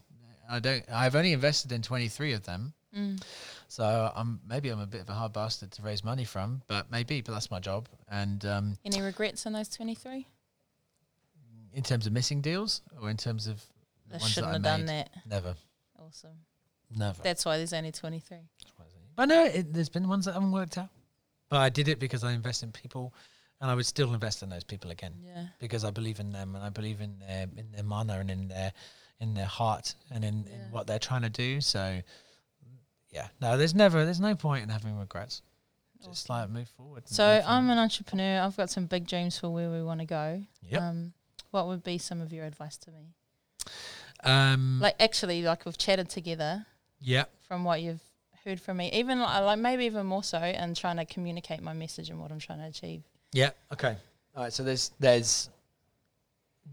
I 0.48 0.58
don't, 0.60 0.84
I've 0.92 1.14
only 1.16 1.32
invested 1.32 1.72
in 1.72 1.82
twenty 1.82 2.08
three 2.08 2.32
of 2.32 2.44
them, 2.44 2.72
Mm. 2.96 3.22
so 3.68 4.10
I'm 4.16 4.40
maybe 4.48 4.70
I'm 4.70 4.80
a 4.80 4.86
bit 4.86 5.02
of 5.02 5.10
a 5.10 5.12
hard 5.12 5.32
bastard 5.34 5.70
to 5.72 5.82
raise 5.82 6.02
money 6.02 6.24
from, 6.24 6.62
but 6.66 6.90
maybe, 6.90 7.20
but 7.20 7.32
that's 7.32 7.50
my 7.50 7.60
job. 7.60 7.88
And 8.10 8.42
um, 8.46 8.78
Any 8.86 9.02
regrets 9.02 9.44
in 9.44 9.52
those 9.52 9.68
23? 9.68 10.26
in 11.74 11.82
terms 11.82 12.06
of 12.06 12.12
missing 12.14 12.40
deals, 12.40 12.80
or 13.02 13.10
in 13.10 13.18
terms 13.18 13.46
of 13.46 13.62
I 14.10 14.16
ones 14.18 14.28
shouldn't 14.32 14.62
that 14.62 14.68
I 14.68 14.70
have 14.72 14.78
done 14.80 14.86
made, 14.86 15.06
that. 15.14 15.26
never, 15.28 15.54
Awesome. 15.98 16.30
never. 16.96 17.22
That's 17.22 17.44
why 17.44 17.56
there's 17.56 17.72
only 17.72 17.92
23. 17.92 18.38
I 19.18 19.24
know 19.26 19.44
it, 19.46 19.72
there's 19.72 19.88
been 19.88 20.08
ones 20.08 20.26
that 20.26 20.34
haven't 20.34 20.52
worked 20.52 20.76
out. 20.78 20.88
But 21.48 21.60
I 21.60 21.68
did 21.68 21.88
it 21.88 21.98
because 21.98 22.22
I 22.24 22.32
invest 22.32 22.62
in 22.62 22.72
people, 22.72 23.14
and 23.60 23.70
I 23.70 23.74
would 23.74 23.86
still 23.86 24.12
invest 24.12 24.42
in 24.42 24.48
those 24.50 24.64
people 24.64 24.90
again 24.90 25.14
Yeah. 25.24 25.46
because 25.58 25.84
I 25.84 25.90
believe 25.90 26.18
in 26.20 26.30
them 26.30 26.54
and 26.56 26.64
I 26.64 26.68
believe 26.70 27.00
in 27.00 27.18
their 27.20 27.46
in 27.56 27.70
their 27.72 27.84
manner 27.84 28.20
and 28.20 28.30
in 28.30 28.48
their 28.48 28.72
in 29.20 29.32
their 29.32 29.46
heart 29.46 29.94
and 30.10 30.24
in, 30.24 30.44
Yeah. 30.44 30.54
in 30.66 30.70
what 30.72 30.86
they're 30.86 30.98
trying 30.98 31.22
to 31.22 31.30
do. 31.30 31.60
So 31.60 32.02
yeah, 33.10 33.28
no, 33.40 33.56
there's 33.56 33.74
never 33.74 34.04
there's 34.04 34.20
no 34.20 34.34
point 34.34 34.64
in 34.64 34.68
having 34.68 34.98
regrets. 34.98 35.42
Just 36.04 36.28
like 36.28 36.50
move 36.50 36.68
forward. 36.68 37.04
and 37.06 37.08
So 37.08 37.40
from 37.42 37.50
I'm 37.50 37.70
an 37.70 37.78
entrepreneur. 37.78 38.40
I've 38.42 38.56
got 38.56 38.68
some 38.68 38.84
big 38.86 39.06
dreams 39.08 39.38
for 39.38 39.48
where 39.48 39.70
we 39.70 39.82
want 39.82 40.00
to 40.00 40.06
go. 40.06 40.42
Yep. 40.68 40.82
Um, 40.82 41.12
what 41.52 41.66
would 41.68 41.82
be 41.82 41.96
some 41.96 42.20
of 42.20 42.32
your 42.32 42.44
advice 42.44 42.76
to 42.78 42.90
me? 42.90 43.14
Um 44.24 44.80
Like 44.80 44.96
actually, 45.00 45.42
like 45.42 45.64
we've 45.64 45.78
chatted 45.78 46.08
together 46.08 46.66
yeah. 47.00 47.24
from 47.48 47.64
what 47.64 47.80
you've 47.82 48.02
heard 48.44 48.60
from 48.60 48.76
me, 48.78 48.90
even 48.92 49.18
li- 49.18 49.24
like 49.40 49.58
maybe 49.58 49.84
even 49.86 50.06
more 50.06 50.22
so, 50.24 50.38
and 50.38 50.76
trying 50.76 50.96
to 50.96 51.04
communicate 51.04 51.60
my 51.62 51.72
message 51.72 52.10
and 52.10 52.20
what 52.20 52.30
I'm 52.30 52.38
trying 52.38 52.60
to 52.60 52.66
achieve. 52.66 53.02
Yeah. 53.32 53.50
Okay. 53.72 53.96
All 54.34 54.42
right. 54.44 54.52
So 54.52 54.62
there's 54.62 54.90
there's 55.00 55.50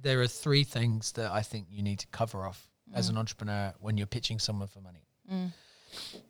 there 0.02 0.22
are 0.22 0.28
three 0.28 0.64
things 0.64 1.12
that 1.14 1.32
I 1.32 1.42
think 1.42 1.68
you 1.70 1.84
need 1.84 2.00
to 2.00 2.08
cover 2.08 2.46
off 2.46 2.68
as 2.94 3.10
an 3.10 3.18
entrepreneur 3.18 3.74
when 3.80 3.98
you're 3.98 4.08
pitching 4.08 4.40
someone 4.40 4.68
for 4.68 4.82
money. 4.82 5.04
Mm. 5.32 5.52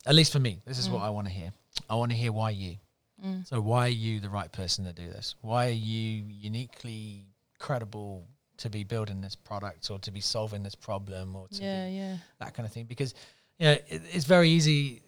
At 0.05 0.15
least 0.15 0.31
for 0.31 0.39
me, 0.39 0.61
this 0.65 0.77
is 0.77 0.87
Mm. 0.87 0.93
what 0.93 1.01
I 1.03 1.09
want 1.09 1.27
to 1.27 1.33
hear. 1.33 1.51
I 1.89 1.95
want 1.95 2.11
to 2.11 2.17
hear 2.17 2.31
why 2.31 2.51
you. 2.51 2.77
Mm. 3.25 3.45
So 3.47 3.59
why 3.61 3.85
are 3.87 3.89
you 3.89 4.19
the 4.19 4.29
right 4.29 4.51
person 4.51 4.85
to 4.85 4.93
do 4.93 5.07
this? 5.07 5.35
Why 5.41 5.67
are 5.67 5.71
you 5.93 6.23
uniquely 6.27 7.25
credible 7.59 8.27
to 8.57 8.69
be 8.69 8.83
building 8.83 9.21
this 9.21 9.35
product 9.35 9.89
or 9.89 9.99
to 9.99 10.11
be 10.11 10.19
solving 10.21 10.63
this 10.63 10.75
problem 10.75 11.35
or 11.35 11.47
to 11.49 11.63
Yeah, 11.63 11.87
yeah, 11.87 12.17
that 12.39 12.53
kind 12.53 12.65
of 12.67 12.73
thing? 12.73 12.85
Because 12.85 13.13
yeah, 13.57 13.71
it, 13.71 14.01
it's 14.11 14.25
very 14.25 14.49
easy. 14.49 15.01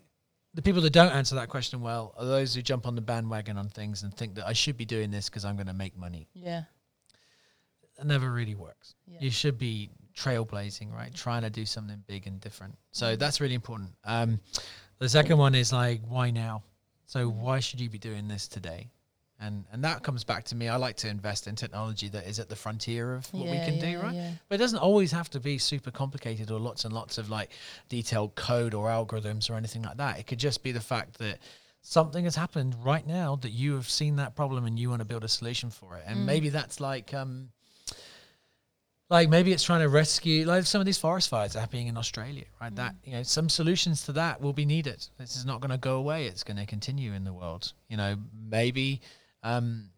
The 0.54 0.62
people 0.62 0.82
that 0.84 0.92
don't 0.94 1.12
answer 1.12 1.36
that 1.36 1.50
question 1.50 1.82
well 1.82 2.14
are 2.18 2.26
those 2.26 2.56
who 2.56 2.62
jump 2.62 2.88
on 2.88 2.96
the 2.96 3.02
bandwagon 3.02 3.58
on 3.58 3.70
things 3.70 4.04
and 4.04 4.14
think 4.14 4.36
that 4.36 4.48
I 4.48 4.54
should 4.54 4.78
be 4.78 4.86
doing 4.86 5.12
this 5.12 5.30
because 5.30 5.44
I'm 5.46 5.56
going 5.56 5.68
to 5.68 5.74
make 5.74 5.98
money. 5.98 6.28
yeah, 6.34 6.64
That 7.98 8.08
never 8.08 8.32
really 8.32 8.56
works. 8.56 8.96
yeah. 9.06 9.20
You 9.22 9.32
should 9.32 9.58
be 9.58 9.90
trailblazing, 10.16 10.94
right? 10.94 11.14
Trying 11.14 11.42
to 11.44 11.50
do 11.50 11.66
something 11.66 12.02
big 12.08 12.26
and 12.28 12.40
different. 12.40 12.78
So 12.92 13.16
Mm. 13.16 13.20
that's 13.20 13.42
really 13.42 13.54
important. 13.56 13.92
Um, 14.06 14.40
the 15.00 15.10
second 15.10 15.38
one 15.38 15.56
is 15.56 15.74
like, 15.74 16.02
why 16.08 16.32
now? 16.32 16.64
So 17.06 17.30
Mm. 17.30 17.36
why 17.36 17.60
should 17.60 17.82
you 17.82 17.90
be 17.90 17.98
doing 18.00 18.28
this 18.28 18.48
today? 18.48 18.90
And 19.40 19.66
and 19.72 19.84
that 19.84 20.02
comes 20.02 20.24
back 20.24 20.46
to 20.46 20.56
me. 20.56 20.70
I 20.70 20.78
like 20.78 20.96
to 20.98 21.10
invest 21.10 21.46
in 21.48 21.56
technology 21.56 22.08
that 22.10 22.26
is 22.26 22.40
at 22.40 22.48
the 22.48 22.56
frontier 22.56 23.16
of 23.16 23.32
what 23.34 23.50
we 23.50 23.58
Yeah, 23.58 23.64
can 23.66 23.78
do, 23.80 24.00
right? 24.00 24.16
Yeah. 24.16 24.32
But 24.48 24.56
it 24.56 24.58
doesn't 24.60 24.80
always 24.80 25.12
have 25.12 25.30
to 25.32 25.40
be 25.40 25.58
super 25.58 25.92
complicated 25.92 26.52
or 26.52 26.60
lots 26.60 26.86
and 26.86 26.94
lots 26.94 27.18
of 27.18 27.30
like 27.30 27.50
detailed 27.90 28.36
code 28.36 28.74
or 28.74 28.88
algorithms 28.90 29.50
or 29.50 29.56
anything 29.56 29.82
like 29.82 29.98
that. 29.98 30.20
It 30.20 30.28
could 30.28 30.40
just 30.40 30.64
be 30.64 30.72
the 30.72 30.80
fact 30.80 31.18
that 31.18 31.40
something 31.82 32.24
has 32.24 32.36
happened 32.36 32.76
right 32.84 33.06
now 33.06 33.36
that 33.38 33.52
you 33.52 33.76
have 33.76 33.90
seen 33.90 34.16
that 34.16 34.36
problem 34.36 34.66
and 34.66 34.80
you 34.80 34.90
want 34.90 35.02
to 35.02 35.06
build 35.06 35.24
a 35.26 35.28
solution 35.28 35.70
for 35.70 35.98
it. 35.98 36.04
And 36.08 36.20
Mm. 36.22 36.26
maybe 36.26 36.50
that's 36.50 36.80
like 36.80 37.14
um 37.14 37.50
like 39.10 39.30
maybe 39.30 39.52
it's 39.52 39.64
trying 39.64 39.82
to 39.82 39.90
rescue 39.90 40.46
like 40.48 40.66
some 40.66 40.82
of 40.82 40.86
these 40.86 40.98
forest 40.98 41.30
fires 41.30 41.54
happening 41.54 41.88
in 41.88 41.96
Australia, 41.98 42.46
right? 42.60 42.76
That 42.76 42.96
you 43.04 43.12
know, 43.12 43.24
some 43.24 43.50
solutions 43.50 44.04
to 44.06 44.14
that 44.14 44.42
will 44.42 44.54
be 44.54 44.66
needed. 44.66 45.06
This 45.20 45.36
is 45.36 45.46
not 45.46 45.62
going 45.62 45.70
to 45.72 45.78
go 45.78 45.98
away. 45.98 46.26
It's 46.26 46.44
going 46.44 46.58
to 46.58 46.66
continue 46.66 47.14
in 47.14 47.24
the 47.24 47.34
world. 47.34 47.74
You 47.88 47.98
know, 47.98 48.16
maybe 48.50 49.02
um, 49.46 49.90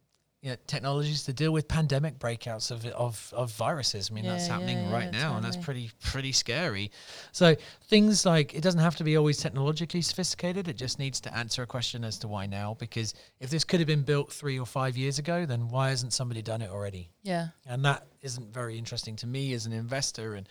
you 0.43 0.51
know, 0.51 0.57
technologies 0.67 1.23
to 1.23 1.33
deal 1.33 1.51
with 1.51 1.67
pandemic 1.67 2.19
breakouts 2.19 2.69
of 2.69 2.85
of, 2.87 3.33
of 3.35 3.51
viruses. 3.53 4.09
I 4.11 4.13
mean, 4.13 4.25
that's 4.25 4.45
happening 4.45 4.77
yeah, 4.77 4.93
right 4.93 5.09
yeah, 5.11 5.19
now, 5.19 5.35
and 5.35 5.43
that's 5.43 5.57
pretty 5.57 5.89
pretty 6.03 6.31
scary. 6.31 6.91
So 7.31 7.55
things 7.89 8.23
like 8.23 8.53
it 8.53 8.61
doesn't 8.61 8.79
have 8.79 8.95
to 8.97 9.03
be 9.03 9.17
always 9.17 9.37
technologically 9.37 10.01
sophisticated. 10.01 10.67
It 10.67 10.77
just 10.77 10.99
needs 10.99 11.19
to 11.21 11.35
answer 11.35 11.63
a 11.63 11.65
question 11.65 12.03
as 12.03 12.19
to 12.19 12.27
why 12.27 12.45
now. 12.45 12.75
Because 12.75 13.15
if 13.39 13.49
this 13.49 13.63
could 13.63 13.79
have 13.79 13.87
been 13.87 14.03
built 14.03 14.31
three 14.31 14.59
or 14.59 14.67
five 14.67 14.95
years 14.95 15.17
ago, 15.17 15.45
then 15.47 15.69
why 15.69 15.89
hasn't 15.89 16.13
somebody 16.13 16.43
done 16.43 16.61
it 16.61 16.69
already? 16.69 17.09
Yeah. 17.23 17.47
and 17.65 17.83
that 17.83 18.07
isn't 18.21 18.53
very 18.53 18.77
interesting 18.77 19.15
to 19.17 19.27
me 19.27 19.53
as 19.53 19.65
an 19.65 19.73
investor 19.73 20.35
and 20.35 20.47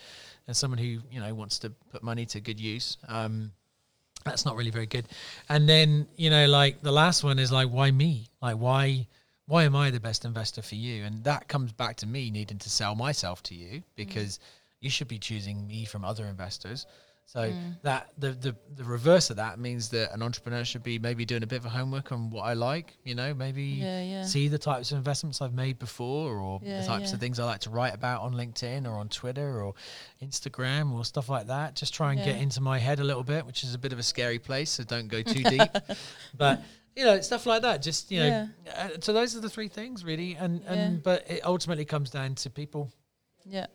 as 0.48 0.58
someone 0.58 0.78
who 0.78 0.98
you 1.10 1.20
know 1.20 1.34
wants 1.34 1.58
to 1.60 1.70
put 1.70 2.02
money 2.02 2.26
to 2.26 2.40
good 2.40 2.60
use 2.60 2.98
um 3.08 3.52
that's 4.26 4.44
not 4.44 4.56
really 4.56 4.70
very 4.70 4.86
good. 4.86 5.06
And 5.48 5.68
then 5.68 6.06
you 6.16 6.30
know 6.30 6.46
like 6.46 6.82
the 6.82 6.92
last 6.92 7.24
one 7.24 7.38
is 7.38 7.50
like 7.50 7.68
why 7.68 7.90
me? 7.90 8.28
Like 8.42 8.56
why 8.56 9.06
why 9.46 9.62
am 9.62 9.76
i 9.76 9.90
the 9.90 10.00
best 10.00 10.24
investor 10.24 10.60
for 10.60 10.74
you? 10.74 11.04
And 11.04 11.24
that 11.24 11.48
comes 11.48 11.72
back 11.72 11.96
to 11.98 12.06
me 12.06 12.30
needing 12.30 12.58
to 12.58 12.70
sell 12.70 12.94
myself 12.94 13.42
to 13.44 13.54
you 13.54 13.78
mm. 13.78 13.84
because 13.94 14.40
you 14.80 14.90
should 14.90 15.08
be 15.08 15.18
choosing 15.18 15.66
me 15.66 15.84
from 15.84 16.04
other 16.04 16.26
investors 16.26 16.86
so 17.28 17.52
that 17.82 18.12
the, 18.18 18.30
the 18.32 18.56
the 18.76 18.84
reverse 18.84 19.30
of 19.30 19.36
that 19.36 19.58
means 19.58 19.88
that 19.88 20.14
an 20.14 20.22
entrepreneur 20.22 20.64
should 20.64 20.84
be 20.84 20.96
maybe 20.98 21.24
doing 21.24 21.42
a 21.42 21.46
bit 21.46 21.64
of 21.64 21.70
homework 21.70 22.12
on 22.12 22.30
what 22.30 22.42
I 22.42 22.52
like, 22.52 22.96
you 23.02 23.14
know, 23.16 23.34
maybe 23.34 23.62
Yeah, 23.64 24.00
yeah. 24.02 24.22
see 24.24 24.46
the 24.46 24.58
types 24.58 24.92
of 24.92 24.98
investments 24.98 25.42
I've 25.42 25.52
made 25.52 25.78
before 25.80 26.38
or 26.38 26.60
Yeah, 26.62 26.80
the 26.82 26.86
types 26.86 27.12
of 27.12 27.18
things 27.20 27.40
I 27.40 27.44
like 27.44 27.60
to 27.62 27.70
write 27.70 27.94
about 27.94 28.22
on 28.22 28.32
LinkedIn 28.34 28.86
or 28.86 28.96
on 28.96 29.08
Twitter 29.08 29.60
or 29.60 29.74
Instagram 30.22 30.92
or 30.92 31.04
stuff 31.04 31.28
like 31.28 31.48
that. 31.48 31.74
Just 31.74 31.92
try 31.94 32.12
and 32.12 32.22
get 32.24 32.36
into 32.40 32.60
my 32.60 32.78
head 32.78 33.00
a 33.00 33.04
little 33.04 33.24
bit, 33.24 33.44
which 33.44 33.64
is 33.64 33.74
a 33.74 33.78
bit 33.78 33.92
of 33.92 33.98
a 33.98 34.02
scary 34.02 34.38
place, 34.38 34.70
so 34.70 34.84
don't 34.84 35.08
go 35.08 35.22
too 35.22 35.42
deep. 35.42 35.70
But 36.36 36.62
you 36.94 37.04
know, 37.04 37.20
stuff 37.20 37.44
like 37.44 37.62
that. 37.62 37.82
Just 37.82 38.10
you 38.10 38.20
know, 38.20 38.48
uh, 38.74 38.88
so 39.00 39.12
those 39.12 39.36
are 39.36 39.40
the 39.40 39.50
three 39.50 39.68
things 39.68 40.04
really, 40.04 40.34
and 40.36 40.62
and 40.64 41.02
but 41.02 41.28
it 41.30 41.44
ultimately 41.44 41.84
comes 41.84 42.10
down 42.10 42.34
to 42.36 42.50
people 42.50 42.90
Yeah. 43.44 43.66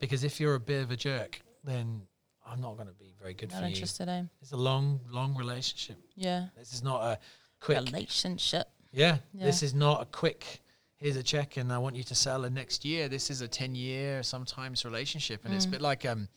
because 0.00 0.24
if 0.24 0.40
you're 0.40 0.54
a 0.56 0.60
bit 0.60 0.82
of 0.82 0.90
a 0.90 0.96
jerk, 0.96 1.40
then 1.64 2.02
I'm 2.46 2.60
not 2.60 2.76
going 2.76 2.88
to 2.88 2.94
be 2.94 3.12
very 3.20 3.34
good 3.34 3.50
Not 3.50 3.56
for 3.56 3.62
you. 3.64 3.70
Not 3.70 3.74
interested 3.76 4.08
in. 4.08 4.30
It's 4.40 4.52
a 4.52 4.56
long, 4.56 5.00
long 5.10 5.34
relationship. 5.36 5.96
Yeah. 6.14 6.46
This 6.56 6.72
is 6.72 6.82
not 6.82 7.02
a 7.02 7.18
quick. 7.60 7.78
Relationship. 7.78 8.68
Yeah, 8.92 9.18
Yeah. 9.34 9.44
this 9.46 9.62
is 9.62 9.74
not 9.74 10.02
a 10.02 10.06
quick. 10.06 10.62
Here's 10.96 11.16
a 11.16 11.22
check, 11.22 11.58
and 11.58 11.70
I 11.72 11.78
want 11.78 11.96
you 11.96 12.04
to 12.04 12.14
sell 12.14 12.44
it 12.44 12.52
next 12.52 12.84
year. 12.84 13.08
This 13.08 13.30
is 13.30 13.40
a 13.42 13.48
ten-year, 13.48 14.22
sometimes 14.22 14.84
relationship, 14.84 15.44
and 15.44 15.52
it's 15.54 15.66
a 15.66 15.68
Mm. 15.68 15.72
bit 15.72 15.80
like 15.82 16.06
um, 16.06 16.28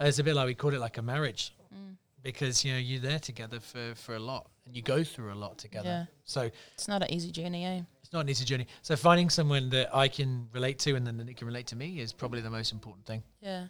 it's 0.00 0.18
a 0.18 0.24
bit 0.24 0.34
like 0.34 0.46
we 0.46 0.54
call 0.54 0.72
it 0.72 0.80
like 0.80 0.96
a 0.96 1.02
marriage, 1.02 1.52
Mm. 1.74 1.96
because 2.22 2.64
you 2.64 2.72
know 2.72 2.78
you're 2.78 3.00
there 3.00 3.18
together 3.18 3.60
for 3.60 3.94
for 3.94 4.14
a 4.14 4.18
lot. 4.20 4.48
and 4.66 4.76
you 4.76 4.82
go 4.82 5.02
through 5.02 5.32
a 5.32 5.34
lot 5.46 5.56
together. 5.56 5.88
Yeah. 5.88 6.04
So 6.26 6.50
It's 6.74 6.88
not 6.88 7.02
an 7.02 7.10
easy 7.10 7.30
journey, 7.30 7.64
eh? 7.64 7.80
it's 8.02 8.12
not 8.12 8.20
an 8.20 8.28
easy 8.28 8.44
journey. 8.44 8.66
So 8.82 8.96
finding 8.96 9.30
someone 9.30 9.70
that 9.70 9.88
I 9.96 10.08
can 10.08 10.46
relate 10.52 10.78
to 10.80 10.94
and 10.94 11.06
then 11.06 11.16
that 11.16 11.36
can 11.38 11.46
relate 11.46 11.66
to 11.68 11.76
me 11.76 12.00
is 12.00 12.12
probably 12.12 12.42
the 12.42 12.50
most 12.50 12.70
important 12.72 13.06
thing. 13.06 13.22
Yeah. 13.40 13.68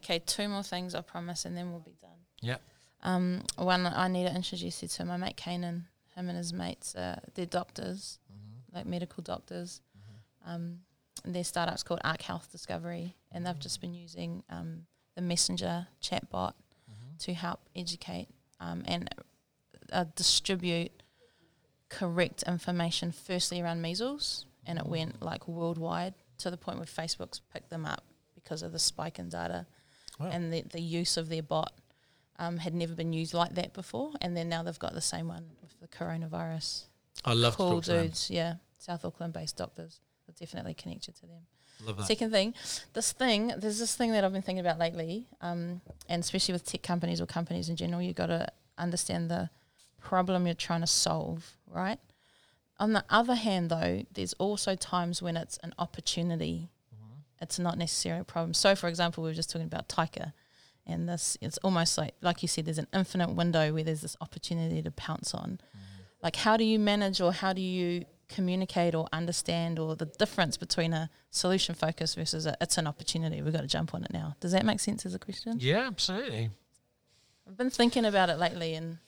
Okay, 0.00 0.18
two 0.18 0.48
more 0.48 0.62
things 0.62 0.94
I 0.94 1.02
promise, 1.02 1.44
and 1.44 1.56
then 1.56 1.70
we'll 1.70 1.80
be 1.80 1.96
done. 2.00 2.10
Yeah. 2.40 2.56
Um, 3.02 3.42
one 3.56 3.86
I 3.86 4.08
need 4.08 4.26
to 4.26 4.34
introduce 4.34 4.82
you 4.82 4.88
to 4.88 5.04
my 5.04 5.16
mate 5.16 5.36
Kanan. 5.36 5.82
Him 6.16 6.28
and 6.28 6.36
his 6.36 6.52
mates, 6.52 6.94
uh, 6.94 7.20
they're 7.34 7.46
doctors, 7.46 8.18
like 8.74 8.86
medical 8.86 9.22
doctors. 9.22 9.80
Um, 10.44 10.80
and 11.24 11.34
their 11.34 11.44
startup's 11.44 11.82
called 11.82 12.00
Arc 12.02 12.22
Health 12.22 12.50
Discovery, 12.50 13.14
and 13.30 13.46
they've 13.46 13.58
just 13.58 13.80
been 13.80 13.94
using 13.94 14.42
um, 14.48 14.86
the 15.14 15.22
Messenger 15.22 15.86
chatbot 16.02 16.54
to 17.20 17.34
help 17.34 17.60
educate 17.76 18.28
um, 18.58 18.82
and 18.86 19.14
uh, 19.92 20.06
distribute 20.16 21.02
correct 21.90 22.42
information. 22.46 23.12
Firstly, 23.12 23.60
around 23.60 23.82
measles, 23.82 24.46
and 24.66 24.78
it 24.78 24.86
went 24.86 25.22
like 25.22 25.46
worldwide 25.46 26.14
to 26.38 26.50
the 26.50 26.56
point 26.56 26.78
where 26.78 26.86
Facebook's 26.86 27.40
picked 27.52 27.68
them 27.68 27.84
up 27.84 28.04
because 28.34 28.62
of 28.62 28.72
the 28.72 28.78
spike 28.78 29.18
in 29.18 29.28
data 29.28 29.66
Wow. 30.20 30.28
and 30.30 30.52
the, 30.52 30.62
the 30.62 30.80
use 30.80 31.16
of 31.16 31.28
their 31.28 31.42
bot 31.42 31.72
um, 32.38 32.58
had 32.58 32.74
never 32.74 32.94
been 32.94 33.12
used 33.12 33.34
like 33.34 33.54
that 33.54 33.72
before. 33.72 34.12
And 34.20 34.36
then 34.36 34.48
now 34.48 34.62
they've 34.62 34.78
got 34.78 34.94
the 34.94 35.00
same 35.00 35.28
one 35.28 35.46
with 35.62 35.78
the 35.80 35.88
coronavirus. 35.88 36.84
I 37.24 37.32
love 37.34 37.56
cool 37.56 37.68
to 37.68 37.74
talk 37.74 37.84
to 37.84 37.92
them. 37.92 38.02
dudes, 38.06 38.30
yeah. 38.30 38.54
South 38.78 39.04
Auckland 39.04 39.32
based 39.32 39.56
doctors. 39.56 40.00
I'll 40.28 40.34
definitely 40.38 40.74
connected 40.74 41.16
to 41.16 41.22
them. 41.22 41.46
Love 41.84 41.96
that. 41.98 42.06
Second 42.06 42.30
thing, 42.30 42.54
this 42.92 43.12
thing, 43.12 43.52
there's 43.56 43.78
this 43.78 43.96
thing 43.96 44.12
that 44.12 44.24
I've 44.24 44.32
been 44.32 44.42
thinking 44.42 44.60
about 44.60 44.78
lately, 44.78 45.26
um, 45.40 45.80
and 46.08 46.22
especially 46.22 46.52
with 46.52 46.64
tech 46.64 46.82
companies 46.82 47.20
or 47.20 47.26
companies 47.26 47.68
in 47.68 47.76
general, 47.76 48.02
you've 48.02 48.16
got 48.16 48.26
to 48.26 48.48
understand 48.76 49.30
the 49.30 49.48
problem 50.00 50.46
you're 50.46 50.54
trying 50.54 50.80
to 50.82 50.86
solve, 50.86 51.56
right? 51.66 51.98
On 52.78 52.92
the 52.92 53.04
other 53.10 53.34
hand, 53.34 53.70
though, 53.70 54.04
there's 54.12 54.32
also 54.34 54.74
times 54.74 55.22
when 55.22 55.36
it's 55.36 55.58
an 55.62 55.74
opportunity. 55.78 56.68
It's 57.40 57.58
not 57.58 57.78
necessarily 57.78 58.20
a 58.20 58.24
problem. 58.24 58.54
So, 58.54 58.74
for 58.74 58.88
example, 58.88 59.22
we 59.24 59.30
were 59.30 59.34
just 59.34 59.50
talking 59.50 59.66
about 59.66 59.88
Taika, 59.88 60.32
and 60.86 61.08
this 61.08 61.36
it's 61.40 61.58
almost 61.58 61.96
like, 61.98 62.14
like 62.20 62.42
you 62.42 62.48
said, 62.48 62.66
there's 62.66 62.78
an 62.78 62.88
infinite 62.94 63.30
window 63.34 63.72
where 63.72 63.82
there's 63.84 64.02
this 64.02 64.16
opportunity 64.20 64.82
to 64.82 64.90
pounce 64.90 65.34
on. 65.34 65.58
Like, 66.22 66.36
how 66.36 66.56
do 66.56 66.64
you 66.64 66.78
manage 66.78 67.20
or 67.20 67.32
how 67.32 67.52
do 67.54 67.62
you 67.62 68.04
communicate 68.28 68.94
or 68.94 69.08
understand 69.12 69.78
or 69.78 69.96
the 69.96 70.06
difference 70.06 70.56
between 70.56 70.92
a 70.92 71.10
solution 71.30 71.74
focus 71.74 72.14
versus 72.14 72.46
a, 72.46 72.56
it's 72.60 72.78
an 72.78 72.86
opportunity. 72.86 73.42
We've 73.42 73.52
got 73.52 73.62
to 73.62 73.66
jump 73.66 73.92
on 73.92 74.04
it 74.04 74.12
now. 74.12 74.36
Does 74.38 74.52
that 74.52 74.64
make 74.64 74.78
sense 74.78 75.04
as 75.04 75.14
a 75.14 75.18
question? 75.18 75.56
Yeah, 75.58 75.86
absolutely. 75.88 76.50
I've 77.48 77.56
been 77.56 77.70
thinking 77.70 78.04
about 78.04 78.30
it 78.30 78.38
lately 78.38 78.74
and 78.74 78.98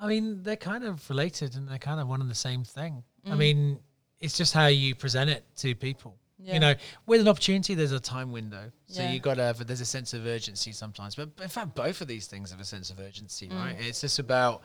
I 0.00 0.06
mean, 0.06 0.42
they're 0.42 0.56
kind 0.56 0.84
of 0.84 1.08
related 1.10 1.54
and 1.54 1.68
they're 1.68 1.78
kind 1.78 2.00
of 2.00 2.08
one 2.08 2.20
and 2.22 2.30
the 2.30 2.34
same 2.34 2.64
thing. 2.64 3.02
I 3.26 3.30
Mm. 3.30 3.36
mean, 3.38 3.78
it's 4.20 4.36
just 4.36 4.54
how 4.54 4.66
you 4.68 4.94
present 4.94 5.28
it 5.28 5.44
to 5.56 5.74
people. 5.74 6.16
Yeah. 6.38 6.54
You 6.54 6.60
know, 6.60 6.74
with 7.06 7.20
an 7.20 7.28
opportunity, 7.28 7.74
there's 7.74 7.92
a 7.92 8.00
time 8.00 8.32
window. 8.32 8.70
So 8.86 9.02
Yeah. 9.02 9.12
you 9.12 9.20
got 9.20 9.34
to 9.34 9.42
have, 9.42 9.66
there's 9.66 9.80
a 9.80 9.86
sense 9.86 10.12
of 10.14 10.26
urgency 10.26 10.72
sometimes. 10.72 11.14
But 11.14 11.30
in 11.40 11.48
fact, 11.48 11.74
both 11.74 12.00
of 12.00 12.08
these 12.08 12.26
things 12.26 12.50
have 12.50 12.60
a 12.60 12.64
sense 12.64 12.90
of 12.90 13.00
urgency, 13.00 13.48
Mm. 13.48 13.58
right? 13.58 13.76
It's 13.80 14.00
just 14.00 14.18
about, 14.18 14.62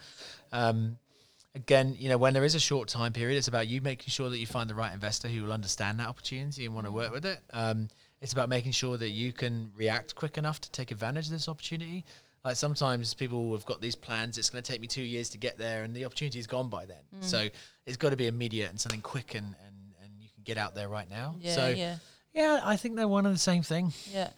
um, 0.52 0.98
again, 1.56 1.96
you 1.98 2.10
know, 2.10 2.18
when 2.18 2.34
there 2.34 2.44
is 2.44 2.56
a 2.56 2.60
short 2.60 2.88
time 2.90 3.14
period, 3.14 3.38
it's 3.38 3.48
about 3.48 3.68
you 3.68 3.82
making 3.82 4.10
sure 4.10 4.30
that 4.30 4.38
you 4.38 4.48
find 4.48 4.70
the 4.70 4.76
right 4.76 4.94
investor 4.94 5.28
who 5.28 5.44
will 5.44 5.54
understand 5.54 6.00
that 6.00 6.08
opportunity 6.08 6.66
and 6.66 6.74
want 6.76 6.88
to 6.88 6.92
work 6.92 7.12
with 7.12 7.26
it. 7.26 7.40
Um, 7.52 7.90
it's 8.22 8.34
about 8.34 8.50
making 8.50 8.72
sure 8.74 8.98
that 8.98 9.10
you 9.10 9.34
can 9.34 9.72
react 9.76 10.14
quick 10.16 10.38
enough 10.38 10.62
to 10.62 10.72
take 10.72 10.92
advantage 10.92 11.26
of 11.26 11.32
this 11.32 11.48
opportunity. 11.50 12.06
Like 12.44 12.56
sometimes 12.56 13.14
people 13.14 13.52
have 13.54 13.66
got 13.66 13.82
these 13.82 13.96
plans, 13.96 14.38
it's 14.38 14.50
going 14.50 14.64
to 14.64 14.72
take 14.72 14.82
me 14.82 14.88
two 14.88 15.04
years 15.04 15.30
to 15.30 15.38
get 15.38 15.58
there, 15.58 15.84
and 15.84 15.96
the 15.96 16.06
opportunity's 16.06 16.48
gone 16.48 16.70
by 16.70 16.86
then. 16.86 17.02
Mm. 17.16 17.24
So 17.24 17.50
it's 17.86 17.98
got 17.98 18.10
to 18.12 18.16
be 18.18 18.28
immediate 18.28 18.70
and 18.70 18.80
something 18.80 19.02
quick 19.02 19.36
and, 19.36 19.56
and, 19.66 19.71
can 20.44 20.54
get 20.56 20.58
out 20.62 20.76
there 20.76 20.90
right 20.90 21.10
now. 21.10 21.36
yeah, 21.40 21.56
so 21.56 21.68
yeah, 21.70 21.96
yeah, 22.34 22.60
I 22.64 22.76
think 22.78 22.96
they're 22.96 23.08
one 23.08 23.26
and 23.26 23.36
the 23.36 23.40
same 23.40 23.64
thing. 23.64 23.94
yeah. 24.12 24.30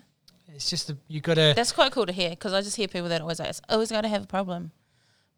It's 0.55 0.69
just 0.69 0.91
you 1.07 1.19
got 1.19 1.35
to. 1.35 1.53
That's 1.55 1.71
quite 1.71 1.91
cool 1.91 2.05
to 2.05 2.11
hear 2.13 2.29
because 2.29 2.53
I 2.53 2.61
just 2.61 2.75
hear 2.75 2.87
people 2.87 3.09
that 3.09 3.21
always 3.21 3.39
like, 3.39 3.49
it's 3.49 3.61
always 3.69 3.89
got 3.91 4.01
to 4.01 4.07
have 4.07 4.23
a 4.23 4.27
problem. 4.27 4.71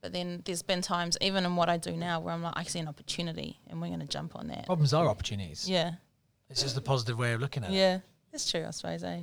But 0.01 0.11
then 0.11 0.41
there's 0.45 0.61
been 0.61 0.81
times, 0.81 1.17
even 1.21 1.45
in 1.45 1.55
what 1.55 1.69
I 1.69 1.77
do 1.77 1.91
now, 1.95 2.19
where 2.19 2.33
I'm 2.33 2.43
like, 2.43 2.53
I 2.57 2.63
see 2.63 2.79
an 2.79 2.87
opportunity 2.87 3.59
and 3.67 3.81
we're 3.81 3.87
going 3.87 4.01
to 4.01 4.05
jump 4.07 4.35
on 4.35 4.47
that. 4.47 4.65
Problems 4.65 4.93
are 4.93 5.07
opportunities. 5.07 5.69
Yeah, 5.69 5.93
It's 6.49 6.61
just 6.61 6.75
a 6.77 6.81
positive 6.81 7.17
way 7.17 7.31
of 7.33 7.39
looking 7.41 7.63
at 7.63 7.69
it. 7.71 7.75
yeah. 7.75 7.99
That's 8.31 8.51
true, 8.51 8.65
I 8.67 8.71
suppose, 8.71 9.03
eh? 9.03 9.21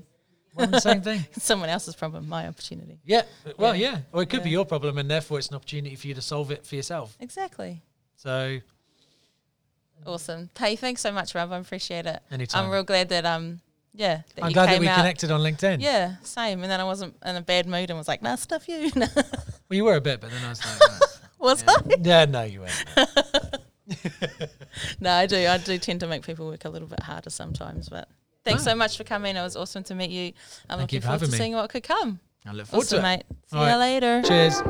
One 0.55 0.71
the 0.71 0.81
same 0.81 1.03
thing. 1.03 1.25
Someone 1.39 1.69
else's 1.69 1.95
problem, 1.95 2.27
my 2.29 2.49
opportunity. 2.49 2.99
Yeah. 3.05 3.23
Well, 3.59 3.77
Yeah. 3.77 3.93
yeah. 3.93 3.99
Or 4.13 4.23
it 4.23 4.31
could 4.31 4.43
be 4.45 4.51
your 4.51 4.65
problem, 4.65 4.97
and 4.99 5.11
therefore 5.11 5.39
it's 5.39 5.49
an 5.49 5.57
opportunity 5.57 5.95
for 5.95 6.07
you 6.09 6.15
to 6.15 6.23
solve 6.23 6.51
it 6.51 6.67
for 6.67 6.75
yourself. 6.75 7.17
Exactly. 7.21 7.83
So 8.17 8.59
Awesome. 10.07 10.51
Hey, 10.59 10.77
thanks 10.77 11.01
so 11.01 11.13
much, 11.13 11.35
Rob. 11.35 11.53
I 11.53 11.59
appreciate 11.59 12.07
it. 12.07 12.21
anytime. 12.31 12.65
I'm 12.65 12.71
real 12.71 12.83
glad 12.85 13.09
that, 13.11 13.25
um, 13.25 13.61
yeah, 13.95 14.23
that 14.35 14.43
I'm 14.45 14.51
you 14.51 14.55
glad 14.55 14.69
that 14.71 14.81
we 14.81 14.89
out. 14.89 14.97
connected 14.97 15.31
on 15.31 15.41
LinkedIn. 15.41 15.81
Yeah, 15.81 16.17
same. 16.23 16.63
And 16.63 16.71
then 16.71 16.81
I 16.81 16.85
wasn't 16.85 17.15
in 17.25 17.37
a 17.37 17.43
bad 17.43 17.67
mood 17.67 17.91
and 17.91 17.99
was 17.99 18.09
like, 18.09 18.23
nah, 18.23 18.37
stuff 18.37 18.69
you. 18.69 18.91
Well, 19.69 19.77
you 19.77 19.85
were 19.85 19.97
a 19.97 20.01
bit, 20.03 20.21
but 20.21 20.31
then 20.31 20.45
I 20.45 20.49
was 20.51 20.61
like, 20.65 20.81
was 21.39 21.65
no. 21.67 21.73
I? 21.75 21.81
yeah. 21.89 21.97
yeah, 22.03 22.25
no, 22.27 22.43
you 22.43 22.61
weren't. 22.61 22.85
No, 25.01 25.11
I 25.13 25.27
do. 25.27 25.37
I 25.47 25.59
do 25.59 25.77
tend 25.79 26.01
to 26.01 26.07
make 26.07 26.25
people 26.25 26.47
work 26.47 26.65
a 26.65 26.69
little 26.71 26.89
bit 26.89 27.03
harder 27.03 27.31
sometimes. 27.31 27.89
But 27.89 28.09
thanks 28.45 28.63
Ah. 28.63 28.71
so 28.71 28.75
much 28.75 28.97
for 28.97 29.05
coming. 29.05 29.37
It 29.37 29.43
was 29.43 29.57
awesome 29.57 29.83
to 29.85 29.95
meet 29.95 30.11
you. 30.11 30.33
I'm 30.71 30.79
Thank 30.79 30.93
you 30.93 30.99
looking 30.99 31.01
for 31.01 31.07
forward 31.09 31.27
to 31.27 31.33
me. 31.33 31.39
seeing 31.39 31.53
what 31.55 31.69
could 31.71 31.83
come. 31.83 32.21
I 32.47 32.53
look 32.53 32.67
forward 32.69 32.85
Awesome, 32.87 33.03
to 33.03 33.13
it. 33.13 33.17
mate. 33.17 33.25
See 33.51 33.57
All 33.57 33.65
you 33.65 33.71
right. 33.71 33.79
later. 33.79 34.23
Cheers. 34.23 34.63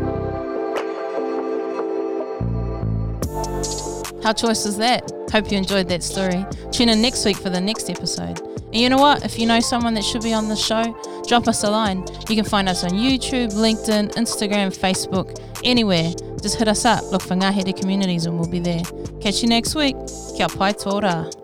How 4.23 4.33
choice 4.33 4.65
is 4.67 4.77
that? 4.79 5.11
Hope 5.31 5.51
you 5.51 5.59
enjoyed 5.59 5.89
that 5.89 6.03
story. 6.03 6.45
Tune 6.71 6.89
in 6.89 7.03
next 7.03 7.25
week 7.25 7.37
for 7.37 7.51
the 7.51 7.61
next 7.61 7.91
episode. 7.91 8.41
And 8.41 8.77
you 8.77 8.89
know 8.89 8.99
what? 8.99 9.25
If 9.25 9.39
you 9.39 9.47
know 9.47 9.61
someone 9.61 9.95
that 9.95 10.05
should 10.05 10.23
be 10.23 10.33
on 10.33 10.49
the 10.49 10.57
show, 10.57 10.97
drop 11.27 11.49
us 11.49 11.63
a 11.65 11.71
line. 11.71 12.05
You 12.29 12.37
can 12.37 12.45
find 12.45 12.69
us 12.69 12.85
on 12.85 12.91
YouTube, 12.91 13.53
LinkedIn, 13.53 14.13
Instagram, 14.15 14.77
Facebook, 14.77 15.39
anywhere. 15.65 16.13
Just 16.41 16.57
hit 16.57 16.69
us 16.69 16.85
up. 16.85 17.05
Look 17.13 17.23
for 17.23 17.35
Ngāhere 17.35 17.79
Communities 17.79 18.27
and 18.27 18.39
we'll 18.39 18.49
be 18.49 18.61
there. 18.61 18.83
Catch 19.21 19.43
you 19.43 19.49
next 19.49 19.75
week. 19.75 19.97
Kia 20.37 20.49
pai 20.49 20.73
tō. 20.73 21.42